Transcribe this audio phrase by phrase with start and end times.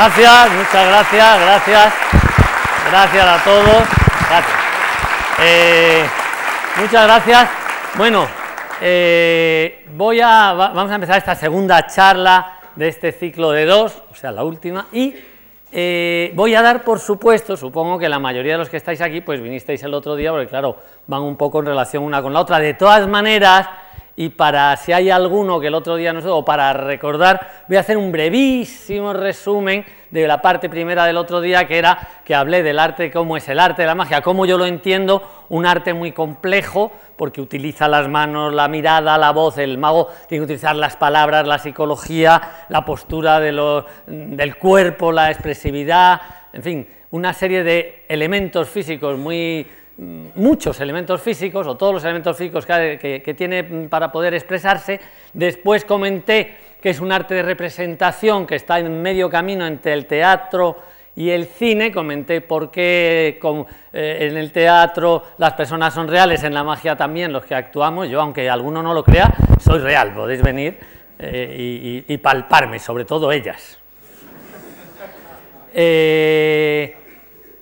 [0.00, 1.94] Gracias, muchas gracias, gracias.
[2.90, 3.88] Gracias a todos.
[4.30, 4.58] Gracias.
[5.42, 6.06] Eh,
[6.80, 7.50] muchas gracias.
[7.98, 8.26] Bueno,
[8.80, 14.14] eh, voy a, vamos a empezar esta segunda charla de este ciclo de dos, o
[14.14, 15.14] sea, la última, y
[15.70, 19.20] eh, voy a dar por supuesto, supongo que la mayoría de los que estáis aquí,
[19.20, 20.78] pues vinisteis el otro día, porque claro,
[21.08, 22.58] van un poco en relación una con la otra.
[22.58, 23.68] De todas maneras,
[24.20, 27.78] y para si hay alguno que el otro día no sé, o para recordar, voy
[27.78, 32.34] a hacer un brevísimo resumen de la parte primera del otro día, que era que
[32.34, 35.64] hablé del arte, cómo es el arte de la magia, cómo yo lo entiendo, un
[35.64, 40.52] arte muy complejo, porque utiliza las manos, la mirada, la voz, el mago tiene que
[40.52, 46.20] utilizar las palabras, la psicología, la postura del cuerpo, la expresividad,
[46.52, 49.66] en fin, una serie de elementos físicos muy
[50.00, 54.98] muchos elementos físicos, o todos los elementos físicos que, tiene para poder expresarse.
[55.32, 60.06] Después comenté que es un arte de representación que está en medio camino entre el
[60.06, 60.78] teatro
[61.14, 63.38] y el cine, comenté por qué
[63.92, 68.08] eh, en el teatro las personas son reales, en la magia también los que actuamos,
[68.08, 70.78] yo aunque alguno no lo crea, soy real, podéis venir
[71.18, 73.78] eh, y, palparme, sobre todo ellas.
[75.74, 76.96] Eh,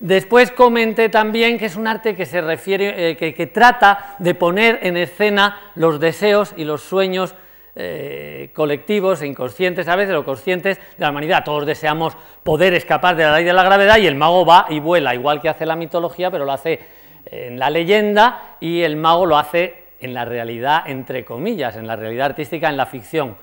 [0.01, 4.79] Después comenté también que es un arte que se refiere, eh, que, trata de poner
[4.83, 7.35] en escena los deseos y los sueños
[7.75, 11.43] eh, colectivos e inconscientes a veces o conscientes de la humanidad.
[11.45, 14.79] Todos deseamos poder escapar de la ley de la gravedad y el mago va y
[14.79, 16.79] vuela, igual que hace la mitología, pero lo hace
[17.27, 21.97] en la leyenda y el mago lo hace en la realidad, entre comillas, en la
[21.97, 23.37] realidad artística, en la ficción.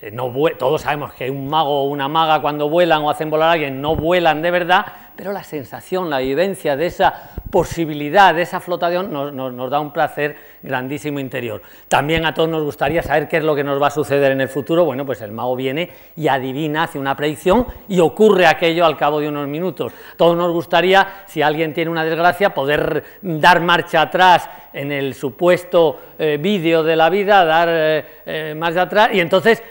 [0.00, 0.16] Eh,
[0.58, 3.82] todos sabemos que un mago o una maga cuando vuelan o hacen volar a alguien
[3.82, 4.86] no vuelan de verdad,
[5.18, 7.12] pero la sensación, la vivencia de esa
[7.50, 11.60] posibilidad, de esa flotación, nos, da un placer grandísimo interior.
[11.88, 14.40] También a todos nos gustaría saber qué es lo que nos va a suceder en
[14.40, 14.84] el futuro.
[14.84, 19.18] Bueno, pues el mago viene y adivina, hace una predicción y ocurre aquello al cabo
[19.18, 19.92] de unos minutos.
[20.16, 26.00] Todos nos gustaría, si alguien tiene una desgracia, poder dar marcha atrás en el supuesto
[26.18, 29.62] eh, vídeo de la vida, dar eh, eh, marcha atrás y entonces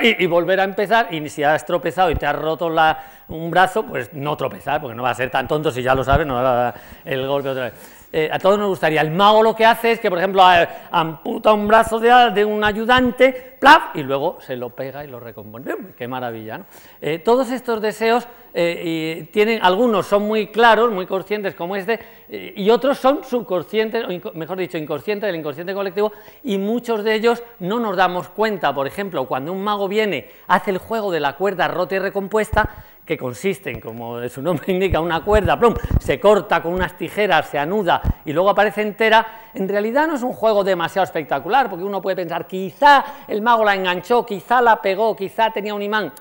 [0.00, 1.12] y, volver a empezar.
[1.14, 2.72] Y si has tropezado y te has roto
[3.28, 4.47] un brazo, pues no tropezar,
[4.80, 6.74] porque no va a ser tan tonto si ya lo sabes, no va a dar
[7.04, 7.98] el golpe otra vez.
[8.10, 9.02] Eh, a todos nos gustaría.
[9.02, 10.42] El mago lo que hace es que, por ejemplo,
[10.90, 13.94] amputa un brazo de, un ayudante, ¡plaf!
[13.94, 15.74] y luego se lo pega y lo recompone.
[15.94, 16.62] ¡Qué maravilla!
[17.02, 22.00] Eh, todos estos deseos eh, tienen, algunos son muy claros, muy conscientes como este,
[22.56, 26.10] y otros son subconscientes, o mejor dicho, inconscientes del inconsciente colectivo,
[26.44, 28.74] y muchos de ellos no nos damos cuenta.
[28.74, 32.70] Por ejemplo, cuando un mago viene, hace el juego de la cuerda rota y recompuesta,
[33.08, 37.48] que consiste en, como su nombre indica, una cuerda, plum, se corta con unas tijeras,
[37.48, 41.86] se anuda y luego aparece entera, en realidad no es un juego demasiado espectacular, porque
[41.86, 46.12] uno puede pensar, quizá el mago la enganchó, quizá la pegó, quizá tenía un imán.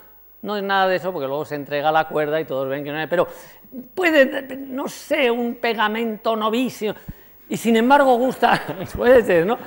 [0.42, 2.92] No es nada de eso, porque luego se entrega la cuerda y todos ven que
[2.92, 3.28] no es, pero
[3.94, 6.96] puede, no sé, un pegamento novicio,
[7.50, 8.62] y sin embargo gusta,
[8.96, 9.58] puede ser, ¿no?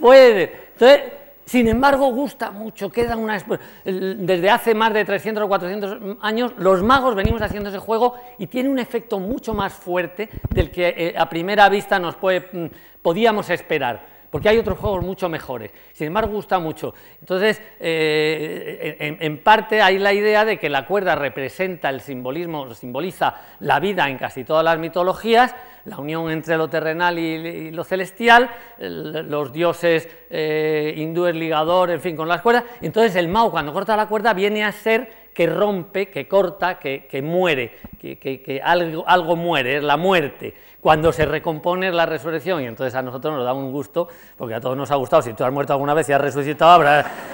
[0.00, 0.68] Puede.
[0.74, 1.02] Entonces,
[1.48, 3.42] sin embargo, gusta mucho, queda una...
[3.82, 8.48] Desde hace más de 300 o 400 años, los magos venimos haciendo ese juego y
[8.48, 12.66] tiene un efecto mucho más fuerte del que eh, a primera vista nos mm,
[13.00, 15.70] podíamos esperar porque hay otros juegos mucho mejores.
[15.92, 16.92] Sin embargo, gusta mucho.
[17.18, 23.36] Entonces, eh, en, parte hay la idea de que la cuerda representa el simbolismo, simboliza
[23.60, 25.54] la vida en casi todas las mitologías,
[25.88, 32.16] la unión entre lo terrenal y, lo celestial, los dioses eh, hindúes ligador, en fin,
[32.16, 32.64] con las cuerdas.
[32.80, 37.22] Entonces, el Mao, cuando corta la cuerda, viene a ser que rompe, que corta, que,
[37.22, 40.52] muere, que, algo, algo, muere, es la muerte.
[40.80, 44.54] Cuando se recompone es la resurrección y entonces a nosotros nos da un gusto, porque
[44.54, 46.82] a todos nos ha gustado, si tú has muerto alguna vez y has resucitado,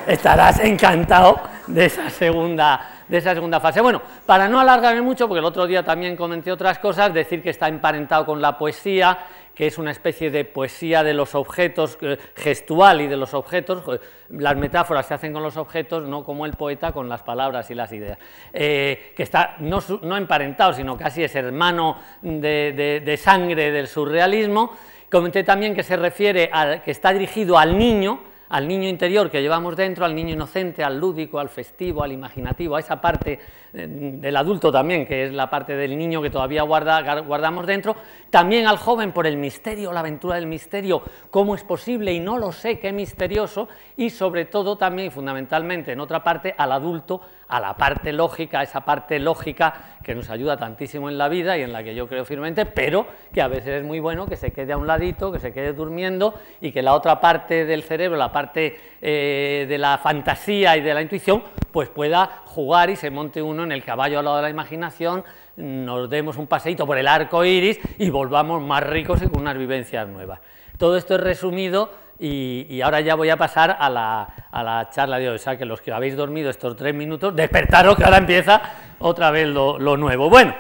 [0.06, 3.80] estarás encantado de esa segunda de esa segunda fase.
[3.80, 7.50] Bueno, para no alargarme mucho, porque el otro día también comenté otras cosas, decir que
[7.50, 9.18] está emparentado con la poesía,
[9.54, 13.82] que es una especie de poesía de los objetos, eh, gestual y de los objetos,
[14.30, 17.74] las metáforas se hacen con los objetos, no como el poeta con las palabras y
[17.74, 18.18] las ideas,
[18.52, 24.72] eh, que está no, no, emparentado, sino casi es hermano de, de sangre del surrealismo.
[25.10, 29.40] Comenté también que se refiere a, que está dirigido al niño, al niño interior que
[29.40, 33.38] llevamos dentro, al niño inocente, al lúdico, al festivo, al imaginativo, a esa parte
[33.72, 37.96] eh, del adulto también, que es la parte del niño que todavía guarda, guardamos dentro,
[38.30, 42.38] también al joven por el misterio, la aventura del misterio, cómo es posible y no
[42.38, 47.20] lo sé, qué misterioso, y sobre todo también, fundamentalmente, en otra parte, al adulto,
[47.54, 51.62] a la parte lógica, esa parte lógica que nos ayuda tantísimo en la vida y
[51.62, 54.50] en la que yo creo firmemente, pero que a veces es muy bueno que se
[54.50, 58.18] quede a un ladito, que se quede durmiendo y que la otra parte del cerebro,
[58.18, 63.08] la parte eh, de la fantasía y de la intuición, pues pueda jugar y se
[63.10, 65.22] monte uno en el caballo al lado de la imaginación,
[65.54, 69.56] nos demos un paseíto por el arco iris y volvamos más ricos y con unas
[69.56, 70.40] vivencias nuevas.
[70.76, 75.36] Todo esto es resumido y, ahora ya voy a pasar a la, charla de hoy.
[75.36, 78.60] O sea, que los que habéis dormido estos tres minutos, despertaros que ahora empieza
[78.98, 80.30] otra vez lo, nuevo.
[80.30, 80.54] Bueno,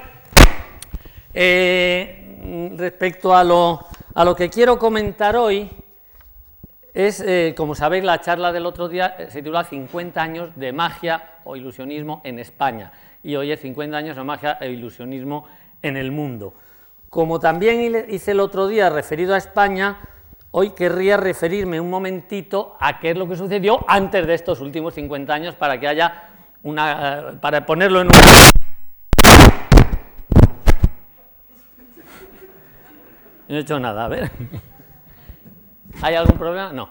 [1.32, 5.70] eh, respecto a lo, a lo que quiero comentar hoy,
[6.94, 10.72] es, eh, como sabéis, la charla del otro día eh, se titula 50 años de
[10.72, 12.92] magia o ilusionismo en España.
[13.24, 15.44] Y hoy es 50 años de magia e ilusionismo
[15.82, 16.54] en el mundo.
[17.10, 19.98] Como también hice el otro día referido a España,
[20.56, 24.94] hoy querría referirme un momentito a qué es lo que sucedió antes de estos últimos
[24.94, 26.28] 50 años para que haya
[26.62, 27.18] una.
[27.18, 28.12] Eh, para ponerlo en un.
[33.46, 34.30] No he hecho nada, a ver.
[36.02, 36.72] ¿Hay algún problema?
[36.72, 36.90] No.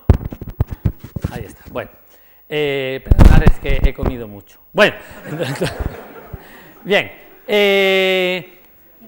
[1.32, 1.64] Ahí está.
[1.72, 1.90] Bueno.
[2.48, 3.04] Eh,
[3.44, 4.60] es que he comido mucho.
[4.72, 4.96] Bueno.
[6.84, 7.12] Bien.
[7.48, 8.63] Eh,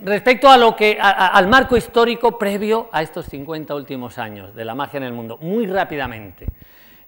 [0.06, 4.75] respecto a lo que, al marco histórico previo a estos 50 últimos años de la
[4.75, 6.46] magia en el mundo, muy rápidamente.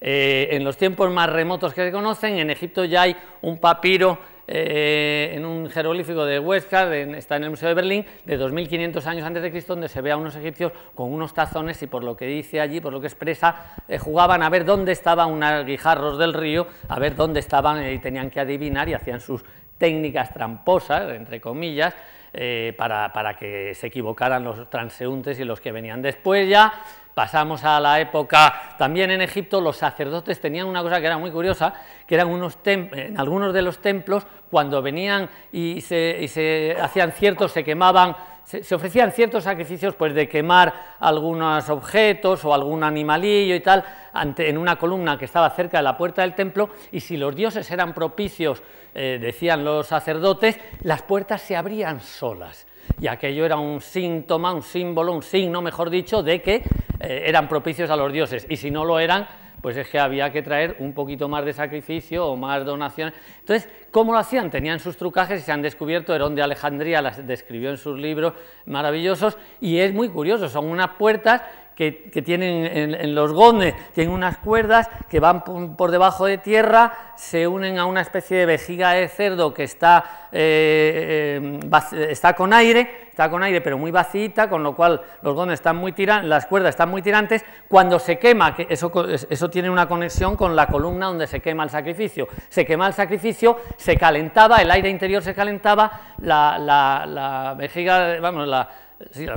[0.01, 4.17] Eh, en los tiempos más remotos que se conocen, en Egipto ya hay un papiro
[4.47, 9.25] eh, en un jeroglífico de Huesca, está en el Museo de Berlín, de 2500 años
[9.25, 12.17] antes de Cristo, donde se ve a unos egipcios con unos tazones y por lo
[12.17, 16.17] que dice allí, por lo que expresa, eh, jugaban a ver dónde estaban unos guijarros
[16.17, 19.43] del río, a ver dónde estaban y tenían que adivinar y hacían sus
[19.77, 21.93] técnicas tramposas, entre comillas,
[22.39, 26.71] eh, para, para, que se equivocaran los transeúntes y los que venían después ya.
[27.15, 31.31] Pasamos a la época, también en Egipto los sacerdotes tenían una cosa que era muy
[31.31, 31.73] curiosa,
[32.05, 37.11] que eran unos en algunos de los templos, cuando venían y se, y se hacían
[37.11, 38.15] ciertos, se quemaban
[38.47, 44.47] se, ofrecían ciertos sacrificios pues de quemar algunos objetos o algún animalillo y tal ante,
[44.47, 47.69] en una columna que estaba cerca de la puerta del templo y si los dioses
[47.71, 48.63] eran propicios,
[48.99, 52.65] eh, decían los sacerdotes, las puertas se abrían solas
[52.99, 56.55] y aquello era un síntoma, un símbolo, un signo, mejor dicho, de que
[56.99, 59.27] eh, eran propicios a los dioses y si no lo eran,
[59.61, 63.13] pues es que había que traer un poquito más de sacrificio o más donaciones.
[63.39, 64.49] Entonces, ¿cómo lo hacían?
[64.49, 68.33] Tenían sus trucajes y se han descubierto, Herón de Alejandría las describió en sus libros
[68.65, 71.43] maravillosos y es muy curioso, son unas puertas
[71.77, 77.47] que, tienen en, los gones, tienen unas cuerdas que van por, debajo de tierra, se
[77.47, 83.09] unen a una especie de vejiga de cerdo que está, eh, eh, está con aire,
[83.11, 86.47] está con aire pero muy vacita, con lo cual los gones están muy tirantes, las
[86.47, 90.65] cuerdas están muy tirantes, cuando se quema, que eso, eso tiene una conexión con la
[90.65, 95.21] columna donde se quema el sacrificio, se quema el sacrificio, se calentaba, el aire interior
[95.21, 98.67] se calentaba, la, la, la vejiga, vamos, la
[99.11, 99.35] Sí, la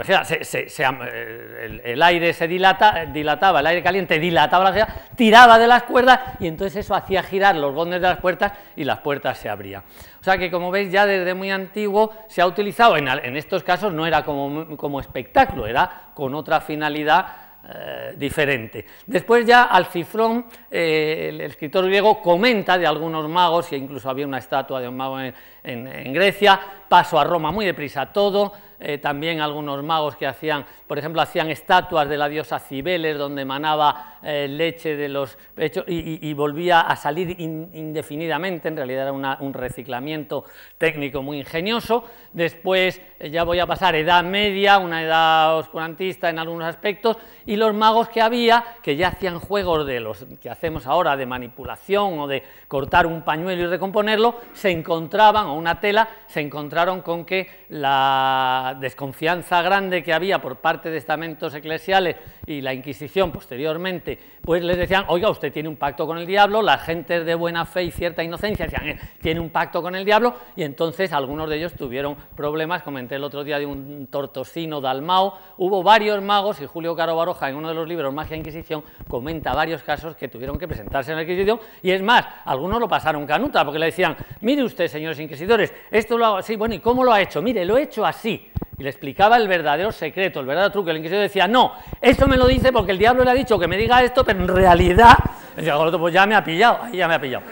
[1.84, 6.18] el, aire se dilata, dilataba, el aire caliente dilataba la vejiga, tiraba de las cuerdas
[6.40, 9.82] y entonces eso hacía girar los bondes de las puertas y las puertas se abrían.
[10.20, 13.92] O sea que como veis ya desde muy antiguo se ha utilizado, en, estos casos
[13.92, 17.26] no era como, como espectáculo, era con otra finalidad
[17.72, 18.86] eh, diferente.
[19.06, 24.38] Después ya Alcifrón, eh, el escritor griego, comenta de algunos magos, e incluso había una
[24.38, 26.58] estatua de un mago en, Grecia,
[26.88, 31.50] paso a Roma muy deprisa todo, eh, también algunos magos que hacían, por ejemplo, hacían
[31.50, 36.96] estatuas de la diosa Cibeles, donde emanaba eh, leche de los pechos y, volvía a
[36.96, 40.44] salir indefinidamente, en realidad era un reciclamiento
[40.78, 42.04] técnico muy ingenioso.
[42.32, 47.56] Después eh, ya voy a pasar Edad Media, una edad oscurantista en algunos aspectos, y
[47.56, 52.18] los magos que había, que ya hacían juegos de los que hacemos ahora, de manipulación
[52.18, 57.24] o de cortar un pañuelo y recomponerlo, se encontraban, o una tela, se encontraron con
[57.24, 62.16] que la desconfianza grande que había por parte de estamentos eclesiales
[62.46, 66.62] y la Inquisición posteriormente, pues les decían, oiga, usted tiene un pacto con el diablo,
[66.62, 70.04] la gente de buena fe y cierta inocencia decían, eh, tiene un pacto con el
[70.04, 74.80] diablo, y entonces algunos de ellos tuvieron problemas, comenté el otro día de un tortosino
[74.80, 79.52] dalmao, hubo varios magos, y Julio Caro En uno de los libros Magia Inquisición comenta
[79.54, 83.26] varios casos que tuvieron que presentarse en la Inquisición, y es más, algunos lo pasaron
[83.26, 87.04] canuta, porque le decían, mire usted, señores inquisidores, esto lo hago así, bueno, ¿y cómo
[87.04, 87.40] lo ha hecho?
[87.40, 90.90] Mire, lo he hecho así, y le explicaba el verdadero secreto, el verdadero truco.
[90.90, 93.68] El inquisidor decía, no, esto me lo dice porque el diablo le ha dicho que
[93.68, 95.18] me diga esto, pero en realidad,
[95.54, 97.44] decía, pues ya me ha pillado, ahí ya me ha pillado.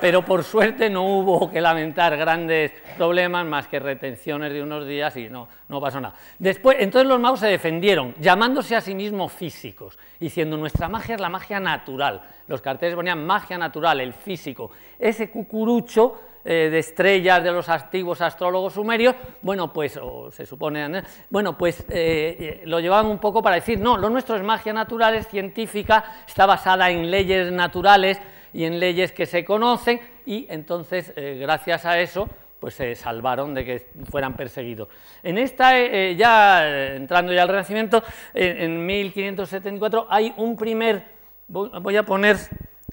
[0.00, 5.16] Pero por suerte no hubo que lamentar grandes problemas más que retenciones de unos días
[5.16, 6.14] y no, no pasó nada.
[6.38, 11.20] Después, entonces los magos se defendieron, llamándose a sí mismos físicos, diciendo nuestra magia es
[11.20, 12.22] la magia natural.
[12.48, 14.70] Los carteles ponían magia natural, el físico.
[14.98, 21.02] Ese cucurucho eh, de estrellas de los antiguos astrólogos sumerios, bueno, pues, o se supone,
[21.28, 24.72] bueno, pues eh, eh, lo llevaban un poco para decir, no, lo nuestro es magia
[24.72, 28.20] natural, es científica, está basada en leyes naturales,
[28.52, 32.28] y en leyes que se conocen y entonces eh, gracias a eso
[32.60, 34.88] pues se salvaron de que fueran perseguidos.
[35.22, 41.04] En esta, eh, eh, ya entrando ya al Renacimiento, en 1574 hay un primer,
[41.48, 42.38] voy a poner,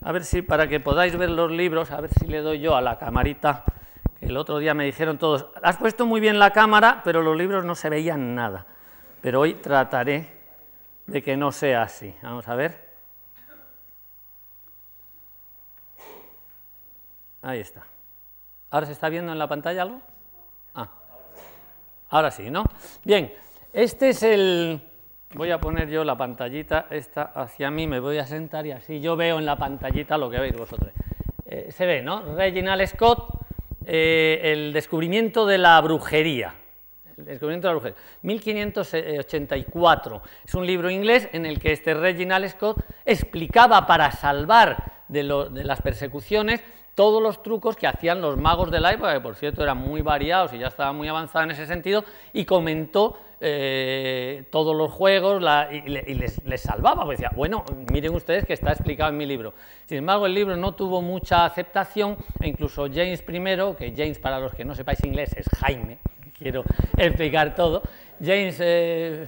[0.02, 2.76] a ver si para que podáis ver los libros, a ver si le doy yo
[2.76, 3.64] a la camarita,
[4.20, 7.38] que el otro día me dijeron todos, has puesto muy bien la cámara, pero los
[7.38, 8.68] libros no se veían nada,
[9.22, 10.28] pero hoy trataré
[11.08, 12.14] de que no sea así.
[12.22, 12.83] Vamos a ver.
[17.44, 17.86] Ahí está.
[18.72, 20.02] ¿Ahora se está viendo en la pantalla algo?
[20.74, 20.90] Ah,
[22.10, 22.64] ahora sí, ¿no?
[23.04, 23.34] Bien,
[23.74, 24.80] este es el...
[25.36, 29.02] Voy a poner yo la pantallita esta hacia mí, me voy a sentar y así
[29.02, 30.94] yo veo en la pantallita lo que veis vosotros.
[31.46, 32.34] Eh, se ve, ¿no?
[32.34, 33.28] Reginald Scott,
[33.86, 36.54] eh, el descubrimiento de la brujería.
[37.18, 38.00] El descubrimiento de la brujería.
[38.22, 40.22] 1584.
[40.46, 45.66] Es un libro inglés en el que este Reginald Scott explicaba para salvar de, de
[45.66, 46.64] las persecuciones
[46.96, 50.02] todos los trucos que hacían los magos de la época, que por cierto eran muy
[50.02, 55.44] variados y ya estaban muy avanzados en ese sentido, y comentó eh, todos los juegos
[55.72, 59.54] y, les, salvaba, pues decía, bueno, miren ustedes que está explicado en mi libro.
[59.86, 64.40] Sin embargo, el libro no tuvo mucha aceptación, e incluso James I, que James para
[64.40, 66.00] los que no sepáis inglés es Jaime,
[66.38, 66.64] quiero
[66.98, 67.82] explicar todo,
[68.20, 68.58] James...
[68.60, 69.28] Eh,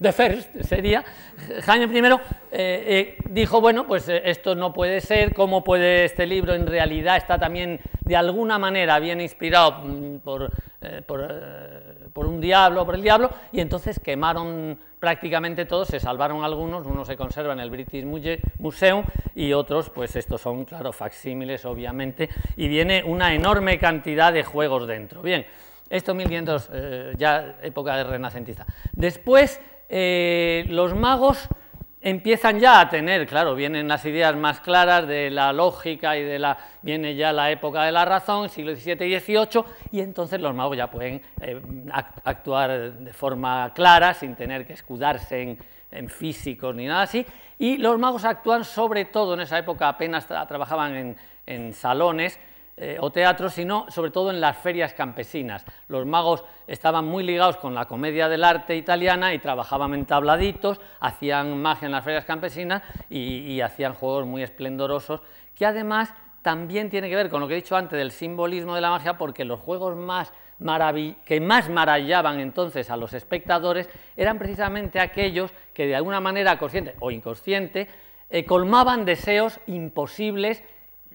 [0.00, 1.04] the first sería,
[1.62, 2.18] Jaime I eh,
[2.52, 7.16] eh, dijo, bueno, pues eh, esto no puede ser, ¿cómo puede este libro en realidad
[7.16, 10.50] está también de alguna manera bien inspirado mm, por,
[12.12, 13.30] por, un diablo, por el diablo?
[13.52, 18.04] Y entonces quemaron prácticamente todos, se salvaron algunos, uno se conserva en el British
[18.58, 24.44] Museum y otros, pues estos son, claro, facsímiles obviamente, y viene una enorme cantidad de
[24.44, 25.22] juegos dentro.
[25.22, 25.44] Bien,
[25.90, 26.70] esto 1500,
[27.18, 28.64] ya época de renacentista.
[28.92, 29.60] Después
[29.96, 31.48] eh, los magos
[32.00, 36.40] empiezan ya a tener, claro, vienen las ideas más claras de la lógica y de
[36.40, 40.52] la, viene ya la época de la razón, siglo XVII y XVIII, y entonces los
[40.52, 41.62] magos ya pueden eh,
[42.24, 45.56] actuar de forma clara, sin tener que escudarse
[45.92, 47.24] en, físicos ni nada así,
[47.56, 52.40] y los magos actúan sobre todo en esa época, apenas trabajaban en salones,
[52.76, 55.64] eh, o teatro, sino sobre todo en las ferias campesinas.
[55.86, 60.80] Los magos estaban muy ligados con la comedia del arte italiana y trabajaban en tabladitos,
[60.98, 65.20] hacían magia en las ferias campesinas y, hacían juegos muy esplendorosos,
[65.54, 66.12] que además
[66.42, 69.16] también tiene que ver con lo que he dicho antes del simbolismo de la magia,
[69.16, 70.32] porque los juegos más
[71.24, 76.94] que más maravillaban entonces a los espectadores eran precisamente aquellos que de alguna manera consciente
[77.00, 77.88] o inconsciente
[78.30, 80.62] eh, colmaban deseos imposibles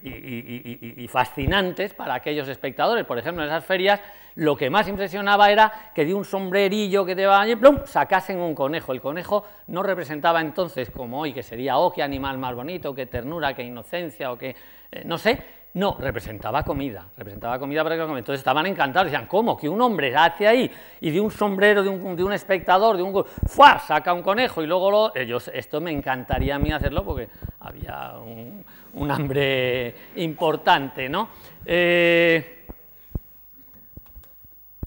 [0.04, 3.06] y, fascinantes para aquellos espectadores.
[3.06, 4.00] Por ejemplo, en esas ferias
[4.36, 8.40] lo que más impresionaba era que de un sombrerillo que te va allí, plum, sacasen
[8.40, 8.94] un conejo.
[8.94, 13.06] El conejo no representaba entonces como hoy, que sería, oh, qué animal más bonito, qué
[13.06, 14.56] ternura, qué inocencia, o qué,
[14.92, 15.38] eh, no sé,
[15.72, 19.56] no, representaba comida, representaba comida para que Entonces estaban encantados, decían, ¿cómo?
[19.56, 23.04] Que un hombre hace ahí y de un sombrero de un, de un espectador, de
[23.04, 23.24] un...
[23.46, 23.78] ¡fua!
[23.78, 25.16] saca un conejo y luego lo...
[25.16, 27.30] Ellos, esto me encantaría a mí hacerlo porque
[27.60, 31.30] había un, un hambre importante, ¿no?
[31.66, 32.66] Eh,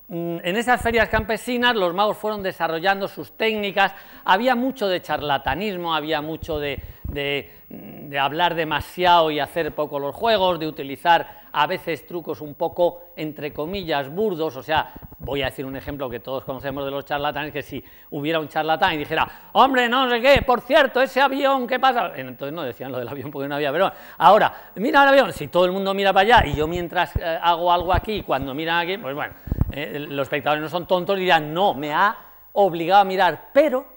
[0.09, 3.95] mm, en esas ferias campesinas los magos fueron desarrollando sus técnicas,
[4.25, 6.81] había mucho de charlatanismo, había mucho de,
[7.13, 13.13] de, hablar demasiado y hacer poco los juegos, de utilizar a veces trucos un poco,
[13.17, 17.05] entre comillas, burdos, o sea, voy a decir un ejemplo que todos conocemos de los
[17.05, 21.21] charlatanes, que si hubiera un charlatán y dijera, hombre, no sé qué, por cierto, ese
[21.21, 22.13] avión, ¿qué pasa?
[22.17, 25.49] Entonces no decían lo del avión porque no había, pero ahora, mira el avión, si
[25.49, 28.79] todo el mundo mira para allá y yo mientras eh, hago algo aquí, cuando miran
[28.79, 29.35] aquí, pues bueno,
[29.73, 32.17] eh, los espectadores no son tontos y dirán, no, me ha
[32.53, 33.93] obligado a mirar, pero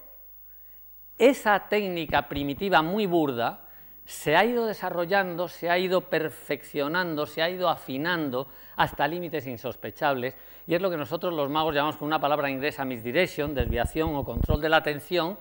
[1.18, 3.62] esa técnica primitiva muy burda
[4.06, 10.36] se ha ido desarrollando, se ha ido perfeccionando, se ha ido afinando hasta límites insospechables,
[10.68, 14.24] y es lo que nosotros los magos llamamos con una palabra inglesa misdirection, desviación o
[14.24, 15.40] control de la atención,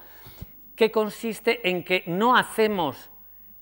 [0.74, 3.10] que consiste en que no hacemos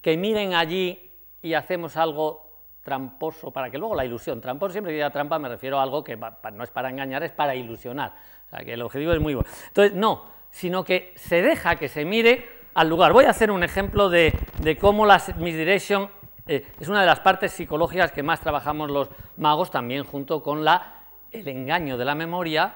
[0.01, 1.11] que miren allí
[1.43, 2.51] y hacemos algo
[2.83, 6.03] tramposo para que luego la ilusión, tramposo siempre que diga trampa me refiero a algo
[6.03, 8.15] que no es para engañar, es para ilusionar,
[8.47, 9.49] o sea que el objetivo es muy bueno.
[9.69, 13.13] Entonces, no, sino que se deja que se mire al lugar.
[13.13, 14.33] Voy a hacer un ejemplo de,
[14.81, 16.09] cómo la misdirection
[16.47, 20.65] eh, es una de las partes psicológicas que más trabajamos los magos, también junto con
[20.65, 22.75] la, el engaño de la memoria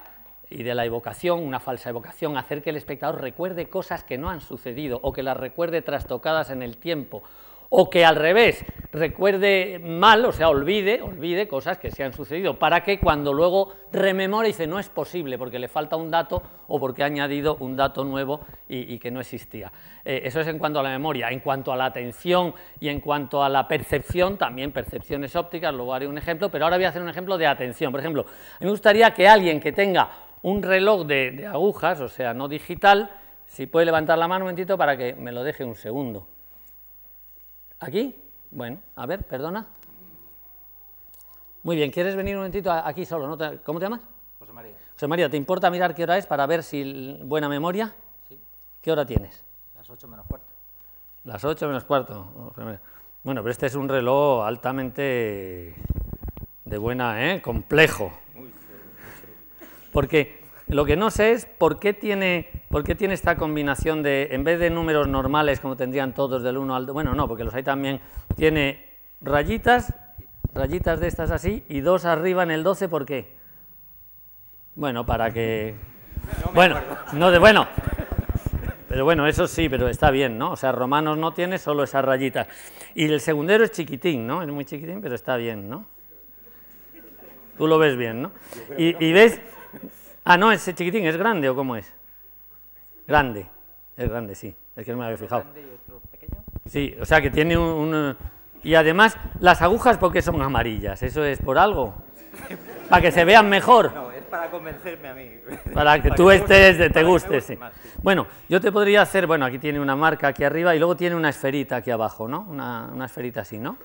[0.49, 4.29] y de la evocación, una falsa evocación, hacer que el espectador recuerde cosas que no
[4.29, 7.23] han sucedido o que las recuerde trastocadas en el tiempo
[7.69, 12.57] o que al revés recuerde mal, o sea, olvide, olvide cosas que se han sucedido,
[12.57, 16.79] para que cuando luego rememore dice no es posible porque le falta un dato o
[16.79, 19.71] porque ha añadido un dato nuevo y, que no existía.
[20.03, 21.29] Eh, eso es en cuanto a la memoria.
[21.29, 25.93] En cuanto a la atención y en cuanto a la percepción, también percepciones ópticas, luego
[25.93, 27.91] haré un ejemplo, pero ahora voy a hacer un ejemplo de atención.
[27.91, 30.09] Por ejemplo, a mí me gustaría que alguien que tenga
[30.41, 33.11] un reloj de, de agujas, o sea, no digital,
[33.45, 36.27] si puede levantar la mano un momentito para que me lo deje un segundo.
[37.79, 38.15] ¿Aquí?
[38.49, 39.67] Bueno, a ver, perdona.
[41.63, 43.27] Muy bien, ¿quieres venir un momentito aquí solo?
[43.27, 43.37] ¿no?
[43.63, 44.01] ¿Cómo te llamas?
[44.39, 44.75] José María.
[44.93, 47.93] José María, ¿te importa mirar qué hora es para ver si buena memoria?
[48.27, 48.39] Sí.
[48.81, 49.43] ¿Qué hora tienes?
[49.75, 50.47] Las 8 menos cuarto.
[51.25, 52.53] Las 8 menos cuarto.
[53.23, 55.75] Bueno, pero este es un reloj altamente
[56.63, 57.41] de buena, ¿eh?
[57.41, 58.11] Complejo.
[59.91, 64.29] Porque lo que no sé es por qué tiene, por qué tiene esta combinación de,
[64.31, 67.43] en vez de números normales como tendrían todos del 1 al 2, bueno, no, porque
[67.43, 68.01] los hay también,
[68.35, 68.85] tiene
[69.21, 69.93] rayitas,
[70.53, 73.35] rayitas de estas así, y dos arriba en el 12, ¿por qué?
[74.75, 75.75] Bueno, para que...
[76.53, 76.77] bueno,
[77.13, 77.67] no de, bueno,
[78.89, 80.51] pero bueno, eso sí, pero está bien, ¿no?
[80.51, 82.47] O sea, romanos no tiene solo esas rayitas.
[82.95, 84.41] Y el segundero es chiquitín, ¿no?
[84.41, 85.85] Es muy chiquitín, pero está bien, ¿no?
[87.57, 88.31] Tú lo ves bien, ¿no?
[88.77, 89.41] Y, y ves,
[90.29, 91.89] Ah, no, ese chiquitín es grande o cómo es?
[93.07, 93.47] Grande,
[93.95, 95.45] es grande, sí, es que no me había fijado.
[96.65, 98.13] Sí, o sea que tiene un,
[98.61, 101.01] Y además, las agujas, ¿por qué son amarillas?
[101.01, 101.95] ¿Eso es por algo?
[102.89, 103.93] ¿Para que se vean mejor?
[103.93, 105.31] No, es para convencerme a mí.
[105.73, 107.57] Para que tú estés, te guste, sí.
[108.03, 111.15] Bueno, yo te podría hacer, bueno, aquí tiene una marca aquí arriba y luego tiene
[111.15, 112.45] una esferita aquí abajo, ¿no?
[112.49, 113.77] Una, una esferita así, ¿no?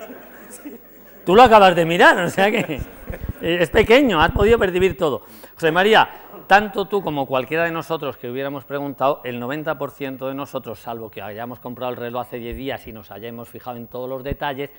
[1.24, 2.82] Tú lo acabas de mirar, o sea que
[3.40, 5.22] es pequeño, has podido percibir todo.
[5.54, 6.08] José María,
[6.46, 11.22] tanto tú como cualquiera de nosotros que hubiéramos preguntado, el 90% de nosotros, salvo que
[11.22, 14.70] hayamos comprado el reloj hace 10 días y nos hayamos fijado en todos los detalles,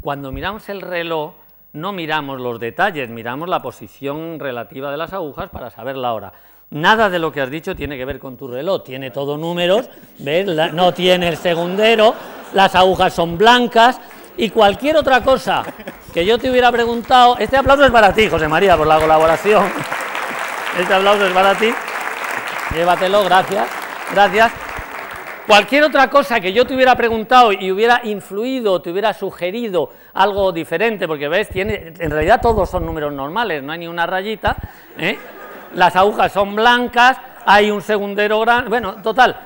[0.00, 1.34] cuando miramos el reloj
[1.72, 6.32] no miramos los detalles, miramos la posición relativa de las agujas para saber la hora.
[6.70, 9.88] Nada de lo que has dicho tiene que ver con tu reloj, tiene todo números,
[10.18, 10.46] ¿ves?
[10.74, 12.14] no tiene el segundero,
[12.52, 14.00] las agujas son blancas,
[14.38, 15.64] y cualquier otra cosa
[16.14, 19.64] que yo te hubiera preguntado, este aplauso es para ti, José María, por la colaboración.
[20.78, 21.74] Este aplauso es para ti.
[22.74, 23.68] Llévatelo, gracias.
[24.12, 24.52] Gracias.
[25.46, 30.52] Cualquier otra cosa que yo te hubiera preguntado y hubiera influido, te hubiera sugerido algo
[30.52, 34.56] diferente, porque ves, tiene, en realidad todos son números normales, no hay ni una rayita,
[34.98, 35.18] ¿eh?
[35.74, 39.36] las agujas son blancas, hay un segundero grande, bueno, total,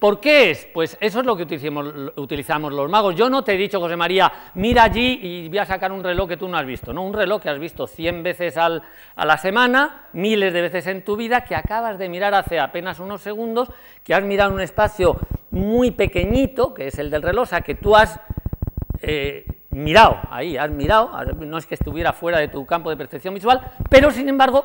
[0.00, 0.66] ¿Por qué es?
[0.72, 3.14] Pues eso es lo que utilizamos, los magos.
[3.14, 6.26] Yo no te he dicho, José María, mira allí y voy a sacar un reloj
[6.26, 6.94] que tú no has visto.
[6.94, 8.80] No, un reloj que has visto 100 veces a
[9.14, 13.20] la semana, miles de veces en tu vida, que acabas de mirar hace apenas unos
[13.20, 13.70] segundos,
[14.02, 15.18] que has mirado un espacio
[15.50, 18.18] muy pequeñito, que es el del reloj, o sea, que tú has
[19.02, 21.10] eh, mirado, ahí, has mirado,
[21.40, 23.60] no es que estuviera fuera de tu campo de percepción visual,
[23.90, 24.64] pero sin embargo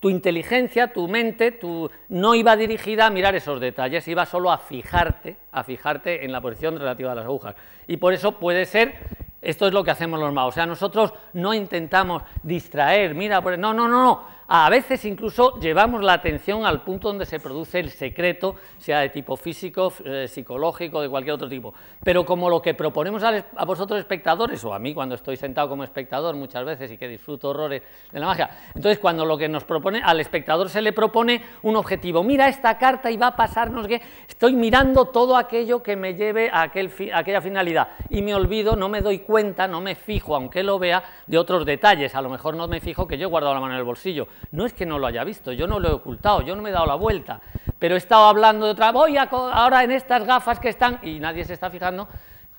[0.00, 4.58] tu inteligencia, tu mente, tu, no iba dirigida a mirar esos detalles, iba solo a
[4.58, 7.56] fijarte, a fijarte en la posición relativa de las agujas.
[7.86, 8.94] Y por eso puede ser,
[9.42, 13.56] esto es lo que hacemos los magos, o sea, nosotros no intentamos distraer, mira, no,
[13.56, 17.90] no, no, no, a veces incluso llevamos la atención al punto donde se produce el
[17.90, 21.74] secreto, sea de tipo físico, eh, psicológico, de cualquier otro tipo.
[22.02, 25.84] Pero como lo que proponemos a, vosotros espectadores, o a mí cuando estoy sentado como
[25.84, 29.64] espectador muchas veces y que disfruto horrores de la magia, entonces cuando lo que nos
[29.64, 33.86] propone, al espectador se le propone un objetivo, mira esta carta y va a pasarnos
[33.86, 38.76] que estoy mirando todo aquello que me lleve a, aquel aquella finalidad y me olvido,
[38.76, 42.14] no me doy cuenta, no me fijo, aunque lo vea, de otros detalles.
[42.14, 44.26] A lo mejor no me fijo que yo he guardado la mano en el bolsillo
[44.52, 46.70] no es que no lo haya visto, yo no lo he ocultado, yo no me
[46.70, 47.40] he dado la vuelta,
[47.78, 51.44] pero he estado hablando de otra, voy ahora en estas gafas que están, y nadie
[51.44, 52.08] se está fijando,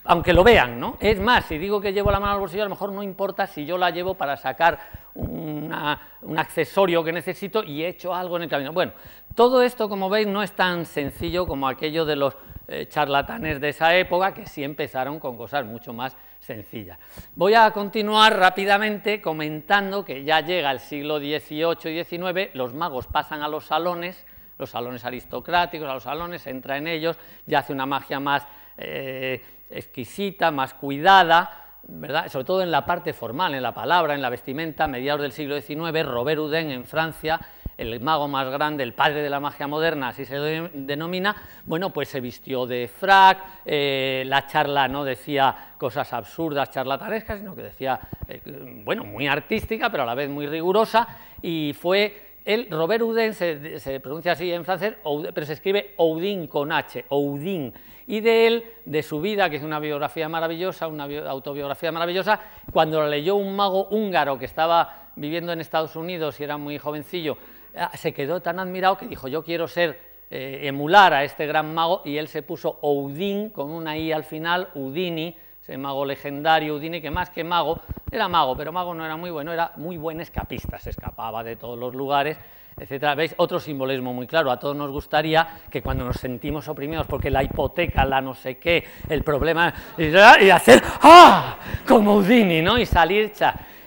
[0.06, 0.98] aunque lo vean, ¿no?
[1.00, 3.46] Es más, si digo que llevo la mano al bolsillo, a lo mejor no importa
[3.46, 4.80] si yo la llevo para sacar
[5.14, 5.72] un
[6.38, 8.72] accesorio que necesito y he hecho algo en el camino.
[8.72, 8.94] Bueno,
[9.36, 12.36] todo esto, como veis, no es tan sencillo como aquello de los
[12.68, 16.98] eh, charlatanes de esa época, que sí empezaron con cosas mucho más sencillas.
[17.36, 23.08] Voy a continuar rápidamente comentando que ya llega el siglo XVIII y XIX, los magos
[23.08, 24.26] pasan a los salones,
[24.58, 28.48] los salones aristocráticos, a los salones, entra en ellos, ya hace una magia más
[28.78, 32.28] eh, exquisita, más cuidada, ¿verdad?
[32.30, 35.32] sobre todo en la parte formal, en la palabra, en la vestimenta, a mediados del
[35.32, 37.40] siglo XIX, Robert Houdin en Francia
[37.80, 42.10] el mago más grande, el padre de la magia moderna, así se denomina, bueno, pues
[42.10, 48.00] se vistió de frac, eh, la charla no decía cosas absurdas, charlatanescas, sino que decía,
[48.28, 48.42] eh,
[48.84, 51.08] bueno, muy artística, pero a la vez muy rigurosa,
[51.42, 54.96] y fue él, Robert Houdin, se, pronuncia así en francés,
[55.34, 57.74] pero se escribe Houdin con H, Houdin.
[58.08, 62.40] Y de él, de su vida, que es una biografía maravillosa, una autobiografía maravillosa,
[62.74, 66.80] cuando la leyó un mago húngaro que estaba viviendo en Estados Unidos y era muy
[66.80, 67.38] jovencillo,
[67.94, 72.02] se quedó tan admirado que dijo, yo quiero ser, eh, emular a este gran mago,
[72.06, 77.02] y él se puso Houdin, con una I al final, Houdini, ese mago legendario Houdini,
[77.02, 77.80] que más que mago,
[78.12, 81.56] era mago, pero mago no era muy bueno, era muy buen escapista, se escapaba de
[81.56, 82.38] todos los lugares,
[82.80, 83.16] etcétera.
[83.16, 83.34] ¿Veis?
[83.38, 84.52] Otro simbolismo muy claro.
[84.52, 88.58] A todos nos gustaría que cuando nos sentimos oprimidos porque la hipoteca, la no sé
[88.58, 91.58] qué, el problema, y hacer ¡ah!
[91.88, 92.78] como Houdini, ¿no?
[92.78, 93.32] Y salir.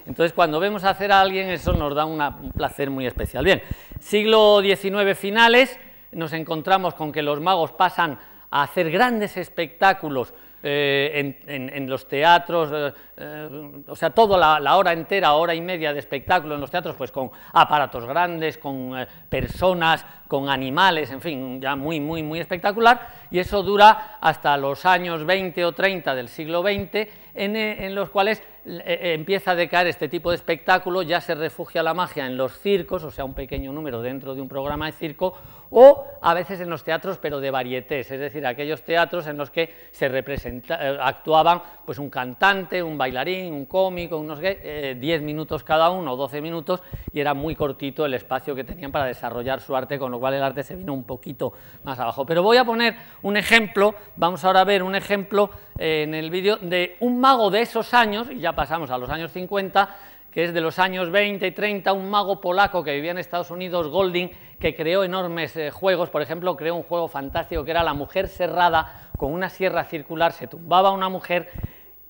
[0.06, 3.44] Entonces, cuando vemos hacer a alguien, eso nos da un placer muy especial.
[3.44, 3.62] Bien,
[4.00, 5.78] siglo XIX finales,
[6.12, 8.18] nos encontramos con que los magos pasan
[8.50, 10.34] a hacer grandes espectáculos
[10.64, 15.92] eh, en, los teatros, eh, eh, o sea, toda la, hora entera, hora y media
[15.92, 18.94] de espectáculo en los teatros, pues con aparatos grandes, con
[19.28, 24.86] personas, con animales, en fin, ya muy, muy, muy espectacular, y eso dura hasta los
[24.86, 30.30] años 20 o 30 del siglo XX, en, los cuales empieza a decaer este tipo
[30.30, 34.00] de espectáculo, ya se refugia la magia en los circos, o sea, un pequeño número
[34.00, 35.34] dentro de un programa de circo,
[35.72, 39.50] o a veces en los teatros, pero de varietés, es decir, aquellos teatros en los
[39.50, 45.90] que se representa, actuaban pues un cantante, un bailarín, un cómico, unos 10 minutos cada
[45.90, 46.82] uno, 12 minutos,
[47.12, 50.34] y era muy cortito el espacio que tenían para desarrollar su arte, con lo cual
[50.34, 52.24] el arte se vino un poquito más abajo.
[52.24, 56.30] Pero voy a poner un ejemplo, vamos ahora a ver un ejemplo eh, en el
[56.30, 59.96] vídeo de un mago de esos años, y ya pasamos a los años 50,
[60.32, 63.50] que es de los años 20 y 30, un mago polaco que vivía en Estados
[63.50, 67.82] Unidos, Golding, que creó enormes eh, juegos, por ejemplo, creó un juego fantástico que era
[67.82, 71.50] la mujer cerrada con una sierra circular, se tumbaba una mujer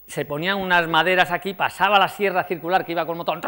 [0.06, 3.40] se ponían unas maderas aquí, pasaba la sierra circular que iba con el motor,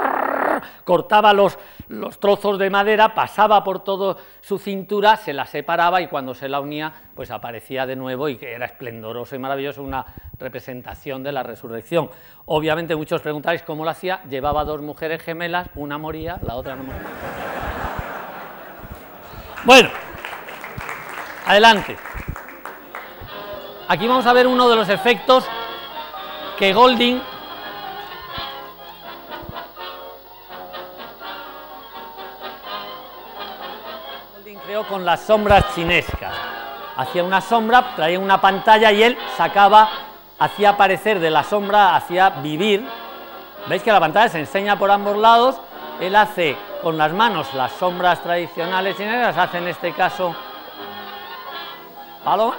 [0.85, 6.09] cortaba los, los trozos de madera, pasaba por toda su cintura, se la separaba y
[6.09, 10.05] cuando se la unía, pues aparecía de nuevo y que era esplendoroso y maravilloso, una
[10.39, 12.11] representación de la resurrección.
[12.47, 16.85] Obviamente muchos preguntáis cómo lo hacía, llevaba dos mujeres gemelas, una moría, la otra no
[16.85, 17.03] moría.
[19.65, 19.89] Bueno,
[21.47, 21.97] adelante.
[23.89, 25.47] Aquí vamos a ver uno de los efectos
[26.59, 27.21] que Golding
[34.83, 36.35] Con las sombras chinescas.
[36.97, 39.89] Hacía una sombra, traía una pantalla y él sacaba,
[40.37, 42.85] hacía aparecer de la sombra, hacía vivir.
[43.69, 45.61] ¿Veis que la pantalla se enseña por ambos lados?
[46.01, 50.35] Él hace con las manos las sombras tradicionales chinesas, hace en este caso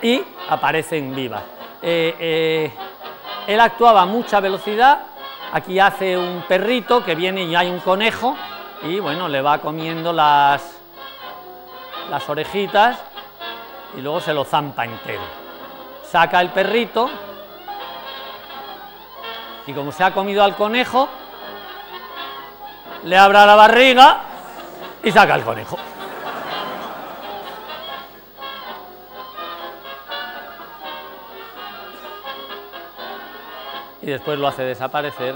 [0.02, 1.44] y aparecen vivas.
[1.82, 2.72] Eh, eh,
[3.46, 5.00] él actuaba a mucha velocidad,
[5.52, 8.38] aquí hace un perrito que viene y hay un conejo
[8.84, 10.75] y bueno, le va comiendo las,
[12.10, 13.00] las orejitas
[13.98, 15.24] y luego se lo zampa entero.
[16.04, 17.10] Saca el perrito
[19.68, 21.10] y como se ha comido al conejo,
[23.04, 24.22] le abra la barriga
[25.04, 25.78] y saca el conejo.
[34.06, 35.34] y después lo hace desaparecer.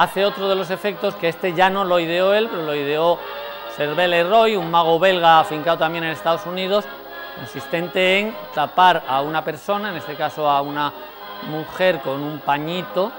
[0.00, 3.18] Hace otro de los efectos que este ya no lo ideó él, pero lo ideó
[3.76, 6.86] Cervelle Roy, un mago belga afincado también en Estados Unidos,
[7.36, 10.90] consistente en tapar a una persona, en este caso a una
[11.50, 13.12] mujer con un pañito,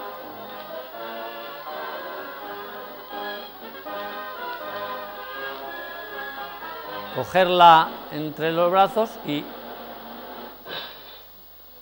[7.14, 9.44] cogerla entre los brazos y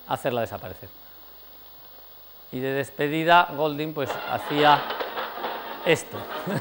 [0.08, 0.99] hacerla desaparecer.
[2.52, 4.80] Y de despedida Golding pues hacía
[5.84, 6.18] esto.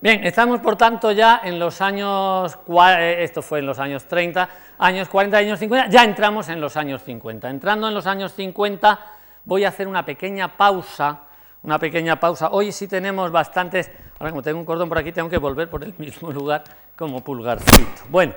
[0.00, 2.58] Bien, estamos por tanto ya en los años,
[2.98, 6.76] eh, esto fue en los años 30, años 40, años 50, ya entramos en los
[6.76, 7.48] años 50.
[7.48, 8.98] Entrando en los años 50
[9.44, 11.20] voy a hacer una pequeña pausa
[11.62, 12.48] una pequeña pausa.
[12.50, 15.84] Hoy sí tenemos bastantes, ahora como tengo un cordón por aquí, tengo que volver por
[15.84, 16.64] el mismo lugar
[16.96, 18.02] como pulgarcito.
[18.08, 18.34] Bueno,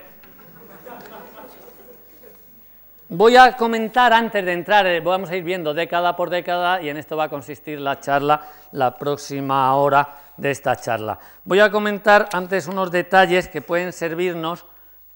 [3.10, 6.89] voy a comentar antes de entrar, eh, vamos a ir viendo década por década y
[6.89, 8.41] en esto va a consistir la charla,
[8.72, 11.20] la próxima hora de esta charla.
[11.44, 14.65] Voy a comentar antes unos detalles que pueden servirnos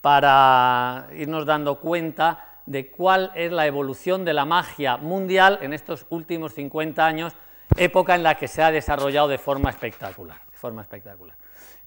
[0.01, 6.05] para irnos dando cuenta de cuál es la evolución de la magia mundial en estos
[6.09, 7.33] últimos 50 años
[7.75, 10.37] época en la que se ha desarrollado de forma espectacular.
[10.51, 11.35] De forma espectacular.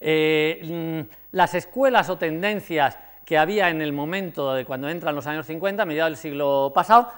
[0.00, 5.26] Eh, mm, las escuelas o tendencias que había en el momento de cuando entran los
[5.26, 7.08] años 50, a mediados del siglo pasado,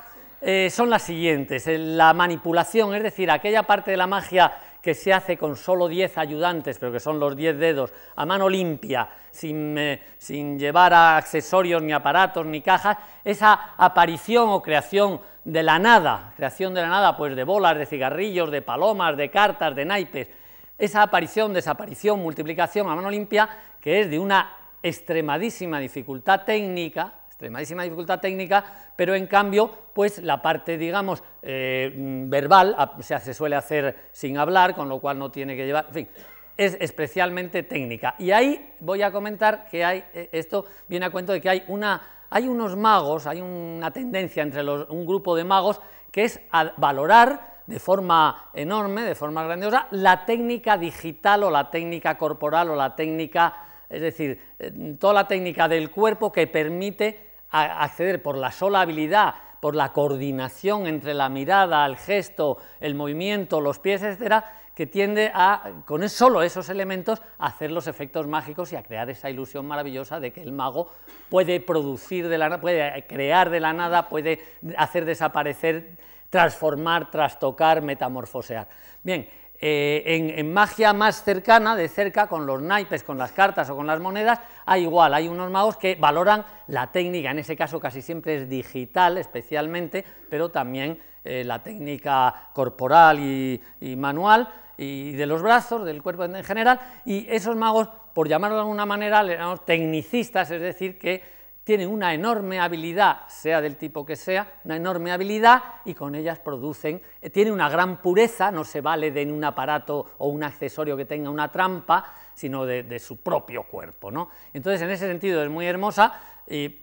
[0.41, 1.67] eh, son las siguientes.
[1.67, 6.19] La manipulación, es decir, aquella parte de la magia que se hace con solo 10
[6.19, 11.83] ayudantes, pero que son los 10 dedos, a mano limpia, sin, eh, sin llevar accesorios,
[11.83, 17.17] ni aparatos, ni cajas, esa aparición o creación de la nada, creación de la nada,
[17.17, 20.29] pues de bolas, de cigarrillos, de palomas, de cartas, de naipes,
[20.77, 23.49] esa aparición, desaparición, multiplicación a mano limpia,
[23.81, 30.43] que es de una extremadísima dificultad técnica, extremadísima dificultad técnica, pero en cambio, pues la
[30.43, 31.91] parte, digamos, eh,
[32.29, 35.87] verbal, o sea, se suele hacer sin hablar, con lo cual no tiene que llevar,
[35.89, 36.09] en fin,
[36.57, 38.15] es especialmente técnica.
[38.19, 41.65] Y ahí voy a comentar que hay, eh, esto viene a cuento de que hay,
[41.69, 45.81] una, hay unos magos, hay una tendencia entre los, un grupo de magos
[46.13, 51.71] que es a valorar de forma enorme, de forma grandiosa, la técnica digital o la
[51.71, 53.55] técnica corporal o la técnica
[53.89, 59.35] es decir, eh, toda la técnica del cuerpo que permite acceder por la sola habilidad,
[59.61, 64.45] por la coordinación entre la mirada, el gesto, el movimiento, los pies, etcétera,
[64.75, 69.09] que tiende a, con solo esos elementos, a hacer los efectos mágicos y a crear
[69.09, 70.91] esa ilusión maravillosa de que el mago
[71.31, 74.41] puede producir de la puede crear de la nada, puede
[74.77, 75.97] hacer desaparecer,
[76.29, 78.67] transformar, trastocar, metamorfosear.
[79.03, 79.29] Bien,
[79.61, 83.87] eh, en, magia más cercana, de cerca, con los naipes, con las cartas o con
[83.87, 88.03] las monedas, hay igual, hay unos magos que valoran la técnica, en ese caso casi
[88.03, 93.61] siempre es digital especialmente, pero también eh, la técnica corporal y,
[93.97, 98.63] manual, y de los brazos, del cuerpo en general, y esos magos, por llamarlo de
[98.63, 101.34] alguna manera, le llamamos tecnicistas, es decir, que
[101.65, 106.39] tienen una enorme habilidad, sea del tipo que sea, una enorme habilidad y con ellas
[106.39, 110.95] producen, eh, tiene una gran pureza, no se vale de un aparato o un accesorio
[110.97, 114.11] que tenga una trampa, sino de, su propio cuerpo.
[114.11, 114.29] ¿no?
[114.53, 116.13] Entonces, en ese sentido es muy hermosa,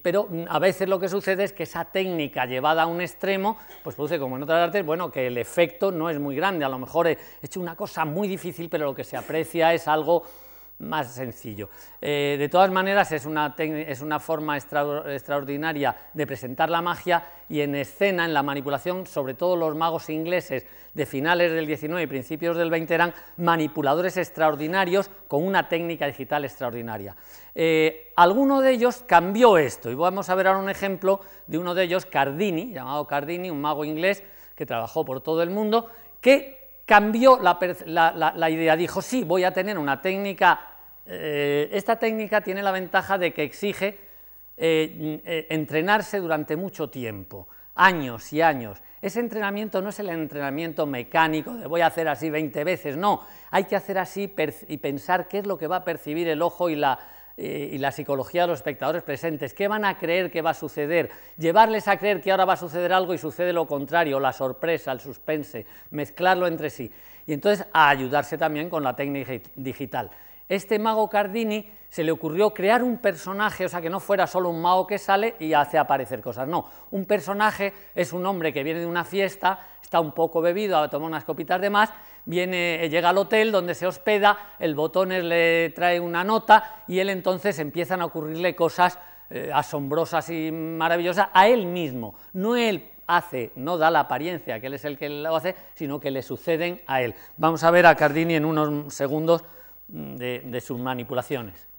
[0.02, 3.58] pero mm, a veces lo que sucede es que esa técnica llevada a un extremo,
[3.84, 6.70] pues produce, como en otras artes, bueno, que el efecto no es muy grande, a
[6.70, 10.24] lo mejor he hecho una cosa muy difícil, pero lo que se aprecia es algo
[10.82, 11.70] más sencillo.
[12.02, 17.62] Eh, de todas maneras, es una, es una forma extraordinaria de presentar la magia y
[17.62, 22.08] en escena, en la manipulación, sobre todo los magos ingleses de finales del 19 y
[22.08, 27.16] principios del 20 eran manipuladores extraordinarios con una técnica digital extraordinaria.
[27.56, 31.74] Eh, alguno de ellos cambió esto y vamos a ver ahora un ejemplo de uno
[31.76, 34.24] de ellos, Cardini, llamado Cardini, un mago inglés
[34.56, 35.90] que trabajó por todo el mundo,
[36.20, 40.71] que cambió la, idea, dijo, sí, voy a tener una técnica
[41.06, 44.00] eh, esta técnica tiene la ventaja de que exige
[44.58, 48.82] eh, eh, entrenarse durante mucho tiempo, años y años.
[49.02, 53.22] Ese entrenamiento no es el entrenamiento mecánico de voy a hacer así 20 veces, no,
[53.50, 54.32] hay que hacer así
[54.68, 57.00] y pensar qué es lo que va a percibir el ojo y la,
[57.36, 61.10] y la psicología de los espectadores presentes, qué van a creer que va a suceder,
[61.40, 64.92] llevarles a creer que ahora va a suceder algo y sucede lo contrario, la sorpresa,
[64.92, 66.92] el suspense, mezclarlo entre sí.
[67.26, 70.12] Y entonces a ayudarse también con la técnica digital
[70.52, 74.50] este mago Cardini se le ocurrió crear un personaje, o sea, que no fuera solo
[74.50, 78.62] un mago que sale y hace aparecer cosas, no, un personaje es un hombre que
[78.62, 81.94] viene de una fiesta, está un poco bebido, ha tomado unas copitas de más,
[82.26, 87.10] viene, llega al hotel donde se hospeda, el botones le trae una nota y él
[87.10, 93.54] entonces empiezan a ocurrirle cosas eh, asombrosas y maravillosas a él mismo, no él hace,
[93.56, 96.82] no da la apariencia que él es el que lo hace, sino que le suceden
[96.88, 97.16] a él.
[97.38, 99.44] Vamos a ver a Cardini en unos segundos
[99.92, 101.71] de, de sus manipulaciones.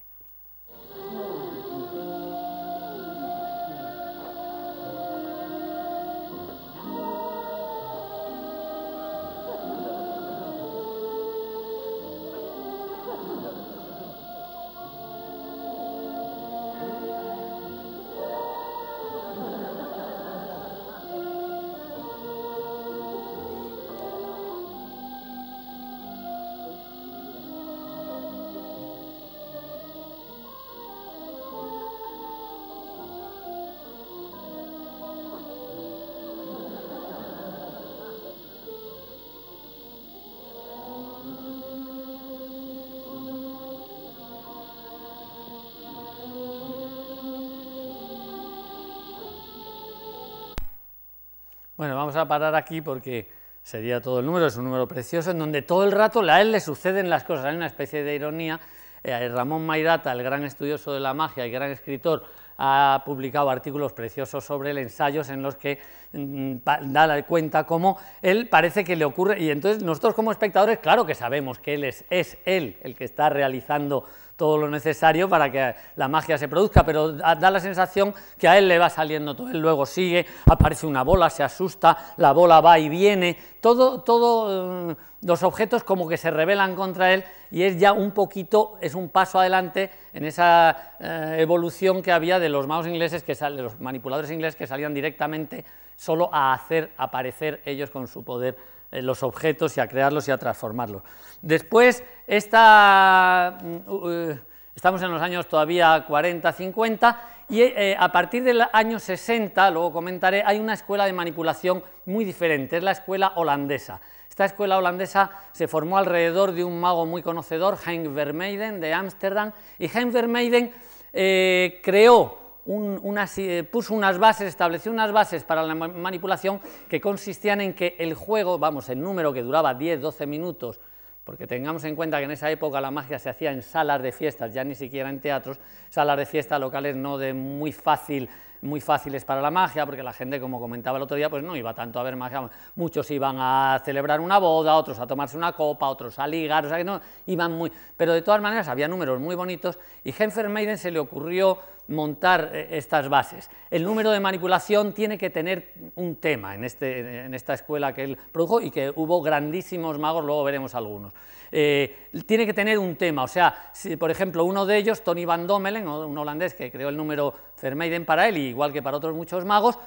[52.27, 53.29] Parar aquí porque
[53.63, 56.53] sería todo el número, es un número precioso en donde todo el rato a él
[56.53, 58.61] le suceden las cosas, hay una especie de ironía.
[59.05, 62.25] Eh, Ramón Mairata, el gran estudioso de la magia y gran escritor,
[62.57, 65.81] ha publicado artículos preciosos sobre el ensayos en los que
[66.13, 71.05] mm, da cuenta cómo él parece que le ocurre, y entonces nosotros como espectadores, claro
[71.05, 74.05] que sabemos que él es, es él el que está realizando
[74.37, 78.59] todo lo necesario para que la magia se produzca, pero da la sensación que a
[78.59, 82.61] él le va saliendo todo, él luego sigue, aparece una bola, se asusta, la bola
[82.61, 87.63] va y viene, todo, todo eh, los objetos como que se rebelan contra él y
[87.63, 92.49] es ya un poquito, es un paso adelante en esa eh, evolución que había de
[92.49, 95.65] los magos ingleses, que de los manipuladores ingleses que salían directamente
[95.97, 98.57] solo a hacer aparecer ellos con su poder
[99.01, 101.03] los objetos y a crearlos y a transformarlos.
[101.41, 104.31] Después, esta, mm,
[104.75, 109.93] estamos en los años todavía 40, 50, y eh, a partir del año 60, luego
[109.93, 114.01] comentaré, hay una escuela de manipulación muy diferente, es la escuela holandesa.
[114.29, 119.53] Esta escuela holandesa se formó alrededor de un mago muy conocedor, Henk Vermeiden, de Ámsterdam,
[119.79, 120.73] y Henk Vermeiden
[121.13, 127.75] eh, creó eh, puso unas bases, estableció unas bases para la manipulación que consistían en
[127.75, 130.81] que el juego, vamos, el número que duraba 10-12 minutos,
[131.25, 134.13] porque tengamos en cuenta que en esa época la magia se hacía en salas de
[134.13, 138.29] fiestas, ya ni siquiera en teatros, salas de fiestas locales no de muy fácil
[138.63, 141.57] muy fáciles para la magia, porque la gente, como comentaba el otro día, pues no
[141.57, 142.49] iba tanto a ver magia.
[142.77, 146.69] Muchos iban a celebrar una boda, otros a tomarse una copa, otros a ligar, o
[146.69, 147.73] sea que no, iban muy...
[147.97, 151.59] Pero de todas maneras había números muy bonitos y Henfer Maiden se le ocurrió
[151.93, 153.51] montar eh, estas bases.
[153.71, 158.05] El número de manipulación tiene que tener un tema en, este, en esta escuela que
[158.05, 161.13] él produjo y que hubo grandísimos magos, luego veremos algunos.
[161.51, 165.47] Eh, tiene que tener un tema, o sea, por ejemplo, uno de ellos, Tony Van
[165.47, 169.45] Dommelen, un holandés que creó el número Vermeiden para él, igual que para otros muchos
[169.45, 169.79] magos,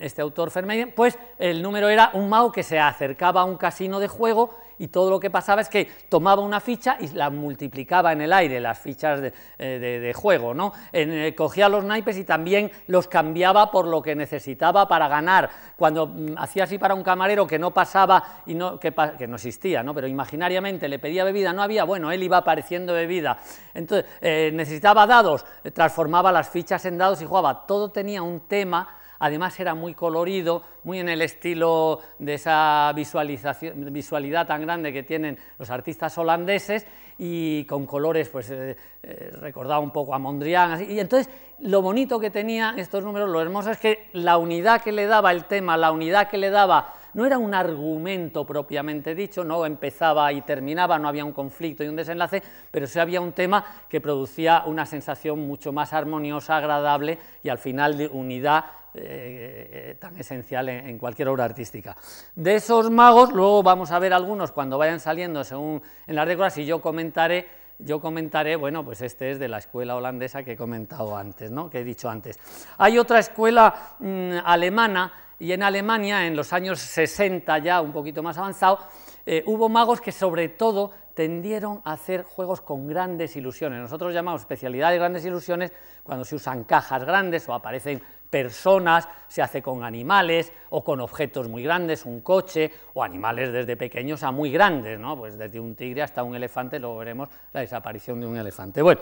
[0.00, 4.00] este autor Vermeiden, pues el número era un mago que se acercaba a un casino
[4.00, 8.12] de juego y todo lo que pasaba es que tomaba una ficha y la multiplicaba
[8.12, 10.72] en el aire, las fichas de, eh, juego, ¿no?
[10.92, 15.50] Eh, cogía los naipes y también los cambiaba por lo que necesitaba para ganar.
[15.76, 18.92] Cuando mm, hacía así para un camarero que no pasaba, y no, que,
[19.28, 19.94] no existía, ¿no?
[19.94, 23.38] pero imaginariamente le pedía bebida, no había, bueno, él iba apareciendo bebida.
[23.74, 27.66] Entonces, eh, necesitaba dados, transformaba las fichas en dados y jugaba.
[27.66, 28.88] Todo tenía un tema
[29.18, 35.02] además era muy colorido, muy en el estilo de esa visualización, visualidad tan grande que
[35.02, 36.86] tienen los artistas holandeses
[37.18, 41.28] y con colores, pues eh, eh, recordaba un poco a Mondrian, y entonces
[41.60, 45.32] lo bonito que tenía estos números, lo hermoso es que la unidad que le daba
[45.32, 50.32] el tema, la unidad que le daba no era un argumento propiamente dicho, no empezaba
[50.32, 54.00] y terminaba, no había un conflicto y un desenlace, pero sí había un tema que
[54.00, 58.66] producía una sensación mucho más armoniosa, agradable y al final de unidad
[59.00, 61.96] eh, tan esencial en, cualquier obra artística.
[62.34, 66.58] De esos magos, luego vamos a ver algunos cuando vayan saliendo según en las décadas
[66.58, 67.46] y yo comentaré,
[67.78, 71.70] yo comentaré, bueno, pues este es de la escuela holandesa que he comentado antes, ¿no?
[71.70, 72.38] que he dicho antes.
[72.78, 78.22] Hay otra escuela mm, alemana y en Alemania, en los años 60 ya, un poquito
[78.22, 78.80] más avanzado,
[79.24, 83.80] eh, hubo magos que sobre todo tendieron a hacer juegos con grandes ilusiones.
[83.80, 89.42] Nosotros llamamos especialidad de grandes ilusiones cuando se usan cajas grandes o aparecen personas, se
[89.42, 94.30] hace con animales o con objetos muy grandes, un coche o animales desde pequeños a
[94.30, 95.16] muy grandes, ¿no?
[95.16, 98.82] pues desde un tigre hasta un elefante, luego veremos la desaparición de un elefante.
[98.82, 99.00] Bueno,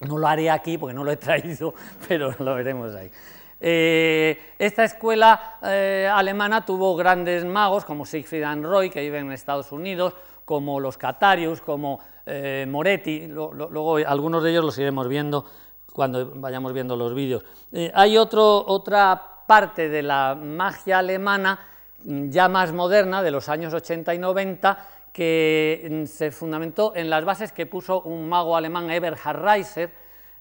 [0.00, 1.74] no lo haré aquí porque no lo he traído,
[2.08, 3.10] pero lo veremos ahí.
[3.60, 9.32] Eh, esta escuela eh, alemana tuvo grandes magos como Siegfried and Roy, que viven en
[9.32, 10.14] Estados Unidos,
[10.44, 15.46] como los Catarius, como eh, Moretti, luego algunos de ellos los iremos viendo
[15.94, 17.44] cuando vayamos viendo los vídeos.
[17.94, 21.60] hay otro, otra parte de la magia alemana,
[22.04, 27.24] ya más moderna, de los años 80 y 90, que mm, se fundamentó en las
[27.24, 29.92] bases que puso un mago alemán, Eberhard Reiser.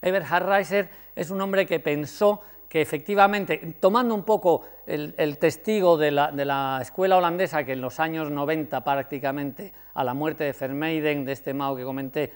[0.02, 2.42] Eberhard Reiser es un hombre que pensó
[2.74, 8.32] que efectivamente, tomando un poco el, testigo de la, escuela holandesa, que en los años
[8.32, 12.34] 90 prácticamente, a la muerte de Vermeiden, de este Mao que comenté,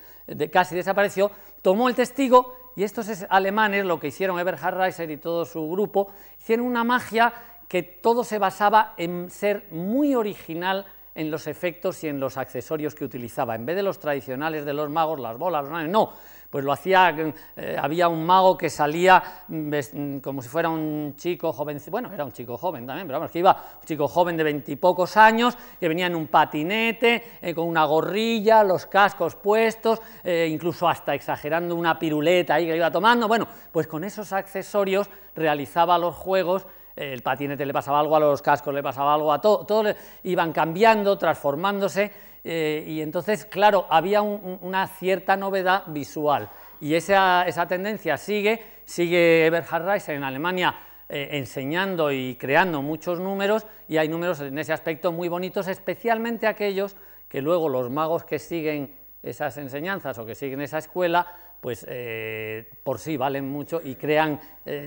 [0.53, 1.31] casi desapareció,
[1.63, 6.11] tomó el testigo y estos alemanes, lo que hicieron Eberhard Reiser y todo su grupo,
[6.37, 7.33] hicieron una magia
[7.67, 12.93] que todo se basaba en ser muy original en los efectos y en los accesorios
[12.93, 13.55] que utilizaba.
[13.55, 16.13] En vez de los tradicionales de los magos, las bolas, los no,
[16.49, 17.13] pues lo hacía,
[17.55, 22.11] eh, había un mago que salía mm, mm, como si fuera un chico joven, bueno,
[22.13, 25.57] era un chico joven también, pero vamos, que iba un chico joven de veintipocos años,
[25.79, 31.13] que venía en un patinete, eh, con una gorrilla, los cascos puestos, eh, incluso hasta
[31.13, 36.65] exagerando una piruleta ahí que iba tomando, bueno, pues con esos accesorios realizaba los juegos
[36.97, 39.93] el patinete le pasaba algo, a los cascos le pasaba algo, a todo, todo
[40.23, 42.11] iban cambiando, transformándose,
[42.49, 49.47] eh, y entonces, claro, había una cierta novedad visual y esa, esa, tendencia sigue sigue
[49.47, 50.73] Eberhard Reiser en Alemania
[51.09, 56.47] eh, enseñando y creando muchos números y hay números en ese aspecto muy bonitos, especialmente
[56.47, 56.95] aquellos
[57.27, 61.27] que luego los magos que siguen esas enseñanzas o que siguen esa escuela,
[61.59, 64.39] pues eh, por sí valen mucho y crean,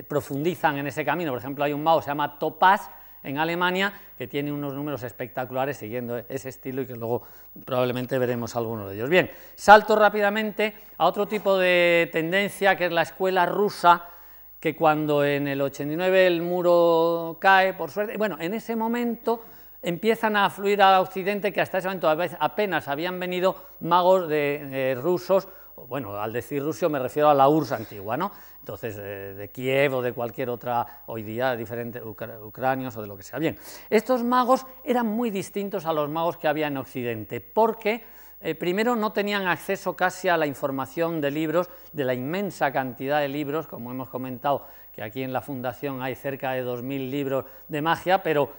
[0.09, 1.33] profundizan en ese camino.
[1.33, 2.89] Por ejemplo, hay un mago que se llama Topaz
[3.23, 7.23] en Alemania que tiene unos números espectaculares siguiendo ese estilo y que luego
[7.65, 9.09] probablemente veremos algunos de ellos.
[9.09, 14.07] Bien, salto rápidamente a otro tipo de tendencia que es la escuela rusa
[14.61, 19.43] que cuando en el 89 el muro cae, por suerte, bueno, en ese momento
[19.83, 25.49] empiezan a fluir a Occidente, que hasta ese momento apenas habían venido magos de, rusos,
[25.87, 28.31] bueno, al decir Rusio me refiero a la URSS antigua, ¿no?
[28.59, 33.17] Entonces, eh, de Kiev o de cualquier otra, hoy día, diferente, ucranios o de lo
[33.17, 33.39] que sea.
[33.39, 33.59] Bien,
[33.89, 38.05] estos magos eran muy distintos a los magos que había en Occidente, porque
[38.41, 43.21] eh, primero no tenían acceso casi a la información de libros, de la inmensa cantidad
[43.21, 47.45] de libros, como hemos comentado, que aquí en la Fundación hay cerca de 2.000 libros
[47.69, 48.53] de magia, pero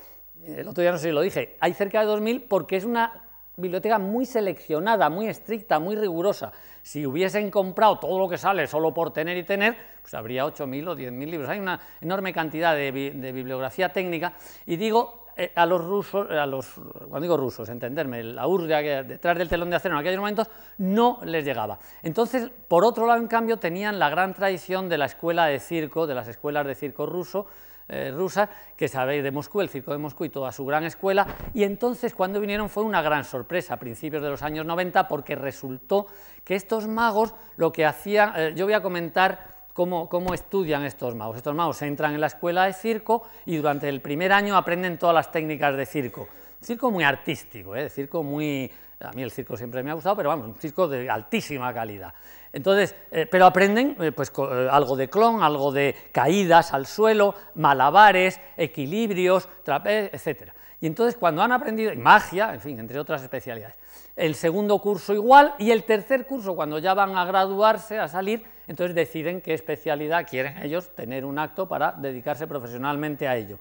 [0.45, 3.27] el otro día no sé si lo dije, hay cerca de 2.000 porque es una
[3.57, 6.51] biblioteca muy seleccionada, muy estricta, muy rigurosa.
[6.83, 10.87] Si hubiesen comprado todo lo que sale solo por tener y tener, pues habría 8.000
[10.89, 11.49] o 10.000 libros.
[11.49, 14.33] Hay una enorme cantidad de, bibliografía técnica
[14.65, 16.73] y digo eh, a los rusos, a los,
[17.07, 21.19] cuando digo rusos, entenderme, la urria detrás del telón de acero en aquellos momentos no
[21.23, 21.79] les llegaba.
[22.03, 26.07] Entonces, por otro lado, en cambio, tenían la gran tradición de la escuela de circo,
[26.07, 27.47] de las escuelas de circo ruso,
[27.93, 31.27] eh, rusas, que sabéis de Moscú, el circo de Moscú y toda su gran escuela,
[31.53, 35.35] y entonces cuando vinieron fue una gran sorpresa a principios de los años 90 porque
[35.35, 36.07] resultó
[36.45, 41.15] que estos magos lo que hacían, eh, yo voy a comentar Cómo, cómo, estudian estos
[41.15, 41.37] magos.
[41.37, 45.15] Estos magos entran en la escuela de circo y durante el primer año aprenden todas
[45.15, 46.27] las técnicas de circo.
[46.61, 47.89] Circo muy artístico, ¿eh?
[47.89, 48.69] circo muy...
[49.03, 52.13] A mí el circo siempre me ha gustado, pero vamos, un circo de altísima calidad.
[52.53, 57.33] Entonces, eh, pero aprenden eh, pues, eh, algo de clon, algo de caídas al suelo,
[57.55, 60.51] malabares, equilibrios, trapez, etc.
[60.81, 63.77] Y entonces cuando han aprendido, magia, en fin, entre otras especialidades,
[64.15, 68.43] el segundo curso igual y el tercer curso cuando ya van a graduarse, a salir,
[68.67, 73.59] entonces deciden qué especialidad quieren ellos tener un acto para dedicarse profesionalmente a ello.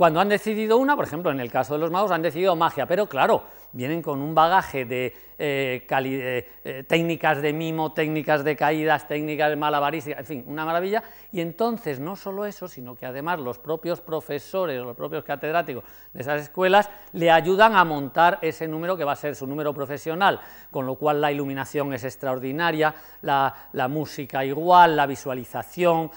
[0.00, 2.86] Cuando han decidido una, por ejemplo, en el caso de los magos, han decidido magia,
[2.86, 3.42] pero claro,
[3.72, 9.48] vienen con un bagaje de eh, eh, eh, técnicas de mimo, técnicas de caídas, técnicas
[9.48, 11.02] de malabarística, en fin, una maravilla.
[11.32, 15.82] Y entonces no solo eso, sino que además los propios profesores, los propios catedráticos
[16.12, 19.72] de esas escuelas le ayudan a montar ese número que va a ser su número
[19.72, 20.38] profesional,
[20.70, 26.10] con lo cual la iluminación es extraordinaria, la, música igual, la visualización,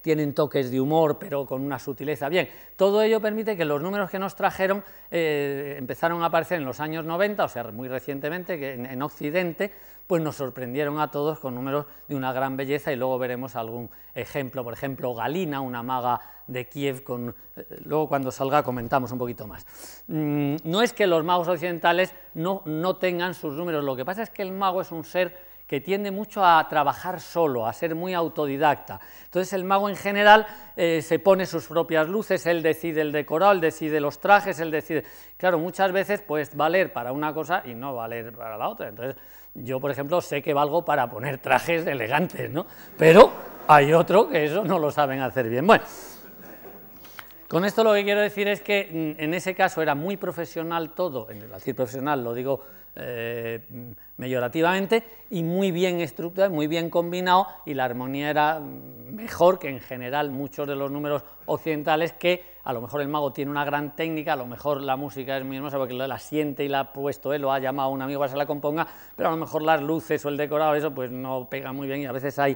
[0.00, 2.30] tienen toques de humor, pero con una sutileza.
[2.30, 6.80] Bien, todo ello permite que los números que nos trajeron empezaron a aparecer en los
[6.80, 9.72] años 90, o sea, muy recientemente, que en, Occidente,
[10.06, 13.90] pues nos sorprendieron a todos con números de una gran belleza y luego veremos algún
[14.14, 19.18] ejemplo, por ejemplo, Galina, una maga de Kiev, con, eh, luego cuando salga comentamos un
[19.18, 19.64] poquito más.
[20.08, 24.22] Mm, no es que los magos occidentales no, no tengan sus números, lo que pasa
[24.22, 27.94] es que el mago es un ser que tiende mucho a trabajar solo, a ser
[27.94, 29.00] muy autodidacta.
[29.24, 30.46] Entonces el mago en general
[30.76, 34.70] eh, se pone sus propias luces, él decide el decorado, él decide los trajes, él
[34.70, 35.04] decide...
[35.36, 38.88] Claro, muchas veces pues valer para una cosa y no valer para la otra.
[38.88, 39.16] Entonces
[39.54, 42.66] yo, por ejemplo, sé que valgo para poner trajes elegantes, ¿no?
[42.98, 43.32] Pero
[43.66, 45.66] hay otro que eso no lo saben hacer bien.
[45.66, 45.84] Bueno,
[47.48, 50.90] con esto lo que quiero decir es que mm, en ese caso era muy profesional
[50.90, 52.60] todo, en el decir profesional lo digo
[52.96, 53.60] eh,
[54.18, 59.80] mejorativamente y muy bien estructurado, muy bien combinado y la armonía era mejor que en
[59.80, 63.96] general muchos de los números occidentales que a lo mejor el mago tiene una gran
[63.96, 66.92] técnica, a lo mejor la música es muy hermosa porque la siente y la ha
[66.92, 68.86] puesto él, lo ha llamado a un amigo para que se la componga,
[69.16, 72.00] pero a lo mejor las luces o el decorado, eso pues no pega muy bien
[72.00, 72.52] y a veces hay,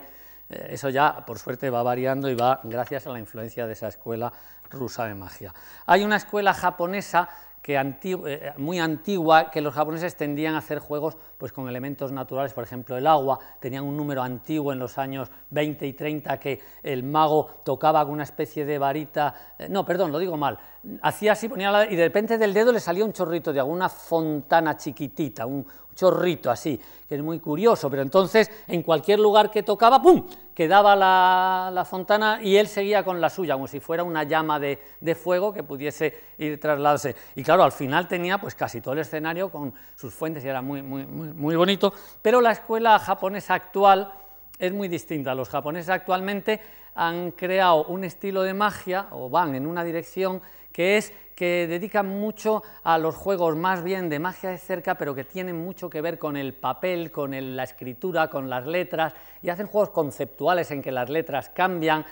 [0.49, 3.89] eh, eso ya por suerte va variando y va gracias a la influencia de esa
[3.89, 4.33] escuela
[4.71, 5.53] rusa de magia.
[5.87, 7.29] Hay una escuela japonesa
[7.63, 12.53] que eh, muy antigua, que los japoneses tendían a hacer juegos pues, con elementos naturales,
[12.53, 16.61] por ejemplo el agua, tenían un número antiguo en los años 20 y 30 que
[16.83, 20.59] el mago tocaba con una especie de varita, eh, no, perdón, lo digo mal,
[21.03, 23.75] hacía así, ponía la, y de repente del dedo le salía un chorrito de agua,
[23.75, 25.67] una fontana chiquitita, un,
[25.99, 30.25] chorrito así, que es muy curioso, pero entonces en cualquier lugar que tocaba, ¡pum!,
[30.55, 34.61] quedaba la, la fontana y él seguía con la suya, como si fuera una llama
[34.61, 37.17] de, de, fuego que pudiese ir trasladarse.
[37.35, 40.63] Y claro, al final tenía pues casi todo el escenario con sus fuentes y era
[40.63, 41.93] muy, muy, muy, muy bonito,
[42.23, 44.13] pero la escuela japonesa actual
[44.57, 45.35] es muy distinta.
[45.35, 46.61] Los japoneses actualmente
[46.95, 50.43] han creado un estilo de magia, o van en una dirección,
[50.73, 55.15] que es que dedican mucho a los juegos más bien de magia de cerca, pero
[55.15, 59.49] que tienen mucho que ver con el papel, con la escritura, con las letras, y
[59.49, 62.05] hacen juegos conceptuales en que las letras cambian,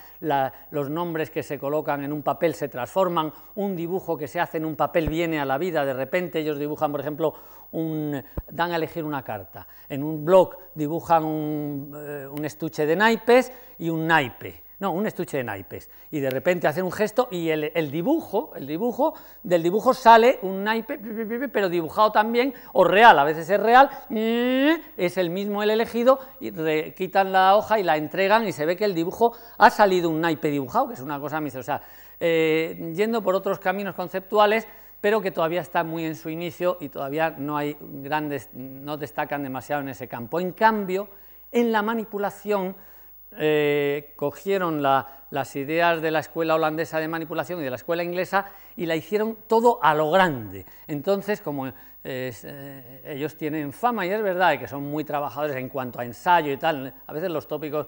[0.71, 4.59] los nombres que se colocan en un papel se transforman, un dibujo que se hace
[4.59, 7.35] en un papel viene a la vida, de repente ellos dibujan, por ejemplo,
[7.73, 12.95] un, dan a elegir una carta, en un blog dibujan un, eh, un estuche de
[12.95, 17.29] naipes y un naipe, no, un estuche de naipes, y de repente hacen un gesto
[17.31, 20.99] y el, dibujo, el dibujo, del dibujo sale un naipe,
[21.53, 26.53] pero dibujado también, o real, a veces es real, es el mismo el elegido, y
[26.93, 30.21] quitan la hoja y la entregan y se ve que el dibujo ha salido un
[30.21, 31.81] naipe dibujado, que es una cosa misa, o sea,
[32.21, 34.69] eh, yendo por otros caminos conceptuales,
[35.01, 39.43] pero que todavía está muy en su inicio y todavía no hay grandes, no destacan
[39.43, 40.41] demasiado en ese campo.
[40.41, 41.09] En cambio,
[41.53, 42.75] en la manipulación,
[43.33, 48.47] eh, cogieron las ideas de la escuela holandesa de manipulación y de la escuela inglesa
[48.77, 50.65] y la hicieron todo a lo grande.
[50.87, 51.71] Entonces, como
[52.05, 56.53] eh, ellos tienen fama, y es verdad que son muy trabajadores en cuanto a ensayo
[56.53, 57.87] y tal, a veces los tópicos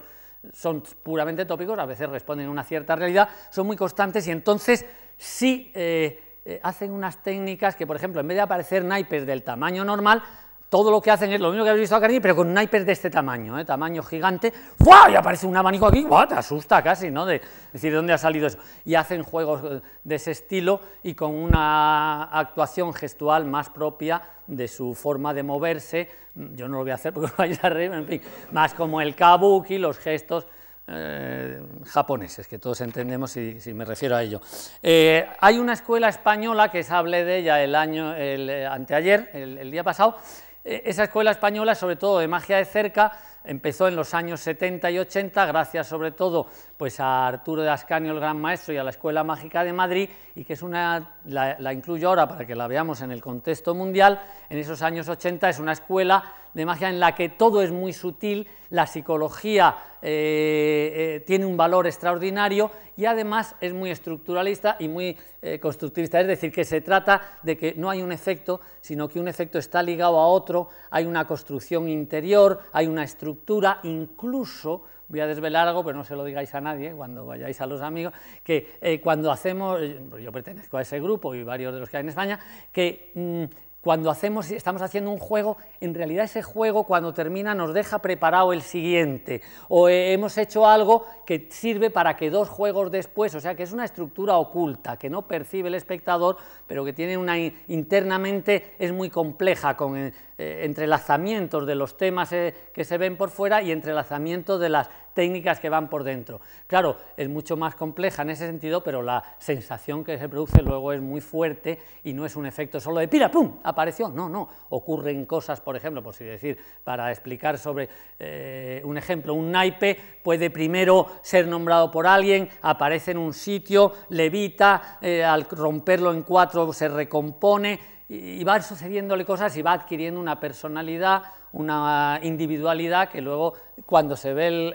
[0.53, 4.85] son puramente tópicos, a veces responden a una cierta realidad, son muy constantes y entonces
[5.17, 9.83] sí eh, hacen unas técnicas que, por ejemplo, en vez de aparecer naipes del tamaño
[9.83, 10.23] normal,
[10.69, 12.85] todo lo que hacen es lo mismo que habéis visto a Carni, pero con naipes
[12.85, 13.65] de este tamaño, ¿eh?
[13.65, 15.09] tamaño gigante, ¡fua!
[15.09, 16.27] y aparece un abanico aquí, ¡buah!
[16.27, 17.25] te asusta casi, ¿no?
[17.25, 17.41] De
[17.73, 18.59] decir, ¿dónde ha salido eso?
[18.85, 24.67] Y hacen juegos eh, de ese estilo y con una actuación gestual más propia de
[24.67, 28.05] su forma de moverse, yo no lo voy a hacer porque vais a reír, en
[28.05, 30.45] fin, más como el kabuki, los gestos
[30.85, 34.39] eh, japoneses, que todos entendemos si, me refiero a ello.
[34.83, 40.17] hay una escuela española que se hablé de ella el año, anteayer, el día pasado,
[40.63, 43.11] esa escuela española, sobre todo de magia de cerca,
[43.43, 46.47] empezó en los años 70 y 80, gracias sobre todo
[46.77, 50.09] pues, a Arturo de Ascanio, el gran maestro, y a la Escuela Mágica de Madrid,
[50.35, 53.73] y que es una, la, la incluyo ahora para que la veamos en el contexto
[53.73, 56.23] mundial, en esos años 80 es una escuela
[56.53, 61.57] de magia en la que todo es muy sutil, la psicología eh, eh, tiene un
[61.57, 66.81] valor extraordinario y además es muy estructuralista y muy eh, constructivista, es decir, que se
[66.81, 70.69] trata de que no hay un efecto, sino que un efecto está ligado a otro,
[70.89, 76.15] hay una construcción interior, hay una estructura, incluso voy a desvelar algo, pero no se
[76.15, 79.81] lo digáis a nadie cuando vayáis a los amigos, que cuando hacemos,
[80.21, 82.39] yo pertenezco a ese grupo y varios de los que hay en España,
[82.71, 87.73] que mm, cuando hacemos, estamos haciendo un juego, en realidad ese juego cuando termina nos
[87.73, 93.33] deja preparado el siguiente, o hemos hecho algo que sirve para que dos juegos después,
[93.35, 97.17] o sea que es una estructura oculta, que no percibe el espectador, pero que tiene
[97.17, 103.17] una internamente, es muy compleja, con eh, entrelazamientos de los temas eh, que se ven
[103.17, 106.41] por fuera y entrelazamientos de las técnicas que van por dentro.
[106.67, 110.93] Claro, es mucho más compleja en ese sentido, pero la sensación que se produce luego
[110.93, 113.59] es muy fuerte y no es un efecto solo de pira, ¡pum!
[113.63, 114.09] apareció.
[114.09, 117.89] No, no, ocurren cosas, por ejemplo, por si decir, para explicar sobre
[118.19, 123.93] eh, un ejemplo, un naipe puede primero ser nombrado por alguien, aparece en un sitio,
[124.09, 127.79] levita, eh, al romperlo en cuatro se recompone,
[128.09, 131.21] y va sucediéndole cosas y va adquiriendo una personalidad,
[131.53, 133.53] una individualidad que luego
[133.85, 134.73] cuando se ve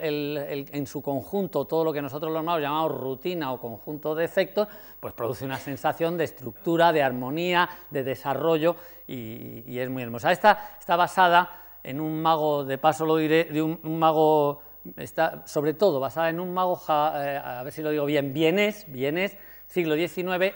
[0.71, 4.67] en su conjunto todo lo que nosotros los magos llamamos rutina o conjunto de efectos,
[4.99, 8.75] pues produce una sensación de estructura, de armonía, de desarrollo
[9.07, 10.31] y, es muy hermosa.
[10.31, 14.61] Esta está basada en un mago, de paso lo diré, de un, mago,
[14.97, 18.85] está sobre todo basada en un mago, eh, a ver si lo digo bien, vienés,
[18.91, 20.55] vienés siglo XIX,